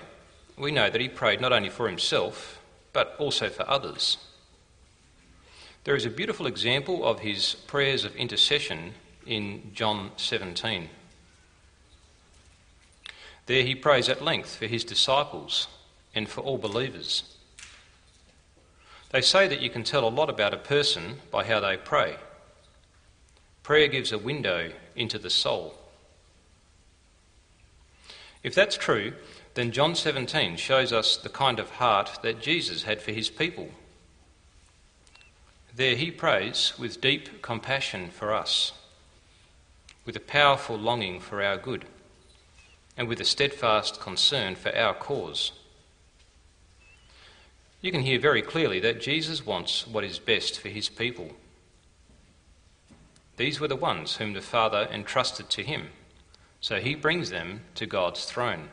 we 0.57 0.71
know 0.71 0.91
that 0.91 1.01
he 1.01 1.09
prayed 1.09 1.41
not 1.41 1.53
only 1.53 1.71
for 1.71 1.89
himself, 1.89 2.61
but 2.93 3.17
also 3.19 3.49
for 3.49 3.69
others. 3.69 4.17
There 5.83 5.97
is 5.97 6.07
a 6.07 6.11
beautiful 6.11 6.47
example 6.47 7.05
of 7.05 7.19
his 7.19 7.57
prayers 7.67 8.05
of 8.05 8.15
intercession 8.15 8.95
in 9.29 9.71
John 9.75 10.11
17. 10.17 10.89
There 13.47 13.63
he 13.63 13.75
prays 13.75 14.09
at 14.09 14.23
length 14.25 14.57
for 14.57 14.67
his 14.67 14.85
disciples 14.85 15.69
and 16.15 16.29
for 16.29 16.41
all 16.41 16.59
believers. 16.59 17.23
They 19.11 19.21
say 19.21 19.47
that 19.49 19.61
you 19.63 19.71
can 19.71 19.85
tell 19.85 20.07
a 20.07 20.11
lot 20.11 20.29
about 20.29 20.53
a 20.55 20.59
person 20.59 21.17
by 21.31 21.45
how 21.45 21.61
they 21.61 21.77
pray. 21.77 22.17
Prayer 23.63 23.89
gives 23.89 24.13
a 24.13 24.19
window 24.19 24.71
into 24.97 25.19
the 25.19 25.31
soul. 25.31 25.75
If 28.43 28.55
that's 28.55 28.77
true, 28.77 29.13
then 29.55 29.73
John 29.73 29.95
17 29.95 30.57
shows 30.57 30.93
us 30.93 31.17
the 31.17 31.29
kind 31.29 31.59
of 31.59 31.71
heart 31.71 32.21
that 32.23 32.41
Jesus 32.41 32.85
had 32.85 33.03
for 33.03 33.13
his 33.13 33.29
people. 33.29 33.69
There 35.75 35.97
he 35.97 36.11
prays 36.11 36.75
with 36.79 37.01
deep 37.01 37.43
compassion 37.43 38.11
for 38.11 38.33
us, 38.33 38.73
with 40.09 40.17
a 40.17 40.21
powerful 40.21 40.77
longing 40.77 41.21
for 41.21 41.41
our 41.41 41.57
good, 41.57 41.85
and 42.97 43.07
with 43.07 43.21
a 43.21 43.25
steadfast 43.25 44.01
concern 44.01 44.57
for 44.57 44.77
our 44.77 44.95
cause 44.95 45.53
you 47.81 47.93
can 47.93 48.03
hear 48.03 48.19
very 48.19 48.43
clearly 48.43 48.81
that 48.81 49.01
Jesus 49.01 49.47
wants 49.47 49.87
what 49.87 50.05
is 50.05 50.19
best 50.19 50.59
for 50.59 50.69
his 50.69 50.89
people. 50.89 51.31
These 53.37 53.61
were 53.61 53.69
the 53.69 53.77
ones 53.77 54.17
whom 54.17 54.33
the 54.33 54.41
Father 54.41 54.89
entrusted 54.93 55.49
to 55.51 55.63
him, 55.63 55.91
so 56.61 56.81
he 56.81 56.97
brings 56.97 57.31
them 57.31 57.61
to 57.77 57.87
God's 57.87 58.25
throne. 58.25 58.71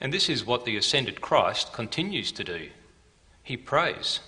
And 0.00 0.12
this 0.12 0.28
is 0.28 0.44
what 0.44 0.64
the 0.64 0.76
ascended 0.76 1.20
Christ 1.20 1.72
continues 1.72 2.32
to 2.32 2.42
do. 2.42 2.70
He 3.44 3.56
prays. 3.56 4.18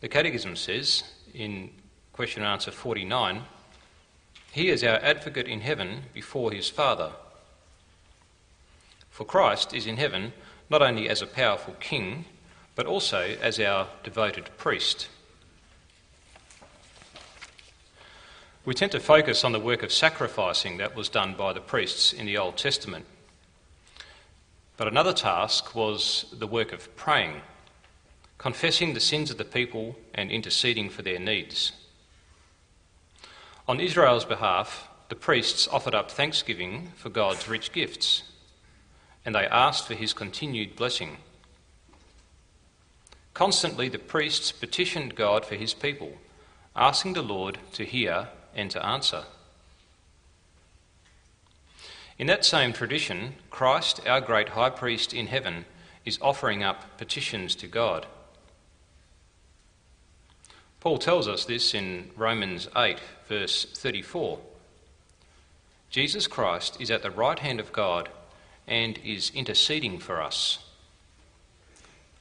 The 0.00 0.08
Catechism 0.08 0.54
says 0.54 1.02
in 1.34 1.70
question 2.12 2.42
and 2.42 2.52
answer 2.52 2.70
49 2.70 3.42
He 4.52 4.68
is 4.68 4.84
our 4.84 4.96
advocate 4.96 5.46
in 5.46 5.60
heaven 5.60 6.02
before 6.12 6.52
his 6.52 6.68
Father. 6.68 7.12
For 9.10 9.24
Christ 9.24 9.74
is 9.74 9.86
in 9.86 9.96
heaven 9.96 10.32
not 10.70 10.82
only 10.82 11.08
as 11.08 11.20
a 11.20 11.26
powerful 11.26 11.74
king, 11.80 12.24
but 12.74 12.86
also 12.86 13.36
as 13.42 13.58
our 13.58 13.88
devoted 14.02 14.48
priest. 14.56 15.08
We 18.64 18.74
tend 18.74 18.92
to 18.92 19.00
focus 19.00 19.42
on 19.42 19.52
the 19.52 19.58
work 19.58 19.82
of 19.82 19.92
sacrificing 19.92 20.76
that 20.76 20.94
was 20.94 21.08
done 21.08 21.34
by 21.34 21.52
the 21.52 21.60
priests 21.60 22.12
in 22.12 22.26
the 22.26 22.38
Old 22.38 22.56
Testament. 22.56 23.06
But 24.76 24.86
another 24.86 25.12
task 25.12 25.74
was 25.74 26.26
the 26.32 26.46
work 26.46 26.72
of 26.72 26.94
praying, 26.94 27.40
confessing 28.38 28.94
the 28.94 29.00
sins 29.00 29.30
of 29.30 29.38
the 29.38 29.44
people 29.44 29.96
and 30.14 30.30
interceding 30.30 30.88
for 30.88 31.02
their 31.02 31.18
needs. 31.18 31.72
On 33.70 33.78
Israel's 33.78 34.24
behalf, 34.24 34.88
the 35.10 35.14
priests 35.14 35.68
offered 35.68 35.94
up 35.94 36.10
thanksgiving 36.10 36.90
for 36.96 37.08
God's 37.08 37.48
rich 37.48 37.70
gifts, 37.70 38.24
and 39.24 39.32
they 39.32 39.46
asked 39.46 39.86
for 39.86 39.94
his 39.94 40.12
continued 40.12 40.74
blessing. 40.74 41.18
Constantly, 43.32 43.88
the 43.88 44.00
priests 44.00 44.50
petitioned 44.50 45.14
God 45.14 45.46
for 45.46 45.54
his 45.54 45.72
people, 45.72 46.14
asking 46.74 47.12
the 47.12 47.22
Lord 47.22 47.58
to 47.74 47.84
hear 47.84 48.30
and 48.56 48.72
to 48.72 48.84
answer. 48.84 49.22
In 52.18 52.26
that 52.26 52.44
same 52.44 52.72
tradition, 52.72 53.36
Christ, 53.50 54.00
our 54.04 54.20
great 54.20 54.48
high 54.48 54.70
priest 54.70 55.14
in 55.14 55.28
heaven, 55.28 55.64
is 56.04 56.18
offering 56.20 56.64
up 56.64 56.98
petitions 56.98 57.54
to 57.54 57.68
God. 57.68 58.08
Paul 60.80 60.96
tells 60.96 61.28
us 61.28 61.44
this 61.44 61.74
in 61.74 62.10
Romans 62.16 62.66
8, 62.74 62.98
verse 63.28 63.66
34. 63.66 64.38
Jesus 65.90 66.26
Christ 66.26 66.80
is 66.80 66.90
at 66.90 67.02
the 67.02 67.10
right 67.10 67.38
hand 67.38 67.60
of 67.60 67.70
God 67.70 68.08
and 68.66 68.98
is 69.04 69.30
interceding 69.34 69.98
for 69.98 70.22
us. 70.22 70.58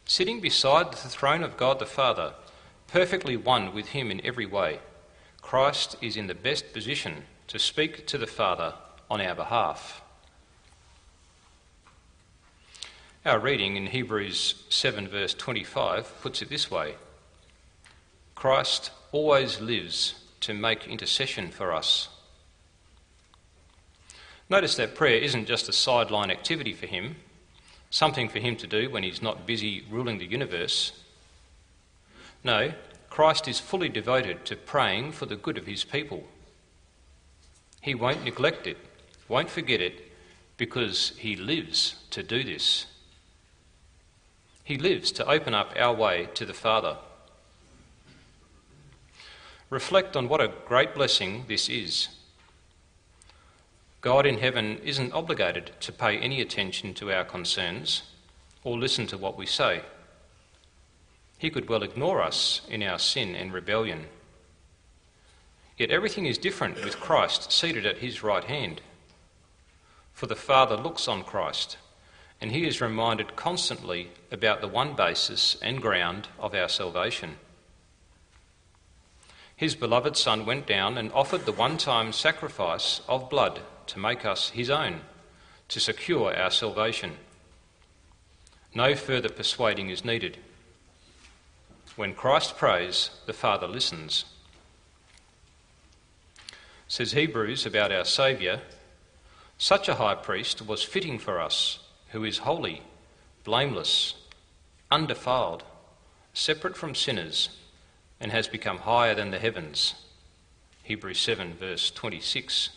Sitting 0.03 0.41
beside 0.41 0.91
the 0.91 0.97
throne 0.97 1.41
of 1.41 1.55
God 1.55 1.79
the 1.79 1.85
Father, 1.85 2.33
perfectly 2.87 3.37
one 3.37 3.73
with 3.73 3.89
Him 3.89 4.11
in 4.11 4.25
every 4.25 4.45
way, 4.45 4.79
Christ 5.41 5.95
is 6.01 6.17
in 6.17 6.27
the 6.27 6.35
best 6.35 6.73
position 6.73 7.23
to 7.47 7.59
speak 7.59 8.07
to 8.07 8.17
the 8.17 8.27
Father 8.27 8.73
on 9.09 9.21
our 9.21 9.35
behalf. 9.35 10.01
Our 13.25 13.39
reading 13.39 13.77
in 13.77 13.87
Hebrews 13.87 14.65
7, 14.69 15.07
verse 15.07 15.33
25, 15.33 16.21
puts 16.21 16.41
it 16.41 16.49
this 16.49 16.69
way 16.69 16.95
Christ 18.39 18.91
always 19.11 19.59
lives 19.59 20.15
to 20.39 20.53
make 20.53 20.87
intercession 20.87 21.51
for 21.51 21.73
us. 21.73 22.07
Notice 24.49 24.77
that 24.77 24.95
prayer 24.95 25.17
isn't 25.17 25.45
just 25.45 25.67
a 25.67 25.73
sideline 25.73 26.31
activity 26.31 26.71
for 26.71 26.85
him, 26.85 27.17
something 27.89 28.29
for 28.29 28.39
him 28.39 28.55
to 28.55 28.65
do 28.65 28.89
when 28.89 29.03
he's 29.03 29.21
not 29.21 29.45
busy 29.45 29.83
ruling 29.91 30.19
the 30.19 30.25
universe. 30.25 30.93
No, 32.41 32.71
Christ 33.09 33.49
is 33.49 33.59
fully 33.59 33.89
devoted 33.89 34.45
to 34.45 34.55
praying 34.55 35.11
for 35.11 35.25
the 35.25 35.35
good 35.35 35.57
of 35.57 35.65
his 35.65 35.83
people. 35.83 36.23
He 37.81 37.93
won't 37.93 38.23
neglect 38.23 38.67
it, 38.67 38.77
won't 39.27 39.49
forget 39.49 39.81
it, 39.81 40.13
because 40.55 41.11
he 41.17 41.35
lives 41.35 41.95
to 42.11 42.23
do 42.23 42.45
this. 42.45 42.85
He 44.63 44.77
lives 44.77 45.11
to 45.11 45.27
open 45.27 45.53
up 45.53 45.73
our 45.77 45.93
way 45.93 46.29
to 46.35 46.45
the 46.45 46.53
Father. 46.53 46.95
Reflect 49.69 50.15
on 50.15 50.27
what 50.27 50.41
a 50.41 50.51
great 50.65 50.95
blessing 50.95 51.45
this 51.47 51.69
is. 51.69 52.09
God 54.01 54.25
in 54.25 54.37
heaven 54.37 54.79
isn't 54.83 55.13
obligated 55.13 55.71
to 55.81 55.91
pay 55.91 56.17
any 56.17 56.41
attention 56.41 56.93
to 56.95 57.11
our 57.11 57.23
concerns 57.23 58.03
or 58.63 58.77
listen 58.77 59.05
to 59.07 59.17
what 59.17 59.37
we 59.37 59.45
say. 59.45 59.81
He 61.37 61.49
could 61.49 61.69
well 61.69 61.83
ignore 61.83 62.21
us 62.21 62.61
in 62.69 62.81
our 62.81 62.97
sin 62.97 63.35
and 63.35 63.53
rebellion. 63.53 64.05
Yet 65.77 65.91
everything 65.91 66.25
is 66.25 66.37
different 66.37 66.83
with 66.83 66.99
Christ 66.99 67.51
seated 67.51 67.85
at 67.85 67.99
his 67.99 68.23
right 68.23 68.43
hand. 68.43 68.81
For 70.13 70.25
the 70.25 70.35
Father 70.35 70.75
looks 70.75 71.07
on 71.07 71.23
Christ, 71.23 71.77
and 72.41 72.51
he 72.51 72.67
is 72.67 72.81
reminded 72.81 73.35
constantly 73.35 74.09
about 74.31 74.61
the 74.61 74.67
one 74.67 74.95
basis 74.95 75.57
and 75.61 75.81
ground 75.81 76.27
of 76.37 76.53
our 76.53 76.67
salvation. 76.67 77.37
His 79.59 79.75
beloved 79.75 80.15
Son 80.15 80.45
went 80.45 80.65
down 80.65 80.97
and 80.97 81.11
offered 81.11 81.45
the 81.45 81.51
one 81.51 81.77
time 81.77 82.13
sacrifice 82.13 83.01
of 83.09 83.29
blood 83.29 83.59
to 83.87 83.99
make 83.99 84.23
us 84.23 84.51
his 84.51 84.69
own, 84.69 85.01
to 85.67 85.81
secure 85.81 86.33
our 86.33 86.49
salvation. 86.49 87.17
No 88.73 88.95
further 88.95 89.27
persuading 89.27 89.89
is 89.89 90.05
needed. 90.05 90.37
When 91.97 92.13
Christ 92.13 92.55
prays, 92.55 93.09
the 93.25 93.33
Father 93.33 93.67
listens. 93.67 94.23
Says 96.87 97.11
Hebrews 97.11 97.65
about 97.65 97.91
our 97.91 98.05
Saviour 98.05 98.61
such 99.57 99.89
a 99.89 99.95
high 99.95 100.15
priest 100.15 100.65
was 100.65 100.83
fitting 100.83 101.19
for 101.19 101.37
us, 101.37 101.79
who 102.11 102.23
is 102.23 102.37
holy, 102.37 102.81
blameless, 103.43 104.13
undefiled, 104.89 105.65
separate 106.33 106.77
from 106.77 106.95
sinners, 106.95 107.49
and 108.19 108.31
has 108.31 108.47
become 108.47 108.79
higher 108.79 109.15
than 109.15 109.31
the 109.31 109.39
heavens. 109.39 109.95
Hebrews 110.83 111.19
7, 111.19 111.53
verse 111.53 111.91
26. 111.91 112.69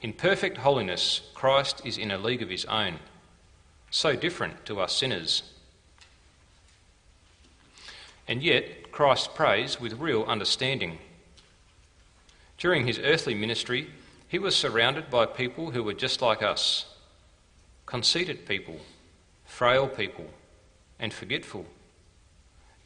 In 0.00 0.12
perfect 0.12 0.58
holiness, 0.58 1.22
Christ 1.34 1.82
is 1.84 1.96
in 1.96 2.10
a 2.10 2.18
league 2.18 2.42
of 2.42 2.50
his 2.50 2.64
own, 2.66 2.98
so 3.90 4.16
different 4.16 4.66
to 4.66 4.80
us 4.80 4.94
sinners. 4.94 5.42
And 8.26 8.42
yet, 8.42 8.90
Christ 8.90 9.34
prays 9.34 9.80
with 9.80 10.00
real 10.00 10.24
understanding. 10.24 10.98
During 12.58 12.86
his 12.86 12.98
earthly 12.98 13.34
ministry, 13.34 13.90
he 14.28 14.38
was 14.38 14.56
surrounded 14.56 15.10
by 15.10 15.26
people 15.26 15.70
who 15.70 15.82
were 15.82 15.94
just 15.94 16.22
like 16.22 16.42
us 16.42 16.86
conceited 17.86 18.46
people, 18.46 18.80
frail 19.44 19.86
people, 19.86 20.26
and 20.98 21.12
forgetful, 21.12 21.66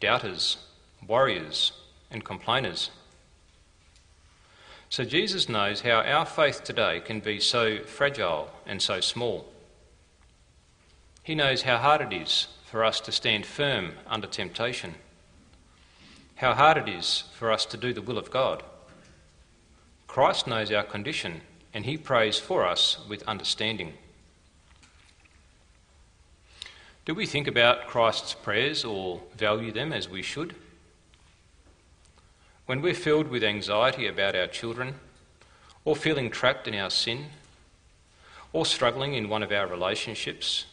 doubters, 0.01 0.59
warriors, 1.07 1.73
and 2.11 2.25
complainers. 2.25 2.91
So 4.91 5.05
Jesus 5.05 5.49
knows 5.49 5.83
how 5.83 6.01
our 6.01 6.25
faith 6.25 6.65
today 6.65 7.01
can 7.01 7.21
be 7.21 7.41
so 7.41 7.79
fragile 7.85 8.51
and 8.67 8.81
so 8.81 9.01
small. 9.01 9.47
He 11.23 11.35
knows 11.35 11.63
how 11.63 11.77
hard 11.77 12.01
it 12.01 12.13
is 12.13 12.49
for 12.65 12.85
us 12.85 13.01
to 13.01 13.13
stand 13.13 13.45
firm 13.45 13.93
under 14.07 14.27
temptation 14.27 14.95
how 16.39 16.55
hard 16.55 16.77
it 16.77 16.89
is 16.89 17.25
for 17.33 17.51
us 17.51 17.67
to 17.67 17.77
do 17.77 17.93
the 17.93 18.03
will 18.03 18.17
of 18.17 18.31
God. 18.31 18.63
Christ 20.07 20.47
knows 20.47 20.71
our 20.71 20.85
condition 20.85 21.41
and 21.75 21.85
he 21.85 21.97
prays 21.97 22.39
for 22.39 22.65
us 22.65 22.99
with 23.09 23.25
understanding. 23.25 23.95
Do 27.09 27.15
we 27.15 27.25
think 27.25 27.49
about 27.49 27.87
Christ's 27.87 28.35
prayers 28.35 28.85
or 28.85 29.23
value 29.35 29.73
them 29.73 29.95
as 29.95 30.11
we 30.11 30.21
should? 30.21 30.55
When 32.67 32.83
we're 32.83 32.93
filled 32.93 33.29
with 33.29 33.43
anxiety 33.43 34.07
about 34.07 34.37
our 34.37 34.47
children, 34.47 34.97
or 35.87 35.97
feeling 35.97 36.29
trapped 36.29 36.69
in 36.69 36.75
our 36.75 36.91
sin, 36.91 37.29
or 38.53 38.67
struggling 38.67 39.15
in 39.15 39.31
one 39.31 39.43
of 39.43 39.53
our 39.53 39.67
relationships, 39.67 40.67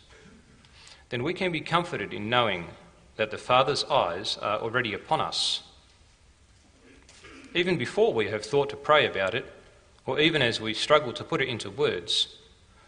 then 1.07 1.23
we 1.23 1.33
can 1.33 1.53
be 1.53 1.61
comforted 1.61 2.13
in 2.13 2.29
knowing 2.29 2.67
that 3.15 3.31
the 3.31 3.37
Father's 3.37 3.85
eyes 3.85 4.37
are 4.41 4.59
already 4.59 4.93
upon 4.93 5.21
us. 5.21 5.63
Even 7.53 7.77
before 7.77 8.13
we 8.13 8.27
have 8.27 8.43
thought 8.43 8.69
to 8.71 8.75
pray 8.75 9.07
about 9.07 9.35
it, 9.35 9.45
or 10.05 10.19
even 10.19 10.41
as 10.41 10.59
we 10.59 10.73
struggle 10.73 11.13
to 11.13 11.23
put 11.23 11.39
it 11.39 11.47
into 11.47 11.69
words, 11.69 12.35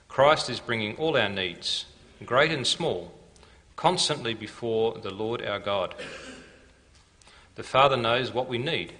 Christ 0.10 0.50
is 0.50 0.60
bringing 0.60 0.98
all 0.98 1.16
our 1.16 1.30
needs, 1.30 1.86
great 2.26 2.52
and 2.52 2.68
small, 2.68 3.14
constantly 3.78 4.34
before 4.34 4.98
the 5.02 5.14
Lord 5.14 5.42
our 5.42 5.60
God. 5.60 5.96
The 7.56 7.64
Father 7.64 7.96
knows 7.96 8.34
what 8.34 8.50
we 8.50 8.58
need, 8.58 8.92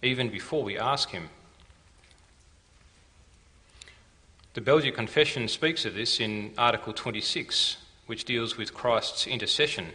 even 0.00 0.30
before 0.30 0.62
we 0.62 0.78
ask 0.78 1.10
Him. 1.10 1.28
The 4.54 4.62
Belgian 4.62 4.94
Confession 4.94 5.46
speaks 5.48 5.84
of 5.84 5.92
this 5.92 6.18
in 6.18 6.52
Article 6.56 6.94
26, 6.94 7.76
which 8.06 8.24
deals 8.24 8.56
with 8.56 8.72
Christ's 8.72 9.26
intercession 9.26 9.88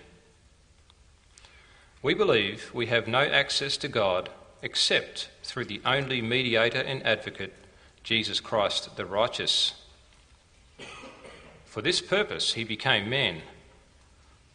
we 2.01 2.13
believe 2.13 2.71
we 2.73 2.85
have 2.85 3.07
no 3.07 3.19
access 3.19 3.75
to 3.77 3.87
God 3.87 4.29
except 4.61 5.29
through 5.43 5.65
the 5.65 5.81
only 5.83 6.21
mediator 6.21 6.79
and 6.79 7.05
advocate, 7.05 7.53
Jesus 8.03 8.39
Christ 8.39 8.95
the 8.95 9.05
righteous. 9.05 9.73
For 11.65 11.81
this 11.81 11.99
purpose 11.99 12.53
he 12.53 12.63
became 12.63 13.09
man, 13.09 13.41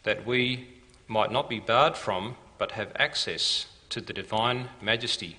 that 0.03 0.26
we 0.26 0.68
might 1.09 1.30
not 1.30 1.48
be 1.48 1.61
barred 1.61 1.96
from, 1.96 2.36
but 2.59 2.72
have 2.72 2.92
access 2.96 3.66
to 3.90 4.00
the 4.00 4.12
divine 4.12 4.68
majesty. 4.80 5.36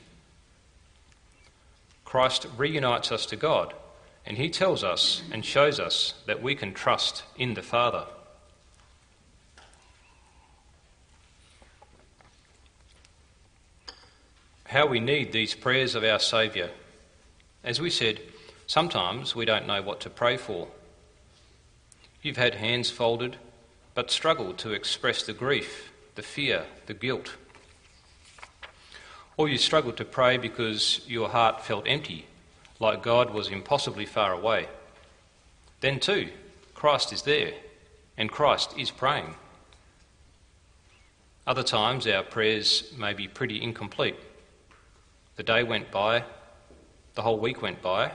Christ 2.06 2.46
reunites 2.58 3.12
us 3.12 3.26
to 3.28 3.36
God, 3.36 3.74
and 4.26 4.38
he 4.38 4.50
tells 4.50 4.84
us 4.84 5.24
and 5.32 5.44
shows 5.44 5.80
us 5.80 6.14
that 6.28 6.44
we 6.44 6.56
can 6.56 6.74
trust 6.74 7.24
in 7.38 7.56
the 7.56 7.64
Father. 7.64 8.06
how 14.74 14.88
we 14.88 15.00
need 15.00 15.32
these 15.32 15.54
prayers 15.54 15.94
of 15.94 16.04
our 16.04 16.18
Saviour. 16.18 16.68
As 17.64 17.80
we 17.80 17.92
said, 17.92 18.20
sometimes 18.66 19.36
we 19.36 19.46
don't 19.46 19.68
know 19.68 19.84
what 19.84 20.02
to 20.02 20.10
pray 20.10 20.36
for. 20.36 20.68
You've 22.24 22.38
had 22.38 22.56
hands 22.56 22.90
folded, 22.90 23.38
but 23.96 24.12
struggled 24.12 24.58
to 24.60 24.72
express 24.72 25.24
the 25.24 25.34
grief, 25.34 25.92
the 26.16 26.22
fear, 26.22 26.66
the 26.88 26.94
guilt. 26.94 27.36
Or 29.38 29.50
you 29.50 29.58
struggled 29.58 29.98
to 29.98 30.06
pray 30.06 30.38
because 30.38 31.02
your 31.08 31.30
heart 31.30 31.66
felt 31.66 31.88
empty, 31.88 32.26
like 32.80 33.04
God 33.04 33.34
was 33.34 33.50
impossibly 33.50 34.06
far 34.06 34.34
away. 34.34 34.68
Then, 35.82 36.00
too, 36.00 36.30
Christ 36.74 37.12
is 37.14 37.24
there, 37.24 37.54
and 38.18 38.32
Christ 38.32 38.74
is 38.78 38.92
praying. 38.92 39.36
Other 41.46 41.64
times, 41.64 42.08
our 42.08 42.24
prayers 42.24 42.94
may 42.98 43.14
be 43.14 43.28
pretty 43.28 43.62
incomplete. 43.62 44.16
The 45.36 45.44
day 45.44 45.64
went 45.64 45.92
by, 45.92 46.24
the 47.16 47.22
whole 47.22 47.40
week 47.40 47.62
went 47.62 47.82
by, 47.82 48.12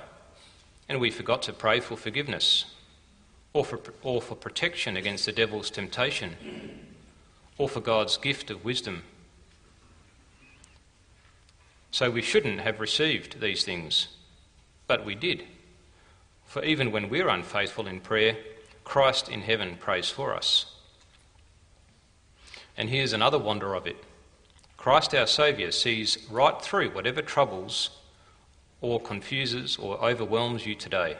and 0.88 1.00
we 1.00 1.10
forgot 1.10 1.42
to 1.42 1.52
pray 1.52 1.80
for 1.80 1.96
forgiveness, 1.96 2.64
or 3.52 3.64
for, 3.64 3.80
or 4.02 4.20
for 4.20 4.34
protection 4.34 4.96
against 4.96 5.26
the 5.26 5.32
devil's 5.32 5.70
temptation, 5.70 6.36
or 7.56 7.68
for 7.68 7.80
God's 7.80 8.16
gift 8.16 8.50
of 8.50 8.64
wisdom. 8.64 9.02
So 11.90 12.10
we 12.10 12.22
shouldn't 12.22 12.60
have 12.60 12.80
received 12.80 13.40
these 13.40 13.64
things, 13.64 14.08
but 14.86 15.04
we 15.04 15.14
did. 15.14 15.44
For 16.44 16.62
even 16.62 16.92
when 16.92 17.08
we're 17.08 17.28
unfaithful 17.28 17.86
in 17.86 18.00
prayer, 18.00 18.36
Christ 18.84 19.28
in 19.28 19.42
heaven 19.42 19.76
prays 19.78 20.08
for 20.08 20.34
us. 20.34 20.74
And 22.76 22.88
here's 22.88 23.12
another 23.12 23.38
wonder 23.38 23.74
of 23.74 23.86
it 23.86 23.96
Christ 24.76 25.14
our 25.14 25.26
Saviour 25.26 25.72
sees 25.72 26.26
right 26.30 26.60
through 26.62 26.90
whatever 26.90 27.20
troubles 27.20 27.90
or 28.80 29.00
confuses 29.00 29.76
or 29.76 30.02
overwhelms 30.02 30.64
you 30.64 30.74
today. 30.74 31.16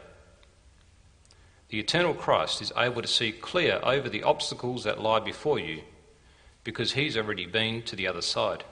The 1.69 1.79
eternal 1.79 2.15
Christ 2.15 2.63
is 2.63 2.73
able 2.77 3.03
to 3.03 3.09
see 3.09 3.33
clear 3.33 3.81
over 3.83 4.09
the 4.09 4.23
obstacles 4.23 4.85
that 4.85 5.01
lie 5.01 5.21
before 5.21 5.59
you 5.59 5.83
because 6.65 6.93
he's 6.93 7.17
already 7.17 7.47
been 7.47 7.83
to 7.83 7.97
the 7.97 8.07
other 8.07 8.23
side. 8.23 8.65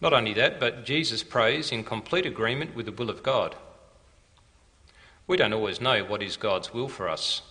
Not 0.00 0.12
only 0.14 0.32
that, 0.34 0.58
but 0.58 0.84
Jesus 0.84 1.22
prays 1.22 1.72
in 1.72 1.84
complete 1.84 2.24
agreement 2.24 2.74
with 2.74 2.86
the 2.86 2.92
will 2.92 3.10
of 3.10 3.22
God. 3.22 3.54
We 5.26 5.36
don't 5.36 5.52
always 5.52 5.80
know 5.80 6.04
what 6.04 6.22
is 6.22 6.36
God's 6.36 6.72
will 6.72 6.88
for 6.88 7.08
us, 7.08 7.42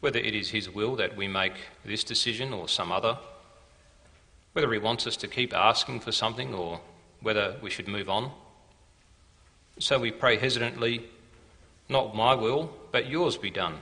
whether 0.00 0.18
it 0.18 0.34
is 0.34 0.50
His 0.50 0.68
will 0.68 0.96
that 0.96 1.16
we 1.16 1.28
make 1.28 1.54
this 1.84 2.02
decision 2.02 2.52
or 2.52 2.68
some 2.68 2.90
other, 2.90 3.18
whether 4.52 4.72
He 4.72 4.78
wants 4.78 5.06
us 5.06 5.16
to 5.18 5.28
keep 5.28 5.54
asking 5.54 6.00
for 6.00 6.12
something 6.12 6.52
or 6.52 6.80
whether 7.20 7.56
we 7.62 7.70
should 7.70 7.88
move 7.88 8.10
on. 8.10 8.32
So 9.78 9.98
we 9.98 10.10
pray 10.10 10.36
hesitantly, 10.36 11.08
Not 11.88 12.16
my 12.16 12.34
will, 12.34 12.72
but 12.90 13.08
yours 13.08 13.36
be 13.36 13.50
done. 13.50 13.78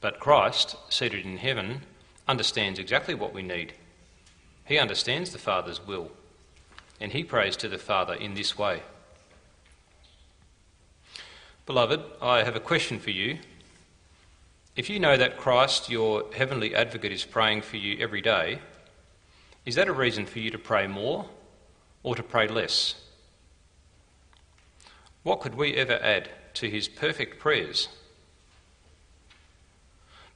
But 0.00 0.20
Christ, 0.20 0.76
seated 0.88 1.24
in 1.24 1.38
heaven, 1.38 1.82
understands 2.26 2.78
exactly 2.78 3.14
what 3.14 3.34
we 3.34 3.42
need. 3.42 3.74
He 4.64 4.78
understands 4.78 5.30
the 5.30 5.38
Father's 5.38 5.86
will, 5.86 6.10
and 7.00 7.12
he 7.12 7.24
prays 7.24 7.56
to 7.58 7.68
the 7.68 7.78
Father 7.78 8.14
in 8.14 8.34
this 8.34 8.56
way. 8.56 8.82
Beloved, 11.66 12.02
I 12.20 12.42
have 12.42 12.56
a 12.56 12.60
question 12.60 12.98
for 12.98 13.10
you. 13.10 13.38
If 14.76 14.90
you 14.90 14.98
know 14.98 15.16
that 15.16 15.38
Christ, 15.38 15.88
your 15.88 16.24
heavenly 16.34 16.74
advocate, 16.74 17.12
is 17.12 17.24
praying 17.24 17.62
for 17.62 17.76
you 17.76 17.98
every 18.00 18.20
day, 18.20 18.58
is 19.64 19.76
that 19.76 19.88
a 19.88 19.92
reason 19.92 20.26
for 20.26 20.40
you 20.40 20.50
to 20.50 20.58
pray 20.58 20.86
more 20.86 21.26
or 22.02 22.14
to 22.14 22.22
pray 22.22 22.48
less? 22.48 22.96
What 25.24 25.40
could 25.40 25.56
we 25.56 25.74
ever 25.74 25.94
add 25.94 26.28
to 26.54 26.70
his 26.70 26.86
perfect 26.86 27.40
prayers? 27.40 27.88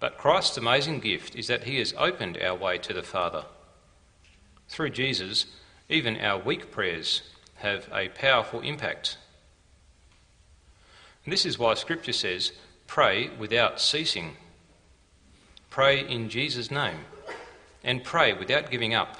But 0.00 0.18
Christ's 0.18 0.56
amazing 0.56 0.98
gift 0.98 1.36
is 1.36 1.46
that 1.46 1.64
he 1.64 1.78
has 1.78 1.94
opened 1.96 2.38
our 2.42 2.56
way 2.56 2.78
to 2.78 2.92
the 2.92 3.02
Father. 3.04 3.44
Through 4.68 4.90
Jesus, 4.90 5.46
even 5.88 6.20
our 6.20 6.38
weak 6.38 6.72
prayers 6.72 7.22
have 7.56 7.88
a 7.92 8.08
powerful 8.08 8.60
impact 8.60 9.16
and 11.28 11.32
this 11.34 11.44
is 11.44 11.58
why 11.58 11.74
Scripture 11.74 12.14
says, 12.14 12.52
pray 12.86 13.28
without 13.38 13.82
ceasing. 13.82 14.38
Pray 15.68 16.00
in 16.00 16.30
Jesus' 16.30 16.70
name. 16.70 17.00
And 17.84 18.02
pray 18.02 18.32
without 18.32 18.70
giving 18.70 18.94
up. 18.94 19.18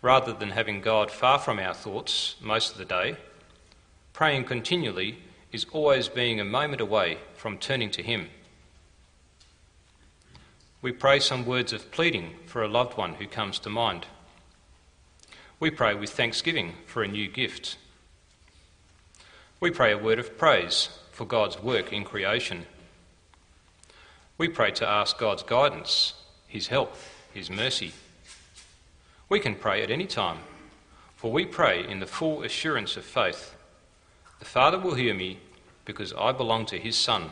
Rather 0.00 0.32
than 0.32 0.52
having 0.52 0.80
God 0.80 1.10
far 1.10 1.38
from 1.38 1.58
our 1.58 1.74
thoughts 1.74 2.36
most 2.40 2.72
of 2.72 2.78
the 2.78 2.86
day, 2.86 3.18
praying 4.16 4.44
continually 4.44 5.18
is 5.52 5.66
always 5.72 6.08
being 6.08 6.40
a 6.40 6.44
moment 6.44 6.80
away 6.80 7.18
from 7.34 7.58
turning 7.58 7.90
to 7.90 8.02
Him. 8.02 8.26
We 10.80 10.90
pray 10.90 11.20
some 11.20 11.44
words 11.44 11.74
of 11.74 11.90
pleading 11.90 12.30
for 12.46 12.62
a 12.62 12.68
loved 12.68 12.96
one 12.96 13.16
who 13.16 13.26
comes 13.26 13.58
to 13.58 13.68
mind. 13.68 14.06
We 15.60 15.70
pray 15.70 15.94
with 15.94 16.08
thanksgiving 16.08 16.72
for 16.86 17.02
a 17.02 17.08
new 17.08 17.28
gift. 17.28 17.76
We 19.60 19.70
pray 19.70 19.92
a 19.92 19.98
word 19.98 20.18
of 20.18 20.38
praise 20.38 20.88
for 21.12 21.26
God's 21.26 21.62
work 21.62 21.92
in 21.92 22.02
creation. 22.02 22.64
We 24.38 24.48
pray 24.48 24.70
to 24.70 24.88
ask 24.88 25.18
God's 25.18 25.42
guidance, 25.42 26.14
His 26.48 26.68
help, 26.68 26.96
His 27.34 27.50
mercy. 27.50 27.92
We 29.28 29.40
can 29.40 29.56
pray 29.56 29.82
at 29.82 29.90
any 29.90 30.06
time, 30.06 30.38
for 31.16 31.30
we 31.30 31.44
pray 31.44 31.86
in 31.86 32.00
the 32.00 32.06
full 32.06 32.44
assurance 32.44 32.96
of 32.96 33.04
faith. 33.04 33.55
The 34.38 34.44
Father 34.44 34.78
will 34.78 34.94
hear 34.94 35.14
me 35.14 35.38
because 35.84 36.12
I 36.14 36.32
belong 36.32 36.66
to 36.66 36.78
His 36.78 36.96
Son 36.96 37.30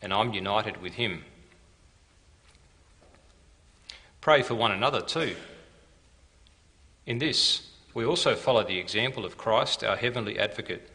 and 0.00 0.12
I'm 0.12 0.32
united 0.32 0.80
with 0.82 0.94
Him. 0.94 1.24
Pray 4.20 4.42
for 4.42 4.54
one 4.54 4.72
another 4.72 5.00
too. 5.00 5.34
In 7.06 7.18
this, 7.18 7.68
we 7.94 8.04
also 8.04 8.34
follow 8.34 8.64
the 8.64 8.78
example 8.78 9.24
of 9.24 9.36
Christ, 9.36 9.82
our 9.82 9.96
heavenly 9.96 10.38
advocate 10.38 10.88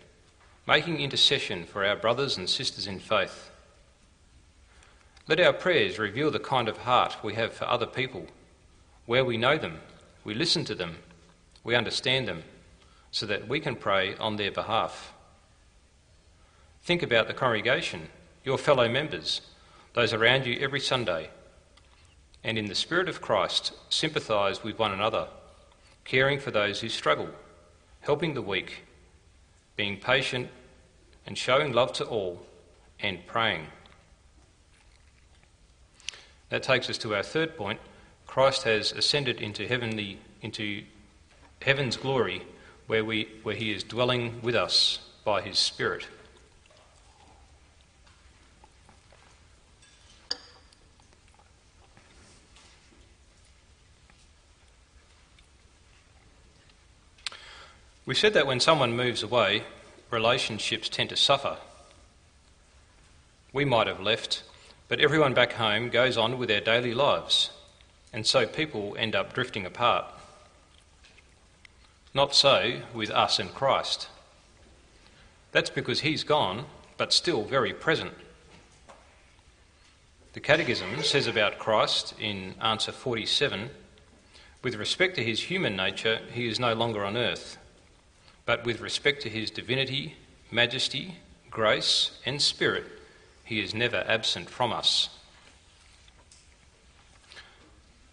making 0.67 0.99
intercession 0.99 1.63
for 1.63 1.85
our 1.85 1.95
brothers 1.95 2.37
and 2.37 2.49
sisters 2.49 2.87
in 2.87 2.99
faith. 2.99 3.49
Let 5.27 5.39
our 5.39 5.53
prayers 5.53 5.97
reveal 5.97 6.29
the 6.29 6.39
kind 6.39 6.67
of 6.67 6.79
heart 6.79 7.17
we 7.23 7.35
have 7.35 7.53
for 7.53 7.65
other 7.65 7.85
people, 7.85 8.27
where 9.05 9.23
we 9.23 9.37
know 9.37 9.57
them, 9.57 9.79
we 10.25 10.33
listen 10.33 10.65
to 10.65 10.75
them, 10.75 10.97
we 11.63 11.73
understand 11.73 12.27
them, 12.27 12.43
so 13.11 13.25
that 13.25 13.47
we 13.47 13.61
can 13.61 13.77
pray 13.77 14.15
on 14.17 14.35
their 14.35 14.51
behalf. 14.51 15.13
Think 16.87 17.03
about 17.03 17.27
the 17.27 17.33
congregation, 17.33 18.07
your 18.45 18.57
fellow 18.57 18.87
members, 18.87 19.41
those 19.91 20.13
around 20.13 20.45
you 20.45 20.57
every 20.61 20.79
Sunday, 20.79 21.29
and 22.45 22.57
in 22.57 22.67
the 22.67 22.75
Spirit 22.75 23.09
of 23.09 23.19
Christ, 23.19 23.73
sympathise 23.89 24.63
with 24.63 24.79
one 24.79 24.93
another, 24.93 25.27
caring 26.05 26.39
for 26.39 26.49
those 26.49 26.79
who 26.79 26.87
struggle, 26.87 27.27
helping 27.99 28.35
the 28.35 28.41
weak, 28.41 28.85
being 29.75 29.97
patient 29.97 30.47
and 31.25 31.37
showing 31.37 31.73
love 31.73 31.91
to 31.91 32.05
all 32.05 32.41
and 33.01 33.27
praying. 33.27 33.67
That 36.47 36.63
takes 36.63 36.89
us 36.89 36.97
to 36.99 37.15
our 37.15 37.23
third 37.23 37.57
point. 37.57 37.81
Christ 38.27 38.63
has 38.63 38.93
ascended 38.93 39.41
into 39.41 39.67
heavenly 39.67 40.19
into 40.41 40.85
heaven's 41.61 41.97
glory 41.97 42.43
where 42.85 43.03
we 43.03 43.27
where 43.43 43.55
he 43.55 43.73
is 43.73 43.83
dwelling 43.83 44.41
with 44.41 44.55
us 44.55 44.99
by 45.25 45.41
his 45.41 45.59
spirit. 45.59 46.07
We 58.07 58.15
said 58.15 58.33
that 58.35 58.47
when 58.47 58.61
someone 58.61 58.95
moves 58.95 59.21
away, 59.21 59.63
relationships 60.11 60.87
tend 60.87 61.09
to 61.09 61.17
suffer. 61.17 61.57
We 63.51 63.65
might 63.65 63.87
have 63.87 63.99
left, 63.99 64.43
but 64.87 65.01
everyone 65.01 65.33
back 65.33 65.51
home 65.51 65.89
goes 65.89 66.17
on 66.17 66.37
with 66.37 66.47
their 66.47 66.61
daily 66.61 66.93
lives, 66.93 67.49
and 68.13 68.25
so 68.25 68.47
people 68.47 68.95
end 68.97 69.13
up 69.13 69.33
drifting 69.33 69.65
apart. 69.65 70.05
Not 72.13 72.33
so 72.33 72.79
with 72.93 73.11
us 73.11 73.39
and 73.39 73.53
Christ. 73.53 74.07
That's 75.51 75.69
because 75.69 75.99
He's 75.99 76.23
gone, 76.23 76.63
but 76.95 77.11
still 77.11 77.43
very 77.43 77.73
present. 77.73 78.13
The 80.31 80.39
Catechism 80.39 81.03
says 81.03 81.27
about 81.27 81.59
Christ 81.59 82.13
in 82.17 82.55
answer 82.61 82.93
47 82.93 83.69
with 84.63 84.75
respect 84.75 85.15
to 85.15 85.23
his 85.23 85.43
human 85.43 85.75
nature, 85.75 86.19
he 86.31 86.47
is 86.47 86.59
no 86.59 86.73
longer 86.73 87.03
on 87.03 87.17
earth 87.17 87.57
but 88.47 88.63
with 88.63 88.79
respect 88.79 89.21
to 89.21 89.29
his 89.29 89.51
divinity, 89.51 90.15
majesty, 90.49 91.15
grace, 91.51 92.17
and 92.25 92.41
spirit, 92.41 92.85
he 93.43 93.59
is 93.59 93.75
never 93.75 94.05
absent 94.07 94.49
from 94.49 94.71
us. 94.71 95.09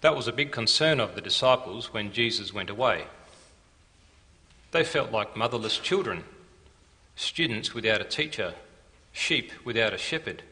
That 0.01 0.16
was 0.16 0.26
a 0.26 0.32
big 0.32 0.51
concern 0.51 0.99
of 0.99 1.14
the 1.14 1.20
disciples 1.20 1.95
when 1.95 2.12
Jesus 2.12 2.53
went 2.53 2.68
away. 2.68 3.05
They 4.72 4.82
felt 4.82 5.12
like 5.12 5.37
motherless 5.37 5.78
children, 5.78 6.24
students 7.14 7.72
without 7.72 8.01
a 8.01 8.05
teacher, 8.05 8.55
sheep 9.12 9.53
without 9.64 9.95
a 9.95 9.99
shepherd. 9.99 10.43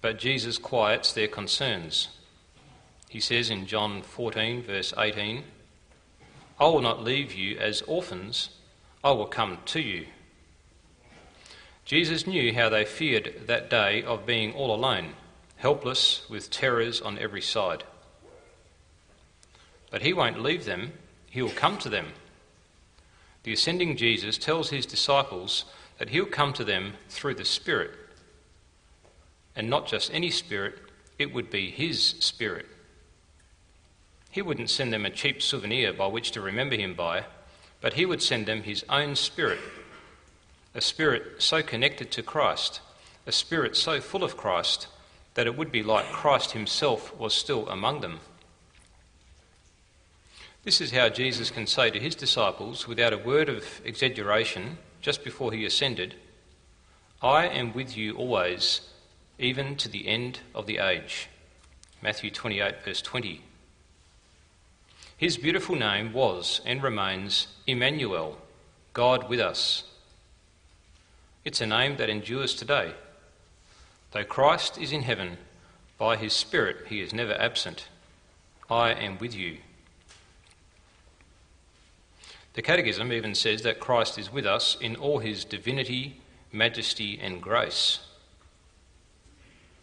But 0.00 0.18
Jesus 0.18 0.58
quiets 0.58 1.12
their 1.12 1.28
concerns. 1.28 2.08
He 3.08 3.20
says 3.20 3.50
in 3.50 3.66
John 3.66 4.02
14, 4.02 4.64
verse 4.64 4.92
18, 4.98 5.44
I 6.58 6.66
will 6.66 6.80
not 6.80 7.02
leave 7.02 7.32
you 7.32 7.58
as 7.58 7.82
orphans, 7.82 8.50
I 9.02 9.12
will 9.12 9.26
come 9.26 9.58
to 9.66 9.80
you. 9.80 10.06
Jesus 11.84 12.26
knew 12.26 12.54
how 12.54 12.68
they 12.68 12.84
feared 12.84 13.42
that 13.46 13.68
day 13.68 14.02
of 14.02 14.24
being 14.26 14.52
all 14.54 14.74
alone 14.74 15.14
helpless 15.56 16.28
with 16.28 16.50
terrors 16.50 17.00
on 17.00 17.18
every 17.18 17.40
side. 17.40 17.84
But 19.90 20.02
he 20.02 20.12
won't 20.12 20.42
leave 20.42 20.66
them, 20.66 20.92
he 21.30 21.40
will 21.40 21.50
come 21.50 21.78
to 21.78 21.88
them. 21.88 22.08
The 23.44 23.54
ascending 23.54 23.96
Jesus 23.96 24.36
tells 24.36 24.68
his 24.68 24.84
disciples 24.84 25.64
that 25.98 26.10
he'll 26.10 26.26
come 26.26 26.52
to 26.54 26.64
them 26.64 26.94
through 27.08 27.36
the 27.36 27.46
Spirit. 27.46 27.92
And 29.56 29.70
not 29.70 29.86
just 29.86 30.12
any 30.12 30.30
Spirit, 30.30 30.78
it 31.18 31.32
would 31.32 31.48
be 31.48 31.70
his 31.70 32.14
Spirit. 32.18 32.66
He 34.34 34.42
wouldn't 34.42 34.68
send 34.68 34.92
them 34.92 35.06
a 35.06 35.10
cheap 35.10 35.40
souvenir 35.40 35.92
by 35.92 36.08
which 36.08 36.32
to 36.32 36.40
remember 36.40 36.74
him 36.74 36.94
by, 36.94 37.26
but 37.80 37.92
he 37.92 38.04
would 38.04 38.20
send 38.20 38.46
them 38.46 38.64
his 38.64 38.84
own 38.88 39.14
Spirit. 39.14 39.60
A 40.74 40.80
Spirit 40.80 41.40
so 41.40 41.62
connected 41.62 42.10
to 42.10 42.22
Christ, 42.24 42.80
a 43.28 43.30
Spirit 43.30 43.76
so 43.76 44.00
full 44.00 44.24
of 44.24 44.36
Christ 44.36 44.88
that 45.34 45.46
it 45.46 45.56
would 45.56 45.70
be 45.70 45.84
like 45.84 46.10
Christ 46.10 46.50
himself 46.50 47.16
was 47.16 47.32
still 47.32 47.68
among 47.68 48.00
them. 48.00 48.18
This 50.64 50.80
is 50.80 50.90
how 50.90 51.10
Jesus 51.10 51.52
can 51.52 51.68
say 51.68 51.90
to 51.90 52.00
his 52.00 52.16
disciples, 52.16 52.88
without 52.88 53.12
a 53.12 53.18
word 53.18 53.48
of 53.48 53.80
exaggeration, 53.84 54.78
just 55.00 55.22
before 55.22 55.52
he 55.52 55.64
ascended, 55.64 56.16
I 57.22 57.46
am 57.46 57.72
with 57.72 57.96
you 57.96 58.16
always, 58.16 58.80
even 59.38 59.76
to 59.76 59.88
the 59.88 60.08
end 60.08 60.40
of 60.56 60.66
the 60.66 60.78
age. 60.78 61.28
Matthew 62.02 62.32
28, 62.32 62.82
verse 62.84 63.00
20. 63.00 63.40
His 65.16 65.36
beautiful 65.36 65.76
name 65.76 66.12
was 66.12 66.60
and 66.66 66.82
remains 66.82 67.46
Emmanuel, 67.66 68.38
God 68.92 69.28
with 69.28 69.40
us. 69.40 69.84
It's 71.44 71.60
a 71.60 71.66
name 71.66 71.96
that 71.98 72.10
endures 72.10 72.54
today. 72.54 72.94
Though 74.10 74.24
Christ 74.24 74.76
is 74.76 74.92
in 74.92 75.02
heaven, 75.02 75.38
by 75.98 76.16
his 76.16 76.32
Spirit 76.32 76.86
he 76.88 77.00
is 77.00 77.12
never 77.12 77.34
absent. 77.34 77.88
I 78.68 78.92
am 78.92 79.18
with 79.18 79.34
you. 79.34 79.58
The 82.54 82.62
Catechism 82.62 83.12
even 83.12 83.34
says 83.34 83.62
that 83.62 83.80
Christ 83.80 84.18
is 84.18 84.32
with 84.32 84.46
us 84.46 84.76
in 84.80 84.96
all 84.96 85.18
his 85.18 85.44
divinity, 85.44 86.20
majesty, 86.52 87.18
and 87.20 87.42
grace. 87.42 88.00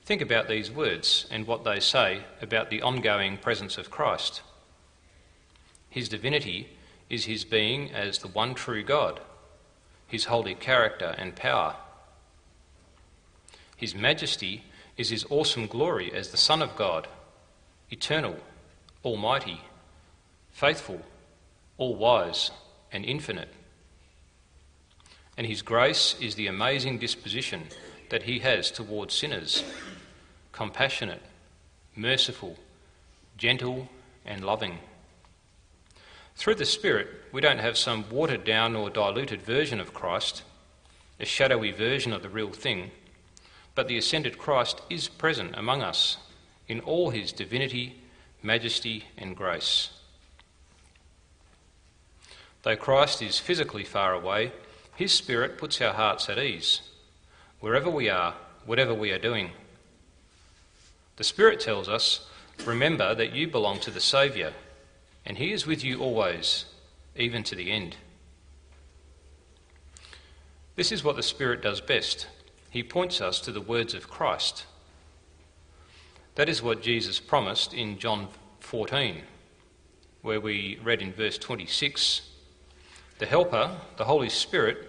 Think 0.04 0.22
about 0.22 0.48
these 0.48 0.72
words 0.72 1.26
and 1.30 1.46
what 1.46 1.64
they 1.64 1.80
say 1.80 2.24
about 2.42 2.70
the 2.70 2.82
ongoing 2.82 3.38
presence 3.38 3.78
of 3.78 3.92
Christ. 3.92 4.42
His 5.92 6.10
divinity 6.10 6.70
is 7.08 7.26
his 7.26 7.46
being 7.46 7.92
as 7.92 8.18
the 8.18 8.28
one 8.28 8.56
true 8.56 8.84
God, 8.84 9.20
his 10.08 10.26
holy 10.26 10.56
character 10.56 11.14
and 11.20 11.36
power 11.36 11.76
his 13.82 13.96
majesty 13.96 14.64
is 14.96 15.10
his 15.10 15.26
awesome 15.32 15.66
glory 15.66 16.14
as 16.14 16.30
the 16.30 16.38
Son 16.38 16.62
of 16.62 16.76
God, 16.76 17.08
eternal, 17.90 18.36
almighty, 19.04 19.60
faithful, 20.52 21.02
all 21.80 21.96
wise, 21.96 22.52
and 22.92 23.04
infinite. 23.04 23.50
And 25.36 25.48
his 25.48 25.64
grace 25.64 26.16
is 26.22 26.36
the 26.36 26.46
amazing 26.46 27.00
disposition 27.00 27.70
that 28.12 28.22
he 28.24 28.38
has 28.40 28.70
towards 28.70 29.16
sinners, 29.16 29.64
compassionate, 30.52 31.24
merciful, 31.96 32.58
gentle, 33.36 33.90
and 34.24 34.46
loving. 34.46 34.78
Through 36.42 36.56
the 36.56 36.66
Spirit, 36.66 37.08
we 37.32 37.40
don't 37.40 37.60
have 37.60 37.78
some 37.78 38.10
watered 38.10 38.44
down 38.44 38.76
or 38.76 38.90
diluted 38.90 39.44
version 39.44 39.80
of 39.80 39.94
Christ, 39.94 40.42
a 41.20 41.26
shadowy 41.26 41.72
version 41.72 42.12
of 42.12 42.24
the 42.24 42.30
real 42.30 42.50
thing 42.50 42.90
but 43.76 43.88
the 43.88 43.98
ascended 43.98 44.38
Christ 44.38 44.82
is 44.90 45.08
present 45.08 45.56
among 45.56 45.82
us 45.82 46.18
in 46.68 46.80
all 46.82 47.10
his 47.10 47.32
divinity, 47.32 48.02
majesty, 48.44 49.06
and 49.18 49.36
grace. 49.36 49.92
Though 52.64 52.76
Christ 52.76 53.22
is 53.22 53.40
physically 53.40 53.84
far 53.84 54.14
away, 54.14 54.52
his 54.96 55.14
Spirit 55.14 55.58
puts 55.58 55.80
our 55.80 55.94
hearts 55.94 56.28
at 56.28 56.38
ease, 56.38 56.82
wherever 57.60 57.90
we 57.90 58.10
are, 58.10 58.36
whatever 58.66 58.94
we 58.94 59.12
are 59.12 59.20
doing. 59.20 59.52
The 61.18 61.24
Spirit 61.24 61.60
tells 61.60 61.88
us, 61.88 62.28
Remember 62.66 63.16
that 63.16 63.34
you 63.34 63.48
belong 63.48 63.80
to 63.82 63.92
the 63.92 64.02
Saviour, 64.02 64.52
and 65.26 65.38
he 65.38 65.52
is 65.52 65.66
with 65.66 65.84
you 65.84 66.00
always, 66.00 66.66
even 67.16 67.44
to 67.44 67.56
the 67.56 67.72
end. 67.72 67.96
This 70.76 70.92
is 70.92 71.04
what 71.04 71.16
the 71.16 71.24
Spirit 71.24 71.62
does 71.62 71.82
best 71.82 72.28
he 72.72 72.82
points 72.82 73.20
us 73.20 73.42
to 73.42 73.52
the 73.52 73.62
words 73.62 73.94
of 73.94 74.10
Christ. 74.10 74.66
That 76.36 76.48
is 76.48 76.64
what 76.64 76.82
Jesus 76.82 77.20
promised 77.20 77.74
in 77.74 78.00
John 78.00 78.30
14, 78.62 79.24
where 80.22 80.40
we 80.40 80.80
read 80.82 81.02
in 81.02 81.12
verse 81.12 81.38
26 81.38 82.22
The 83.20 83.26
Helper, 83.26 83.78
the 83.98 84.06
Holy 84.06 84.30
Spirit, 84.30 84.88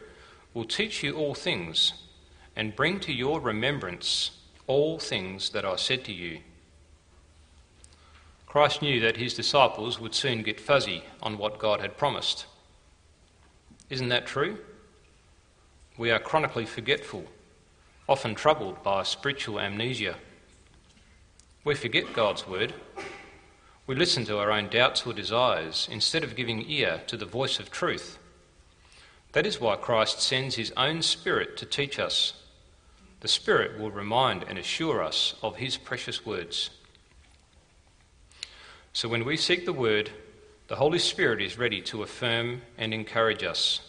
will 0.55 0.65
teach 0.65 1.03
you 1.03 1.17
all 1.17 1.35
things 1.35 1.93
and 2.55 2.77
bring 2.77 3.01
to 3.01 3.13
your 3.13 3.41
remembrance 3.41 4.31
all 4.69 5.01
things 5.01 5.51
that 5.51 5.65
I 5.65 5.75
said 5.75 6.05
to 6.05 6.13
you. 6.13 6.39
Christ 8.53 8.83
knew 8.83 9.01
that 9.01 9.17
his 9.17 9.33
disciples 9.33 9.99
would 9.99 10.15
soon 10.15 10.43
get 10.43 10.61
fuzzy 10.61 11.05
on 11.23 11.39
what 11.39 11.59
God 11.59 11.81
had 11.81 11.97
promised. 11.97 12.45
Isn't 13.89 14.11
that 14.11 14.27
true? 14.27 14.59
We 15.97 16.11
are 16.11 16.19
chronically 16.19 16.67
forgetful 16.67 17.25
often 18.07 18.35
troubled 18.35 18.83
by 18.83 19.05
spiritual 19.05 19.59
amnesia. 19.59 20.17
We 21.65 21.75
forget 21.75 22.13
God's 22.13 22.47
word. 22.47 22.75
We 23.87 23.95
listen 23.95 24.27
to 24.27 24.39
our 24.39 24.53
own 24.53 24.69
doubts 24.69 25.07
or 25.07 25.15
desires 25.15 25.89
instead 25.91 26.23
of 26.23 26.37
giving 26.37 26.69
ear 26.69 27.01
to 27.07 27.17
the 27.17 27.25
voice 27.25 27.59
of 27.59 27.71
truth. 27.71 28.19
That 29.33 29.47
is 29.47 29.63
why 29.63 29.77
Christ 29.77 30.21
sends 30.21 30.57
his 30.57 30.75
own 30.77 31.01
Spirit 31.01 31.57
to 31.57 31.65
teach 31.65 31.99
us. 31.99 32.35
The 33.21 33.29
Spirit 33.29 33.81
will 33.81 33.91
remind 33.91 34.43
and 34.43 34.59
assure 34.59 35.03
us 35.03 35.37
of 35.43 35.57
his 35.57 35.79
precious 35.79 36.27
words. 36.27 36.69
So 38.95 39.09
when 39.09 39.25
we 39.25 39.39
seek 39.39 39.65
the 39.65 39.73
word, 39.73 40.11
the 40.69 40.77
Holy 40.77 40.99
Spirit 40.99 41.41
is 41.41 41.59
ready 41.59 41.81
to 41.83 42.03
affirm 42.03 42.61
and 42.77 42.93
encourage 42.93 43.43
us. 43.43 43.81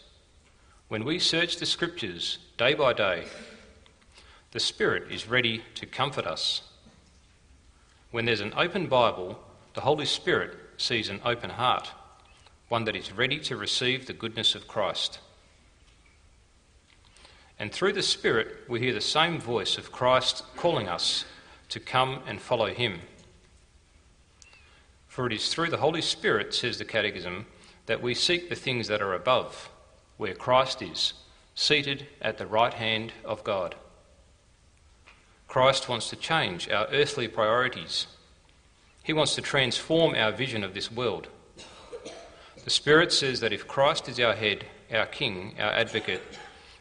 When 0.88 1.04
we 1.04 1.20
search 1.20 1.58
the 1.58 1.66
Scriptures 1.66 2.38
day 2.58 2.74
by 2.74 2.94
day, 2.94 3.26
the 4.52 4.62
Spirit 4.62 5.12
is 5.12 5.28
ready 5.28 5.64
to 5.76 5.86
comfort 5.86 6.26
us. 6.26 6.62
When 8.12 8.26
there's 8.26 8.42
an 8.42 8.54
open 8.56 8.88
Bible, 8.88 9.40
the 9.74 9.82
Holy 9.82 10.06
Spirit 10.06 10.56
sees 10.78 11.10
an 11.10 11.20
open 11.26 11.50
heart, 11.50 11.92
one 12.70 12.86
that 12.86 12.96
is 12.96 13.12
ready 13.12 13.40
to 13.40 13.58
receive 13.58 14.06
the 14.06 14.14
goodness 14.14 14.56
of 14.56 14.68
Christ. 14.68 15.20
And 17.60 17.72
through 17.72 17.94
the 17.94 18.02
Spirit, 18.02 18.70
we 18.70 18.80
hear 18.80 18.94
the 18.94 19.02
same 19.02 19.40
voice 19.40 19.78
of 19.78 19.92
Christ 19.92 20.44
calling 20.56 20.88
us 20.88 21.26
to 21.70 21.80
come 21.80 22.20
and 22.26 22.40
follow 22.40 22.68
Him. 22.68 23.00
For 25.14 25.28
it 25.28 25.34
is 25.34 25.54
through 25.54 25.70
the 25.70 25.78
Holy 25.78 26.02
Spirit, 26.02 26.56
says 26.56 26.80
the 26.80 26.86
Catechism, 26.86 27.46
that 27.86 28.02
we 28.02 28.16
seek 28.16 28.50
the 28.50 28.56
things 28.56 28.88
that 28.88 29.00
are 29.00 29.14
above, 29.14 29.70
where 30.18 30.34
Christ 30.34 30.82
is, 30.82 31.14
seated 31.54 32.08
at 32.20 32.40
the 32.40 32.48
right 32.48 32.74
hand 32.74 33.14
of 33.24 33.44
God. 33.44 33.76
Christ 35.48 35.88
wants 35.88 36.10
to 36.10 36.16
change 36.16 36.68
our 36.68 36.88
earthly 36.88 37.28
priorities. 37.28 38.08
He 39.04 39.14
wants 39.14 39.36
to 39.36 39.44
transform 39.44 40.16
our 40.16 40.32
vision 40.32 40.64
of 40.64 40.74
this 40.74 40.92
world. 40.92 41.28
The 42.64 42.72
Spirit 42.72 43.14
says 43.14 43.40
that 43.42 43.54
if 43.54 43.68
Christ 43.68 44.10
is 44.10 44.20
our 44.20 44.34
head, 44.34 44.66
our 44.92 45.06
King, 45.06 45.54
our 45.60 45.74
advocate, 45.74 46.24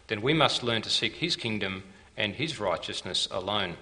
then 0.06 0.22
we 0.22 0.32
must 0.32 0.62
learn 0.62 0.80
to 0.80 0.88
seek 0.88 1.16
His 1.16 1.36
kingdom 1.36 1.82
and 2.16 2.34
His 2.34 2.58
righteousness 2.58 3.28
alone. 3.30 3.76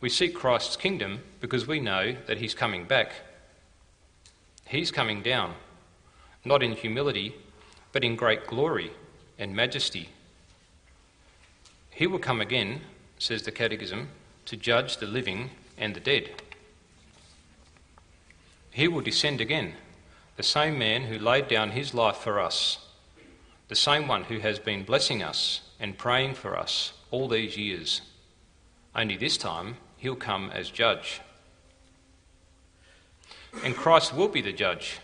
We 0.00 0.08
seek 0.08 0.34
Christ's 0.34 0.76
kingdom 0.76 1.20
because 1.40 1.66
we 1.66 1.80
know 1.80 2.16
that 2.26 2.38
He's 2.38 2.54
coming 2.54 2.84
back. 2.84 3.12
He's 4.66 4.90
coming 4.90 5.22
down, 5.22 5.54
not 6.44 6.62
in 6.62 6.72
humility, 6.72 7.34
but 7.92 8.04
in 8.04 8.16
great 8.16 8.46
glory 8.46 8.90
and 9.38 9.54
majesty 9.54 10.10
he 11.96 12.06
will 12.06 12.18
come 12.18 12.42
again, 12.42 12.82
says 13.18 13.44
the 13.44 13.50
Catechism, 13.50 14.10
to 14.44 14.54
judge 14.54 14.98
the 14.98 15.06
living 15.06 15.48
and 15.78 15.94
the 15.94 16.00
dead. 16.00 16.42
He 18.70 18.86
will 18.86 19.00
descend 19.00 19.40
again, 19.40 19.72
the 20.36 20.42
same 20.42 20.78
man 20.78 21.04
who 21.04 21.18
laid 21.18 21.48
down 21.48 21.70
his 21.70 21.94
life 21.94 22.18
for 22.18 22.38
us, 22.38 22.84
the 23.68 23.74
same 23.74 24.08
one 24.08 24.24
who 24.24 24.40
has 24.40 24.58
been 24.58 24.84
blessing 24.84 25.22
us 25.22 25.62
and 25.80 25.96
praying 25.96 26.34
for 26.34 26.54
us 26.54 26.92
all 27.10 27.28
these 27.28 27.56
years. 27.56 28.02
Only 28.94 29.16
this 29.16 29.38
time 29.38 29.78
he'll 29.96 30.16
come 30.16 30.50
as 30.50 30.70
judge. 30.70 31.20
And 33.64 33.74
Christ 33.74 34.14
will 34.14 34.28
be 34.28 34.42
the 34.42 34.52
judge, 34.52 34.98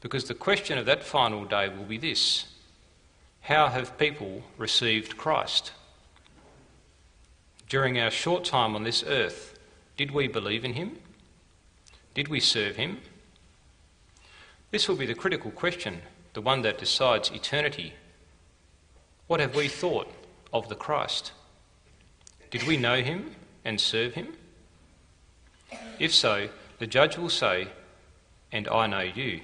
because 0.00 0.24
the 0.24 0.34
question 0.34 0.78
of 0.78 0.86
that 0.86 1.02
final 1.02 1.44
day 1.44 1.68
will 1.68 1.84
be 1.84 1.98
this 1.98 2.46
How 3.42 3.68
have 3.68 3.98
people 3.98 4.42
received 4.58 5.16
Christ? 5.16 5.72
During 7.68 7.98
our 7.98 8.10
short 8.10 8.44
time 8.44 8.76
on 8.76 8.84
this 8.84 9.02
earth, 9.02 9.58
did 9.96 10.12
we 10.12 10.28
believe 10.28 10.64
in 10.64 10.74
him? 10.74 10.98
Did 12.14 12.28
we 12.28 12.38
serve 12.38 12.76
him? 12.76 12.98
This 14.70 14.88
will 14.88 14.96
be 14.96 15.06
the 15.06 15.14
critical 15.14 15.50
question, 15.50 16.02
the 16.34 16.40
one 16.40 16.62
that 16.62 16.78
decides 16.78 17.30
eternity. 17.30 17.94
What 19.26 19.40
have 19.40 19.54
we 19.54 19.68
thought 19.68 20.12
of 20.52 20.68
the 20.68 20.74
Christ? 20.74 21.32
Did 22.50 22.64
we 22.64 22.76
know 22.76 23.02
him 23.02 23.34
and 23.66 23.80
serve 23.80 24.14
him? 24.14 24.28
If 25.98 26.14
so, 26.14 26.48
the 26.78 26.86
judge 26.86 27.18
will 27.18 27.28
say, 27.28 27.68
And 28.52 28.68
I 28.68 28.86
know 28.86 29.00
you. 29.00 29.40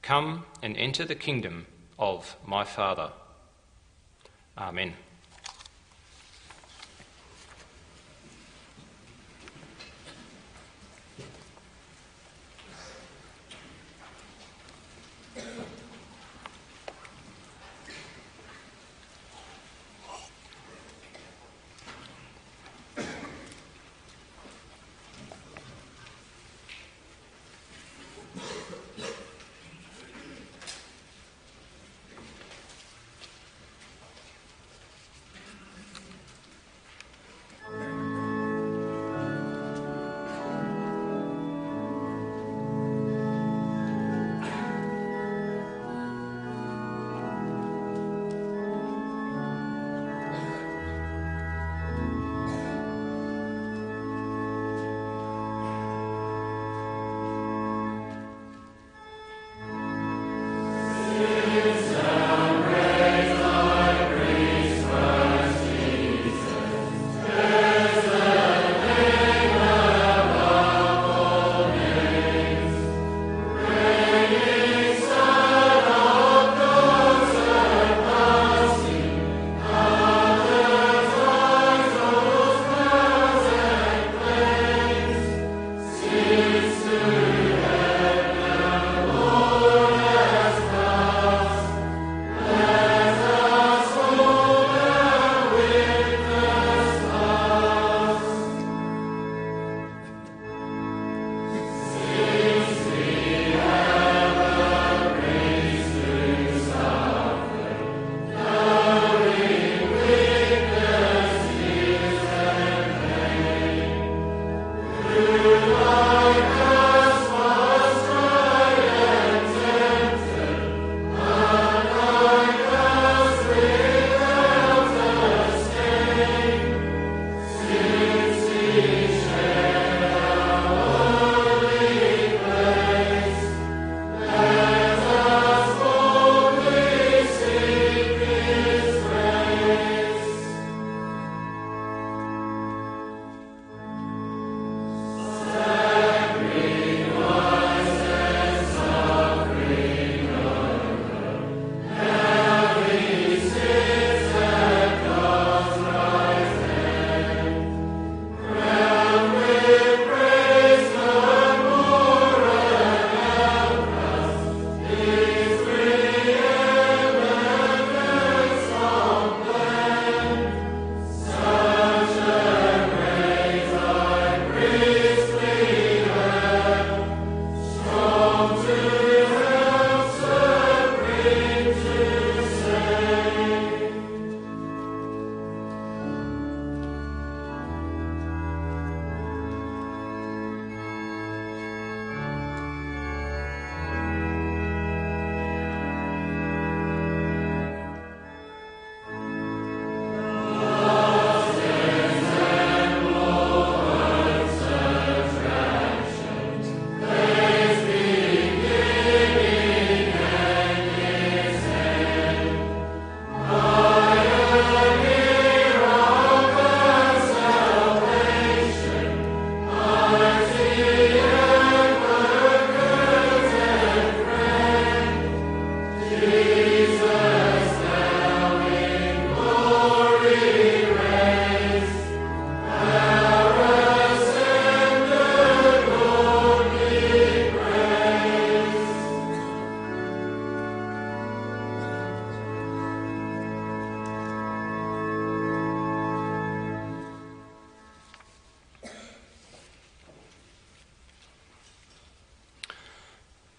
Come 0.00 0.46
and 0.62 0.76
enter 0.76 1.04
the 1.04 1.14
kingdom 1.14 1.66
of 1.98 2.36
my 2.46 2.64
Father. 2.64 3.10
Amen. 4.56 4.94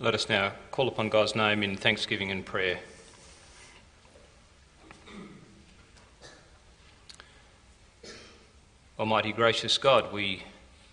Let 0.10 0.16
us 0.16 0.28
now 0.28 0.54
call 0.72 0.88
upon 0.88 1.10
God's 1.10 1.36
name 1.36 1.62
in 1.62 1.78
thanksgiving 1.78 2.32
and 2.32 2.44
prayer. 2.44 2.80
Almighty 8.98 9.32
gracious 9.32 9.78
God, 9.78 10.12
we 10.12 10.42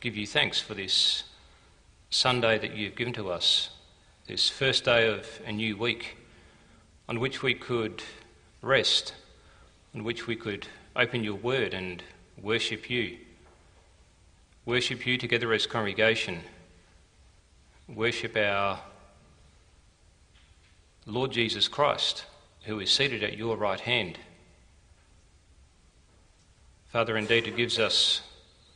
give 0.00 0.18
you 0.18 0.26
thanks 0.26 0.60
for 0.60 0.74
this 0.74 1.24
Sunday 2.10 2.58
that 2.58 2.76
you've 2.76 2.94
given 2.94 3.14
to 3.14 3.30
us, 3.30 3.70
this 4.26 4.50
first 4.50 4.84
day 4.84 5.08
of 5.08 5.26
a 5.46 5.52
new 5.52 5.78
week 5.78 6.18
on 7.08 7.18
which 7.18 7.42
we 7.42 7.54
could 7.54 8.02
rest, 8.60 9.14
on 9.94 10.04
which 10.04 10.26
we 10.26 10.36
could 10.36 10.68
open 10.94 11.24
your 11.24 11.36
word 11.36 11.72
and 11.72 12.02
worship 12.42 12.90
you. 12.90 13.16
Worship 14.66 15.06
you 15.06 15.16
together 15.16 15.54
as 15.54 15.66
congregation. 15.66 16.40
Worship 17.88 18.36
our 18.36 18.78
Lord 21.06 21.30
Jesus 21.30 21.68
Christ, 21.68 22.24
who 22.64 22.80
is 22.80 22.90
seated 22.90 23.22
at 23.22 23.38
your 23.38 23.56
right 23.56 23.78
hand. 23.78 24.18
Father, 26.88 27.16
indeed, 27.16 27.46
it 27.46 27.56
gives 27.56 27.78
us 27.78 28.22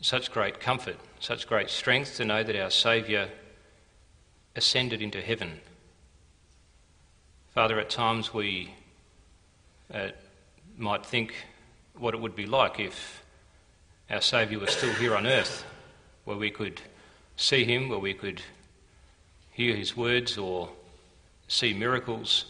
such 0.00 0.30
great 0.30 0.60
comfort, 0.60 0.96
such 1.18 1.48
great 1.48 1.68
strength 1.68 2.16
to 2.16 2.24
know 2.24 2.44
that 2.44 2.54
our 2.54 2.70
Saviour 2.70 3.28
ascended 4.54 5.02
into 5.02 5.20
heaven. 5.20 5.60
Father, 7.52 7.80
at 7.80 7.90
times 7.90 8.32
we 8.32 8.74
uh, 9.92 10.10
might 10.76 11.04
think 11.04 11.34
what 11.98 12.14
it 12.14 12.20
would 12.20 12.36
be 12.36 12.46
like 12.46 12.78
if 12.78 13.24
our 14.08 14.20
Saviour 14.20 14.60
was 14.60 14.70
still 14.70 14.94
here 14.94 15.16
on 15.16 15.26
earth, 15.26 15.64
where 16.24 16.36
we 16.36 16.52
could 16.52 16.80
see 17.36 17.64
Him, 17.64 17.88
where 17.88 17.98
we 17.98 18.14
could 18.14 18.40
hear 19.50 19.74
His 19.74 19.96
words 19.96 20.38
or 20.38 20.68
see 21.50 21.74
miracles. 21.74 22.44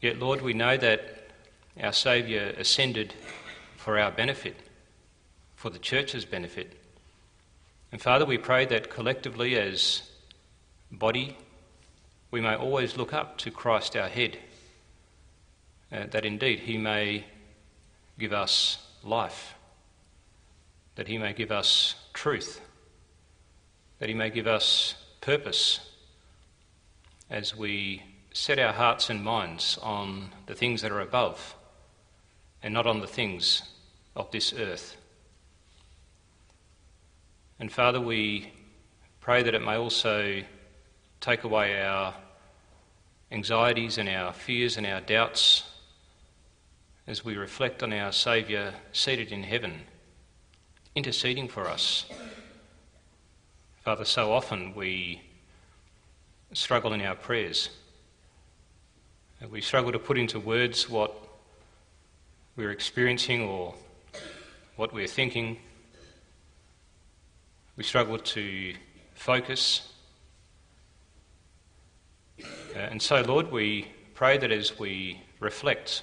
Yet, 0.00 0.18
Lord, 0.18 0.40
we 0.40 0.54
know 0.54 0.78
that 0.78 1.28
our 1.80 1.92
Saviour 1.92 2.46
ascended 2.56 3.12
for 3.76 3.98
our 3.98 4.10
benefit, 4.10 4.56
for 5.56 5.68
the 5.68 5.78
church's 5.78 6.24
benefit. 6.24 6.72
And 7.92 8.00
Father, 8.00 8.24
we 8.24 8.38
pray 8.38 8.64
that 8.64 8.88
collectively 8.88 9.56
as 9.56 10.10
body, 10.90 11.36
we 12.30 12.40
may 12.40 12.54
always 12.54 12.96
look 12.96 13.12
up 13.12 13.36
to 13.38 13.50
Christ 13.50 13.94
our 13.94 14.08
head, 14.08 14.38
uh, 15.92 16.06
that 16.10 16.24
indeed 16.24 16.60
he 16.60 16.78
may 16.78 17.26
give 18.18 18.32
us 18.32 18.78
life, 19.04 19.54
that 20.94 21.08
he 21.08 21.18
may 21.18 21.34
give 21.34 21.52
us 21.52 21.94
truth, 22.14 22.62
that 23.98 24.08
he 24.08 24.14
may 24.14 24.30
give 24.30 24.46
us 24.46 24.94
purpose 25.20 25.89
as 27.30 27.56
we 27.56 28.02
set 28.32 28.58
our 28.58 28.72
hearts 28.72 29.08
and 29.08 29.22
minds 29.22 29.78
on 29.82 30.30
the 30.46 30.54
things 30.54 30.82
that 30.82 30.90
are 30.90 31.00
above 31.00 31.54
and 32.62 32.74
not 32.74 32.86
on 32.86 33.00
the 33.00 33.06
things 33.06 33.62
of 34.16 34.30
this 34.32 34.52
earth. 34.52 34.96
And 37.60 37.70
Father, 37.70 38.00
we 38.00 38.52
pray 39.20 39.42
that 39.42 39.54
it 39.54 39.62
may 39.62 39.76
also 39.76 40.42
take 41.20 41.44
away 41.44 41.80
our 41.80 42.14
anxieties 43.30 43.96
and 43.98 44.08
our 44.08 44.32
fears 44.32 44.76
and 44.76 44.86
our 44.86 45.00
doubts 45.00 45.64
as 47.06 47.24
we 47.24 47.36
reflect 47.36 47.82
on 47.82 47.92
our 47.92 48.12
Saviour 48.12 48.72
seated 48.92 49.30
in 49.30 49.44
heaven, 49.44 49.82
interceding 50.94 51.48
for 51.48 51.68
us. 51.68 52.06
Father, 53.84 54.04
so 54.04 54.32
often 54.32 54.74
we 54.74 55.20
struggle 56.52 56.92
in 56.92 57.00
our 57.02 57.14
prayers. 57.14 57.70
We 59.50 59.60
struggle 59.60 59.92
to 59.92 59.98
put 59.98 60.18
into 60.18 60.38
words 60.38 60.88
what 60.88 61.14
we're 62.56 62.72
experiencing 62.72 63.42
or 63.42 63.74
what 64.76 64.92
we're 64.92 65.06
thinking. 65.06 65.58
We 67.76 67.84
struggle 67.84 68.18
to 68.18 68.74
focus. 69.14 69.92
Uh, 72.42 72.78
and 72.78 73.00
so, 73.00 73.22
Lord, 73.22 73.50
we 73.50 73.88
pray 74.14 74.36
that 74.36 74.50
as 74.50 74.78
we 74.78 75.22
reflect 75.38 76.02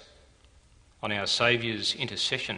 on 1.03 1.11
our 1.11 1.27
Saviour's 1.27 1.93
intercession, 1.93 2.57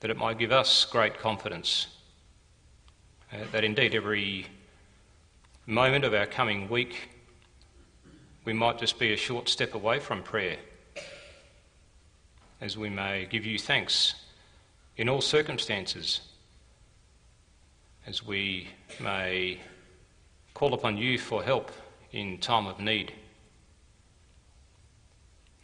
that 0.00 0.10
it 0.10 0.16
might 0.16 0.38
give 0.38 0.50
us 0.50 0.84
great 0.84 1.18
confidence 1.18 1.86
uh, 3.32 3.36
that 3.52 3.64
indeed 3.64 3.94
every 3.94 4.46
moment 5.66 6.04
of 6.04 6.12
our 6.12 6.26
coming 6.26 6.68
week, 6.68 7.08
we 8.44 8.52
might 8.52 8.78
just 8.78 8.98
be 8.98 9.12
a 9.12 9.16
short 9.16 9.48
step 9.48 9.74
away 9.74 10.00
from 10.00 10.22
prayer, 10.22 10.56
as 12.60 12.76
we 12.76 12.90
may 12.90 13.26
give 13.30 13.46
you 13.46 13.58
thanks 13.58 14.14
in 14.96 15.08
all 15.08 15.20
circumstances, 15.20 16.20
as 18.06 18.26
we 18.26 18.66
may 19.00 19.60
call 20.52 20.74
upon 20.74 20.96
you 20.96 21.16
for 21.16 21.44
help 21.44 21.70
in 22.10 22.38
time 22.38 22.66
of 22.66 22.80
need, 22.80 23.12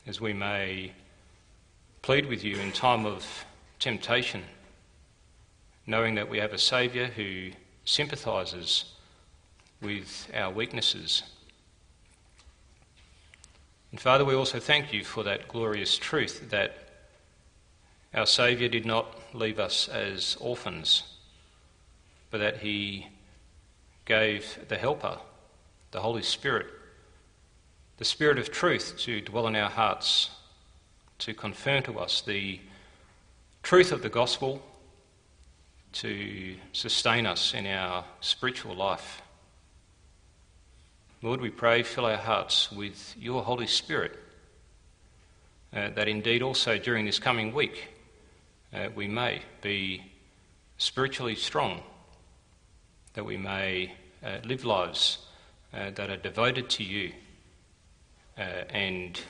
as 0.06 0.20
we 0.20 0.32
may 0.32 0.92
plead 2.02 2.26
with 2.26 2.44
you 2.44 2.56
in 2.58 2.70
time 2.70 3.04
of 3.04 3.26
temptation, 3.80 4.44
knowing 5.86 6.14
that 6.14 6.28
we 6.28 6.38
have 6.38 6.52
a 6.52 6.58
Saviour 6.58 7.06
who 7.06 7.50
sympathises 7.84 8.94
with 9.80 10.30
our 10.34 10.50
weaknesses. 10.50 11.22
And 13.90 14.00
Father, 14.00 14.24
we 14.24 14.34
also 14.34 14.60
thank 14.60 14.92
you 14.92 15.04
for 15.04 15.22
that 15.24 15.48
glorious 15.48 15.96
truth 15.96 16.50
that 16.50 16.76
our 18.14 18.26
Saviour 18.26 18.68
did 18.68 18.84
not 18.84 19.34
leave 19.34 19.58
us 19.58 19.88
as 19.88 20.36
orphans, 20.40 21.04
but 22.30 22.38
that 22.38 22.58
He 22.58 23.06
gave 24.04 24.58
the 24.68 24.76
Helper, 24.76 25.18
the 25.90 26.00
Holy 26.00 26.22
Spirit, 26.22 26.66
the 27.98 28.04
Spirit 28.04 28.38
of 28.38 28.50
truth 28.50 28.94
to 28.98 29.20
dwell 29.20 29.46
in 29.46 29.56
our 29.56 29.70
hearts, 29.70 30.30
to 31.18 31.34
confirm 31.34 31.82
to 31.82 31.98
us 31.98 32.20
the 32.20 32.60
truth 33.62 33.92
of 33.92 34.02
the 34.02 34.08
gospel, 34.08 34.62
to 35.92 36.54
sustain 36.72 37.26
us 37.26 37.54
in 37.54 37.66
our 37.66 38.04
spiritual 38.20 38.74
life. 38.74 39.22
Lord, 41.20 41.40
we 41.40 41.50
pray, 41.50 41.82
fill 41.82 42.06
our 42.06 42.16
hearts 42.16 42.70
with 42.70 43.16
your 43.18 43.42
Holy 43.42 43.66
Spirit, 43.66 44.16
uh, 45.74 45.90
that 45.96 46.06
indeed 46.06 46.42
also 46.42 46.78
during 46.78 47.06
this 47.06 47.18
coming 47.18 47.52
week 47.52 47.88
uh, 48.72 48.90
we 48.94 49.08
may 49.08 49.42
be 49.60 50.04
spiritually 50.76 51.34
strong, 51.34 51.82
that 53.14 53.24
we 53.24 53.36
may 53.36 53.92
uh, 54.24 54.36
live 54.44 54.64
lives 54.64 55.18
uh, 55.74 55.90
that 55.90 56.08
are 56.08 56.16
devoted 56.18 56.70
to 56.70 56.84
you 56.84 57.10
uh, 58.38 58.42
and 58.70 59.20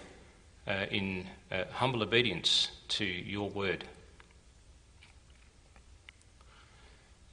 uh, 0.66 0.84
in 0.91 1.26
humble 1.72 2.03
obedience 2.03 2.68
to 2.89 3.07
your 3.07 3.49
word. 3.49 3.82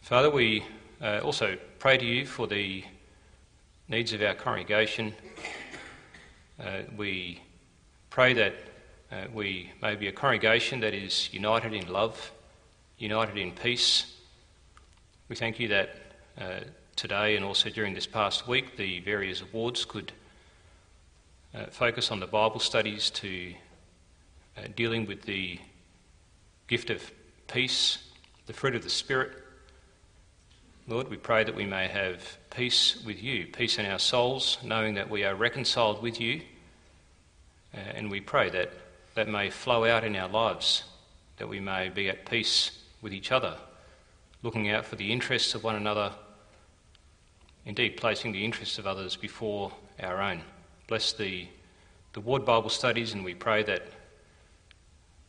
Father, 0.02 0.30
we 0.30 0.64
also 1.02 1.58
pray 1.78 1.98
to 1.98 2.06
you 2.06 2.26
for 2.26 2.48
the 2.48 2.86
needs 3.88 4.14
of 4.14 4.22
our 4.22 4.34
congregation. 4.34 5.14
Uh, 6.60 6.82
we 6.98 7.42
pray 8.10 8.34
that 8.34 8.54
uh, 9.12 9.26
we 9.34 9.72
may 9.82 9.96
be 9.96 10.08
a 10.08 10.12
congregation 10.12 10.80
that 10.80 10.94
is 10.94 11.30
united 11.34 11.74
in 11.74 11.92
love, 11.92 12.32
united 12.98 13.38
in 13.38 13.52
peace. 13.52 14.16
We 15.30 15.36
thank 15.36 15.60
you 15.60 15.68
that 15.68 15.96
uh, 16.40 16.60
today 16.96 17.36
and 17.36 17.46
also 17.46 17.70
during 17.70 17.94
this 17.94 18.08
past 18.08 18.48
week 18.48 18.78
the 18.78 19.00
various 19.02 19.42
awards 19.42 19.86
could 19.86 20.12
uh, 21.54 21.66
focus 21.68 22.12
on 22.12 22.20
the 22.20 22.28
Bible 22.28 22.60
studies 22.60 23.10
to 23.12 23.54
uh, 24.58 24.62
dealing 24.76 25.06
with 25.06 25.24
the 25.24 25.60
gift 26.68 26.90
of 26.90 27.12
peace, 27.48 28.00
the 28.48 28.54
fruit 28.54 28.76
of 28.76 28.84
the 28.84 28.90
Spirit 28.90 29.34
Lord, 30.88 31.10
we 31.10 31.18
pray 31.18 31.44
that 31.44 31.56
we 31.56 31.66
may 31.66 31.88
have 31.88 32.38
peace 32.56 33.04
with 33.06 33.22
you, 33.22 33.46
peace 33.48 33.78
in 33.78 33.86
our 33.86 34.00
souls, 34.00 34.58
knowing 34.64 34.94
that 34.94 35.10
we 35.10 35.26
are 35.26 35.36
reconciled 35.36 36.02
with 36.02 36.22
you. 36.22 36.42
Uh, 37.74 37.80
and 37.96 38.10
we 38.10 38.22
pray 38.22 38.50
that 38.50 38.72
that 39.16 39.28
may 39.28 39.50
flow 39.50 39.86
out 39.86 40.06
in 40.06 40.16
our 40.16 40.30
lives, 40.30 40.84
that 41.38 41.50
we 41.50 41.60
may 41.60 41.90
be 41.90 42.10
at 42.10 42.30
peace 42.30 42.72
with 43.02 43.14
each 43.14 43.32
other, 43.32 43.58
looking 44.42 44.70
out 44.70 44.86
for 44.86 44.96
the 44.96 45.12
interests 45.12 45.54
of 45.54 45.64
one 45.64 45.76
another, 45.76 46.14
indeed 47.66 47.98
placing 47.98 48.32
the 48.32 48.44
interests 48.46 48.80
of 48.80 48.88
others 48.88 49.18
before 49.18 49.72
our 50.02 50.22
own. 50.22 50.42
Bless 50.88 51.12
the, 51.12 51.48
the 52.14 52.22
Ward 52.22 52.46
Bible 52.46 52.70
studies, 52.70 53.14
and 53.14 53.24
we 53.26 53.34
pray 53.34 53.64
that 53.64 53.84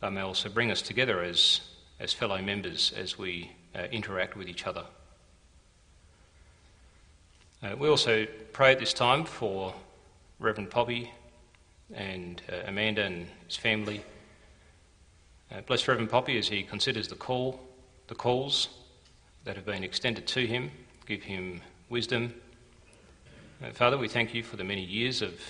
they 0.00 0.10
may 0.10 0.20
also 0.20 0.48
bring 0.48 0.70
us 0.70 0.82
together 0.82 1.22
as, 1.22 1.60
as 1.98 2.12
fellow 2.12 2.40
members 2.40 2.92
as 2.96 3.18
we 3.18 3.50
uh, 3.74 3.82
interact 3.90 4.36
with 4.36 4.48
each 4.48 4.66
other. 4.66 4.84
Uh, 7.62 7.74
we 7.78 7.88
also 7.88 8.26
pray 8.52 8.72
at 8.72 8.78
this 8.78 8.92
time 8.92 9.24
for 9.24 9.72
Reverend 10.38 10.68
Poppy 10.68 11.10
and 11.94 12.42
uh, 12.52 12.68
Amanda 12.68 13.04
and 13.04 13.26
his 13.46 13.56
family. 13.56 14.02
Uh, 15.50 15.62
bless 15.62 15.88
Reverend 15.88 16.10
Poppy 16.10 16.36
as 16.36 16.48
he 16.48 16.62
considers 16.62 17.08
the 17.08 17.14
call, 17.14 17.58
the 18.08 18.14
calls 18.14 18.68
that 19.44 19.56
have 19.56 19.64
been 19.64 19.82
extended 19.82 20.26
to 20.26 20.46
him. 20.46 20.70
Give 21.06 21.22
him 21.22 21.62
wisdom. 21.88 22.34
Uh, 23.64 23.70
Father, 23.70 23.96
we 23.96 24.08
thank 24.08 24.34
you 24.34 24.42
for 24.42 24.56
the 24.58 24.64
many 24.64 24.84
years 24.84 25.22
of 25.22 25.40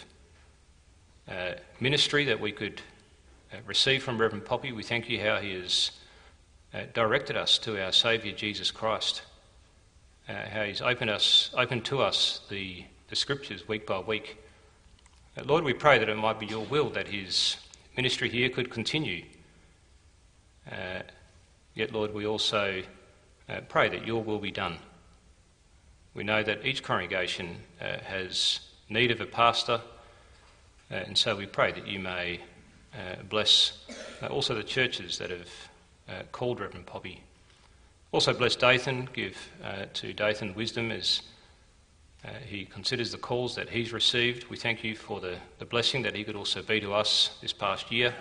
uh, 1.28 1.54
ministry 1.80 2.24
that 2.24 2.38
we 2.38 2.52
could 2.52 2.82
uh, 3.52 3.56
receive 3.66 4.04
from 4.04 4.16
Reverend 4.16 4.44
Poppy. 4.44 4.70
We 4.70 4.84
thank 4.84 5.08
you 5.08 5.20
how 5.20 5.38
he 5.38 5.54
has 5.60 5.90
directed 6.94 7.36
us 7.36 7.58
to 7.58 7.82
our 7.82 7.90
Saviour 7.90 8.36
Jesus 8.36 8.70
Christ 8.70 9.22
uh, 10.28 10.48
how 10.50 10.64
He's 10.64 10.82
opened, 10.82 11.10
us, 11.10 11.50
opened 11.56 11.84
to 11.86 12.00
us 12.00 12.40
the, 12.48 12.84
the 13.08 13.16
Scriptures 13.16 13.68
week 13.68 13.86
by 13.86 14.00
week. 14.00 14.38
Uh, 15.36 15.42
Lord, 15.44 15.64
we 15.64 15.72
pray 15.72 15.98
that 15.98 16.08
it 16.08 16.16
might 16.16 16.40
be 16.40 16.46
your 16.46 16.64
will 16.64 16.90
that 16.90 17.08
His 17.08 17.56
ministry 17.96 18.28
here 18.28 18.48
could 18.48 18.70
continue. 18.70 19.24
Uh, 20.70 21.02
yet, 21.74 21.92
Lord, 21.92 22.12
we 22.12 22.26
also 22.26 22.82
uh, 23.48 23.60
pray 23.68 23.88
that 23.88 24.06
your 24.06 24.22
will 24.22 24.38
be 24.38 24.50
done. 24.50 24.78
We 26.14 26.24
know 26.24 26.42
that 26.42 26.64
each 26.64 26.82
congregation 26.82 27.56
uh, 27.80 27.98
has 28.04 28.60
need 28.88 29.10
of 29.10 29.20
a 29.20 29.26
pastor, 29.26 29.80
uh, 30.90 30.94
and 30.94 31.16
so 31.16 31.36
we 31.36 31.46
pray 31.46 31.72
that 31.72 31.86
you 31.86 31.98
may 31.98 32.40
bless 33.28 33.76
also 34.30 34.54
the 34.54 34.64
churches 34.64 35.18
that 35.18 35.28
have 35.28 36.32
called 36.32 36.60
Reverend 36.60 36.86
Poppy 36.86 37.22
also 38.12 38.32
bless 38.32 38.56
Dathan, 38.56 39.08
give 39.12 39.36
uh, 39.62 39.86
to 39.94 40.12
Dathan 40.12 40.54
wisdom 40.54 40.90
as 40.90 41.22
uh, 42.24 42.28
he 42.46 42.64
considers 42.64 43.10
the 43.10 43.18
calls 43.18 43.54
that 43.56 43.68
he's 43.68 43.92
received. 43.92 44.48
We 44.48 44.56
thank 44.56 44.84
you 44.84 44.94
for 44.96 45.20
the, 45.20 45.36
the 45.58 45.64
blessing 45.64 46.02
that 46.02 46.14
he 46.14 46.24
could 46.24 46.36
also 46.36 46.62
be 46.62 46.80
to 46.80 46.94
us 46.94 47.36
this 47.42 47.52
past 47.52 47.90
year. 47.90 48.14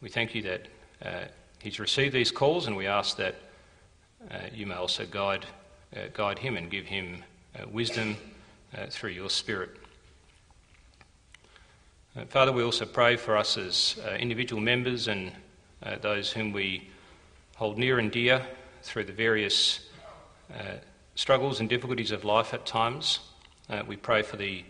We 0.00 0.08
thank 0.08 0.34
you 0.34 0.42
that 0.42 0.68
uh, 1.02 1.24
he's 1.60 1.78
received 1.78 2.14
these 2.14 2.30
calls, 2.30 2.66
and 2.66 2.76
we 2.76 2.86
ask 2.86 3.16
that 3.16 3.36
uh, 4.30 4.38
you 4.52 4.66
may 4.66 4.74
also 4.74 5.06
guide, 5.06 5.46
uh, 5.96 6.00
guide 6.12 6.38
him 6.38 6.56
and 6.56 6.70
give 6.70 6.86
him 6.86 7.22
uh, 7.58 7.68
wisdom 7.68 8.16
through 8.90 9.10
your 9.10 9.30
Spirit. 9.30 9.70
Father, 12.28 12.50
we 12.50 12.64
also 12.64 12.84
pray 12.84 13.14
for 13.14 13.36
us 13.36 13.56
as 13.56 13.96
individual 14.18 14.60
members 14.60 15.06
and 15.06 15.30
those 16.00 16.32
whom 16.32 16.50
we 16.50 16.88
hold 17.54 17.78
near 17.78 18.00
and 18.00 18.10
dear 18.10 18.44
through 18.84 19.04
the 19.04 19.12
various 19.12 19.80
uh, 20.52 20.76
struggles 21.14 21.58
and 21.58 21.68
difficulties 21.70 22.10
of 22.10 22.22
life 22.22 22.52
at 22.52 22.66
times. 22.66 23.20
Uh, 23.70 23.82
we 23.86 23.96
pray 23.96 24.20
for 24.20 24.36
the 24.36 24.62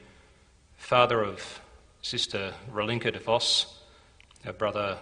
father 0.77 1.21
of 1.23 1.61
Sister 2.01 2.55
Rolinka 2.73 3.13
de 3.13 3.19
Vos, 3.19 3.83
brother 4.57 4.99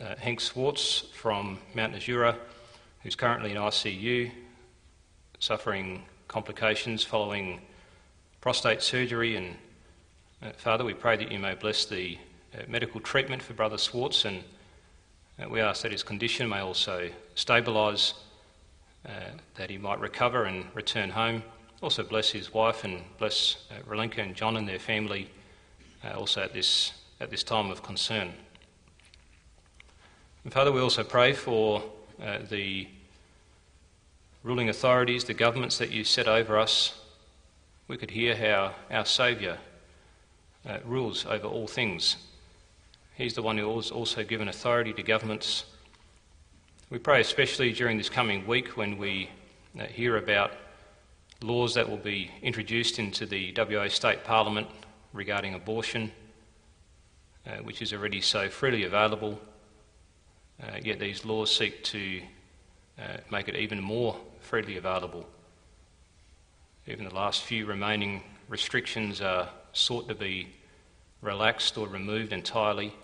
uh, 0.00 0.16
Hank 0.16 0.40
Swartz 0.40 1.04
from 1.14 1.58
Mount 1.74 1.94
Nasura, 1.94 2.36
who's 3.02 3.14
currently 3.14 3.52
in 3.52 3.56
ICU, 3.56 4.32
suffering 5.38 6.02
complications 6.26 7.04
following 7.04 7.60
prostate 8.40 8.82
surgery. 8.82 9.36
And 9.36 9.54
uh, 10.42 10.50
Father, 10.56 10.84
we 10.84 10.94
pray 10.94 11.16
that 11.16 11.30
you 11.30 11.38
may 11.38 11.54
bless 11.54 11.84
the 11.84 12.18
uh, 12.52 12.62
medical 12.66 13.00
treatment 13.00 13.42
for 13.44 13.52
Brother 13.52 13.78
Swartz 13.78 14.24
and 14.24 14.42
uh, 15.42 15.48
we 15.48 15.60
ask 15.60 15.82
that 15.82 15.90
his 15.90 16.02
condition 16.02 16.48
may 16.48 16.60
also 16.60 17.10
stabilise, 17.34 18.14
uh, 19.06 19.10
that 19.56 19.70
he 19.70 19.78
might 19.78 20.00
recover 20.00 20.44
and 20.44 20.66
return 20.74 21.10
home. 21.10 21.42
Also, 21.82 22.02
bless 22.02 22.30
his 22.30 22.54
wife 22.54 22.84
and 22.84 23.02
bless 23.18 23.56
uh, 23.70 23.82
Relinka 23.88 24.18
and 24.18 24.34
John 24.34 24.56
and 24.56 24.68
their 24.68 24.78
family 24.78 25.30
uh, 26.04 26.18
also 26.18 26.42
at 26.42 26.52
this, 26.52 26.92
at 27.20 27.30
this 27.30 27.42
time 27.42 27.70
of 27.70 27.82
concern. 27.82 28.32
And 30.44 30.52
Father, 30.52 30.72
we 30.72 30.80
also 30.80 31.04
pray 31.04 31.32
for 31.32 31.82
uh, 32.22 32.38
the 32.48 32.88
ruling 34.42 34.68
authorities, 34.68 35.24
the 35.24 35.34
governments 35.34 35.78
that 35.78 35.90
you 35.90 36.04
set 36.04 36.28
over 36.28 36.58
us. 36.58 37.00
We 37.88 37.96
could 37.96 38.10
hear 38.10 38.36
how 38.36 38.74
our 38.90 39.04
Saviour 39.04 39.58
uh, 40.68 40.78
rules 40.84 41.26
over 41.26 41.46
all 41.46 41.66
things. 41.66 42.16
He's 43.14 43.34
the 43.34 43.42
one 43.42 43.58
who 43.58 43.74
has 43.76 43.90
also 43.90 44.24
given 44.24 44.48
authority 44.48 44.92
to 44.94 45.02
governments. 45.02 45.64
We 46.94 47.00
pray 47.00 47.20
especially 47.20 47.72
during 47.72 47.98
this 47.98 48.08
coming 48.08 48.46
week 48.46 48.76
when 48.76 48.98
we 48.98 49.28
uh, 49.76 49.82
hear 49.86 50.16
about 50.16 50.52
laws 51.42 51.74
that 51.74 51.90
will 51.90 51.96
be 51.96 52.30
introduced 52.40 53.00
into 53.00 53.26
the 53.26 53.52
WA 53.56 53.88
State 53.88 54.22
Parliament 54.22 54.68
regarding 55.12 55.54
abortion, 55.54 56.12
uh, 57.48 57.56
which 57.64 57.82
is 57.82 57.92
already 57.92 58.20
so 58.20 58.48
freely 58.48 58.84
available. 58.84 59.40
Uh, 60.62 60.76
yet 60.84 61.00
these 61.00 61.24
laws 61.24 61.52
seek 61.52 61.82
to 61.82 62.22
uh, 63.00 63.16
make 63.28 63.48
it 63.48 63.56
even 63.56 63.80
more 63.80 64.16
freely 64.38 64.76
available. 64.76 65.26
Even 66.86 67.06
the 67.06 67.14
last 67.14 67.42
few 67.42 67.66
remaining 67.66 68.22
restrictions 68.48 69.20
are 69.20 69.48
sought 69.72 70.06
to 70.06 70.14
be 70.14 70.46
relaxed 71.22 71.76
or 71.76 71.88
removed 71.88 72.32
entirely. 72.32 72.94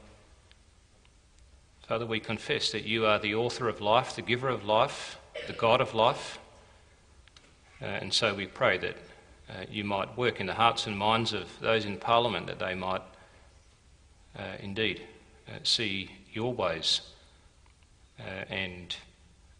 Father, 1.90 2.06
we 2.06 2.20
confess 2.20 2.70
that 2.70 2.84
you 2.84 3.04
are 3.04 3.18
the 3.18 3.34
author 3.34 3.68
of 3.68 3.80
life, 3.80 4.14
the 4.14 4.22
giver 4.22 4.48
of 4.48 4.64
life, 4.64 5.18
the 5.48 5.52
God 5.52 5.80
of 5.80 5.92
life. 5.92 6.38
Uh, 7.82 7.86
and 7.86 8.14
so 8.14 8.32
we 8.32 8.46
pray 8.46 8.78
that 8.78 8.96
uh, 9.48 9.64
you 9.68 9.82
might 9.82 10.16
work 10.16 10.38
in 10.38 10.46
the 10.46 10.54
hearts 10.54 10.86
and 10.86 10.96
minds 10.96 11.32
of 11.32 11.48
those 11.58 11.84
in 11.84 11.96
Parliament, 11.96 12.46
that 12.46 12.60
they 12.60 12.76
might 12.76 13.02
uh, 14.38 14.42
indeed 14.60 15.02
uh, 15.48 15.58
see 15.64 16.12
your 16.32 16.54
ways 16.54 17.00
uh, 18.20 18.44
and 18.48 18.94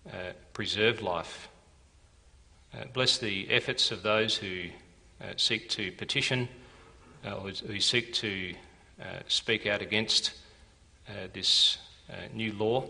uh, 0.07 0.31
preserve 0.53 1.03
life. 1.03 1.49
bless 2.93 3.19
the 3.19 3.51
efforts 3.51 3.91
of 3.91 4.05
those 4.05 4.37
who 4.37 4.67
seek 5.37 5.69
to 5.71 5.91
petition 5.91 6.49
or 7.25 7.51
who 7.51 7.81
seek 7.81 8.13
to 8.13 8.55
speak 9.27 9.67
out 9.67 9.83
against 9.83 10.35
this 11.33 11.79
new 12.33 12.53
law. 12.53 12.85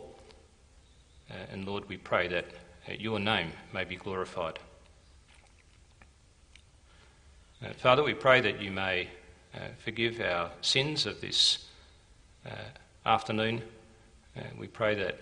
Uh, 1.30 1.34
and 1.52 1.66
Lord, 1.66 1.88
we 1.88 1.96
pray 1.96 2.28
that 2.28 2.46
uh, 2.88 2.92
your 2.98 3.18
name 3.18 3.52
may 3.72 3.84
be 3.84 3.96
glorified. 3.96 4.58
Father, 7.76 8.02
we 8.02 8.14
pray 8.14 8.40
that 8.40 8.62
you 8.62 8.70
may 8.70 9.06
forgive 9.84 10.18
our 10.20 10.50
sins 10.62 11.04
of 11.04 11.20
this 11.20 11.66
afternoon. 13.04 13.60
we 14.58 14.66
pray 14.66 14.94
that 14.94 15.18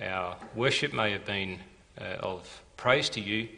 our 0.00 0.36
worship 0.54 0.92
may 0.92 1.10
have 1.10 1.24
been 1.24 1.58
of 1.98 2.62
praise 2.76 3.08
to 3.10 3.20
you. 3.20 3.48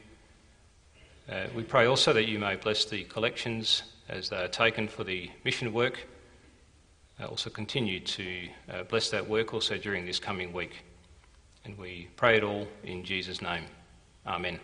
Uh, 1.30 1.44
we 1.54 1.62
pray 1.62 1.86
also 1.86 2.12
that 2.12 2.26
you 2.26 2.38
may 2.38 2.56
bless 2.56 2.84
the 2.84 3.04
collections 3.04 3.82
as 4.08 4.28
they 4.28 4.36
are 4.36 4.48
taken 4.48 4.88
for 4.88 5.04
the 5.04 5.30
mission 5.44 5.72
work 5.72 6.00
uh, 6.00 6.11
also 7.20 7.50
continue 7.50 8.00
to 8.00 8.48
uh, 8.70 8.82
bless 8.84 9.10
that 9.10 9.28
work 9.28 9.54
also 9.54 9.76
during 9.78 10.04
this 10.04 10.18
coming 10.18 10.52
week. 10.52 10.84
And 11.64 11.78
we 11.78 12.08
pray 12.16 12.36
it 12.36 12.42
all 12.42 12.66
in 12.82 13.04
Jesus' 13.04 13.40
name. 13.40 13.64
Amen. 14.26 14.58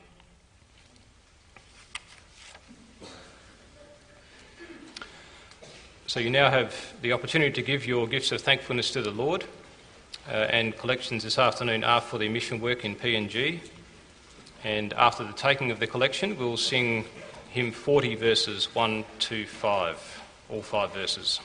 So 6.07 6.21
you 6.21 6.31
now 6.31 6.51
have 6.51 6.75
the 7.03 7.13
opportunity 7.13 7.53
to 7.53 7.63
give 7.63 7.87
your 7.87 8.07
gifts 8.07 8.33
of 8.33 8.41
thankfulness 8.41 8.91
to 8.93 9.03
the 9.03 9.11
Lord. 9.11 9.45
Uh, 10.27 10.33
and 10.51 10.77
collections 10.77 11.25
this 11.25 11.39
afternoon 11.39 11.85
are 11.85 12.01
for 12.01 12.19
the 12.19 12.29
mission 12.29 12.61
work 12.61 12.85
in 12.85 12.97
PNG. 12.97 13.61
And 14.65 14.93
after 14.95 15.23
the 15.23 15.33
taking 15.33 15.71
of 15.71 15.81
the 15.81 15.87
collection, 15.87 16.37
we'll 16.37 16.57
sing 16.57 17.05
hymn 17.51 17.73
40 17.73 18.15
verses 18.17 18.75
1 18.75 19.05
to 19.21 19.47
5, 19.47 20.23
all 20.51 20.63
five 20.63 20.93
verses. 20.93 21.41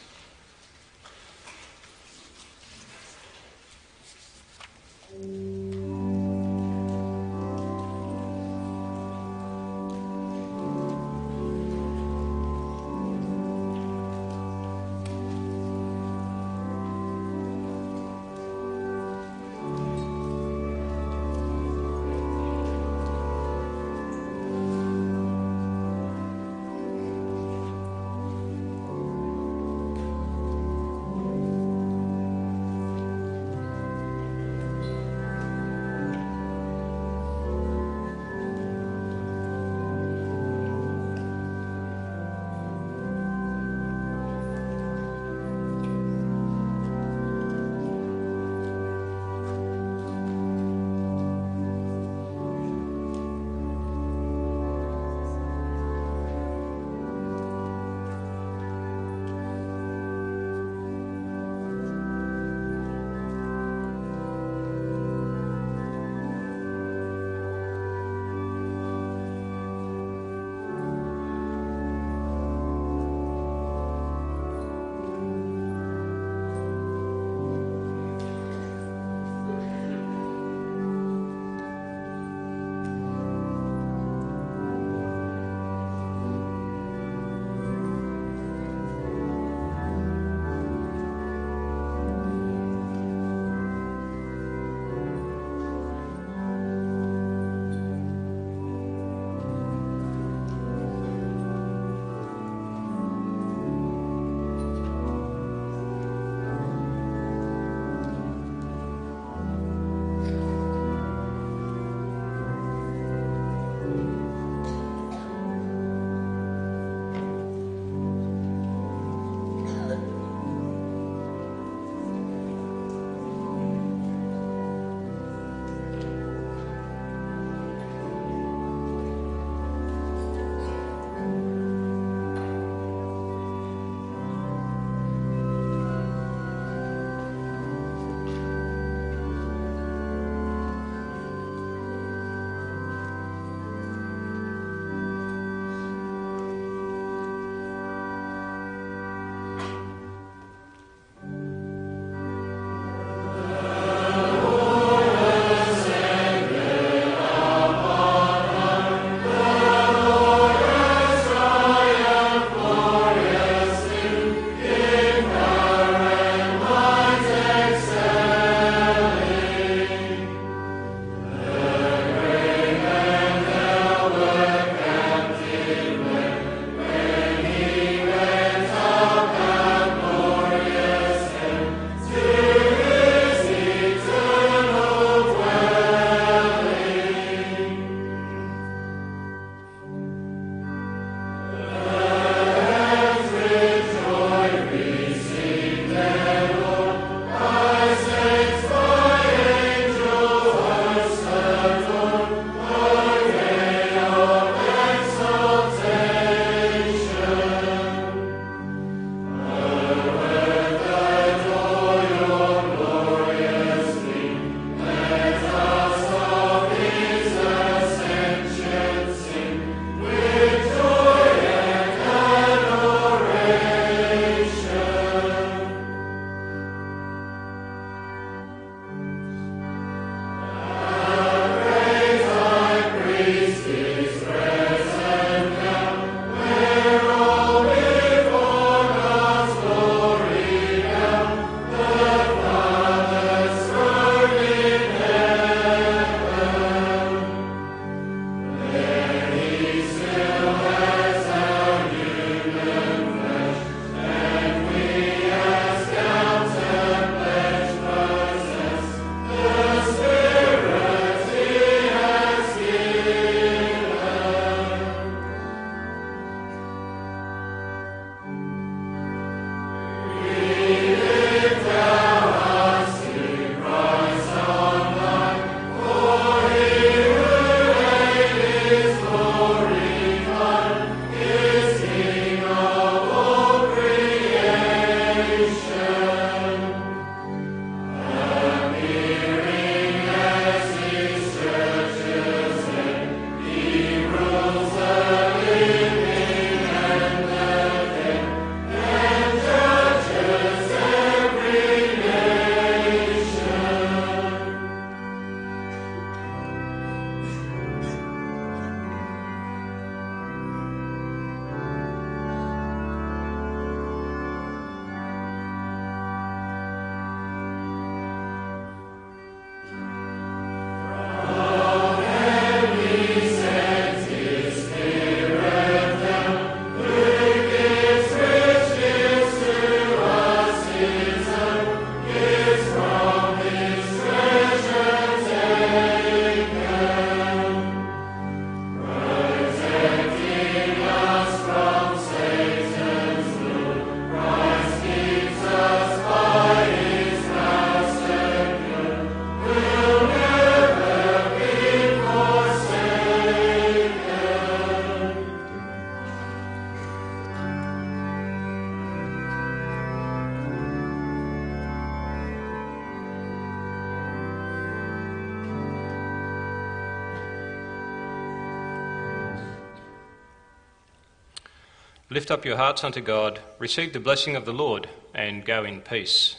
Lift 372.13 372.29
up 372.29 372.45
your 372.45 372.57
hearts 372.57 372.83
unto 372.83 373.01
God, 373.01 373.39
receive 373.57 373.91
the 373.91 373.99
blessing 373.99 374.35
of 374.35 374.45
the 374.45 374.53
Lord, 374.53 374.87
and 375.15 375.43
go 375.43 375.63
in 375.63 375.81
peace. 375.81 376.35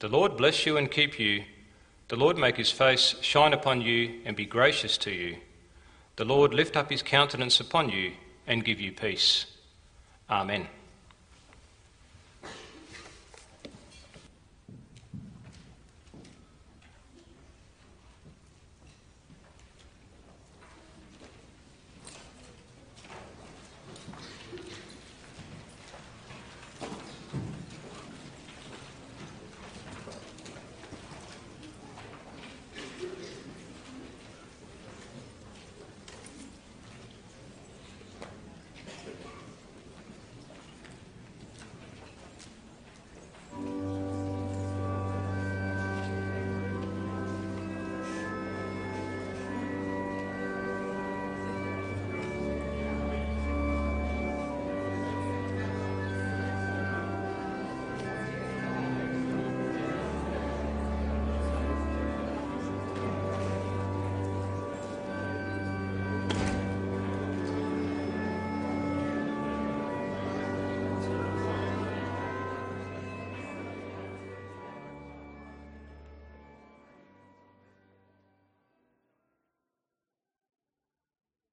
The 0.00 0.08
Lord 0.08 0.36
bless 0.36 0.66
you 0.66 0.76
and 0.76 0.90
keep 0.90 1.18
you. 1.18 1.44
The 2.08 2.16
Lord 2.16 2.36
make 2.36 2.58
his 2.58 2.70
face 2.70 3.14
shine 3.22 3.54
upon 3.54 3.80
you 3.80 4.20
and 4.26 4.36
be 4.36 4.44
gracious 4.44 4.98
to 4.98 5.12
you. 5.12 5.38
The 6.16 6.26
Lord 6.26 6.52
lift 6.52 6.76
up 6.76 6.90
his 6.90 7.02
countenance 7.02 7.58
upon 7.58 7.88
you 7.88 8.12
and 8.46 8.62
give 8.62 8.78
you 8.78 8.92
peace. 8.92 9.46
Amen. 10.28 10.68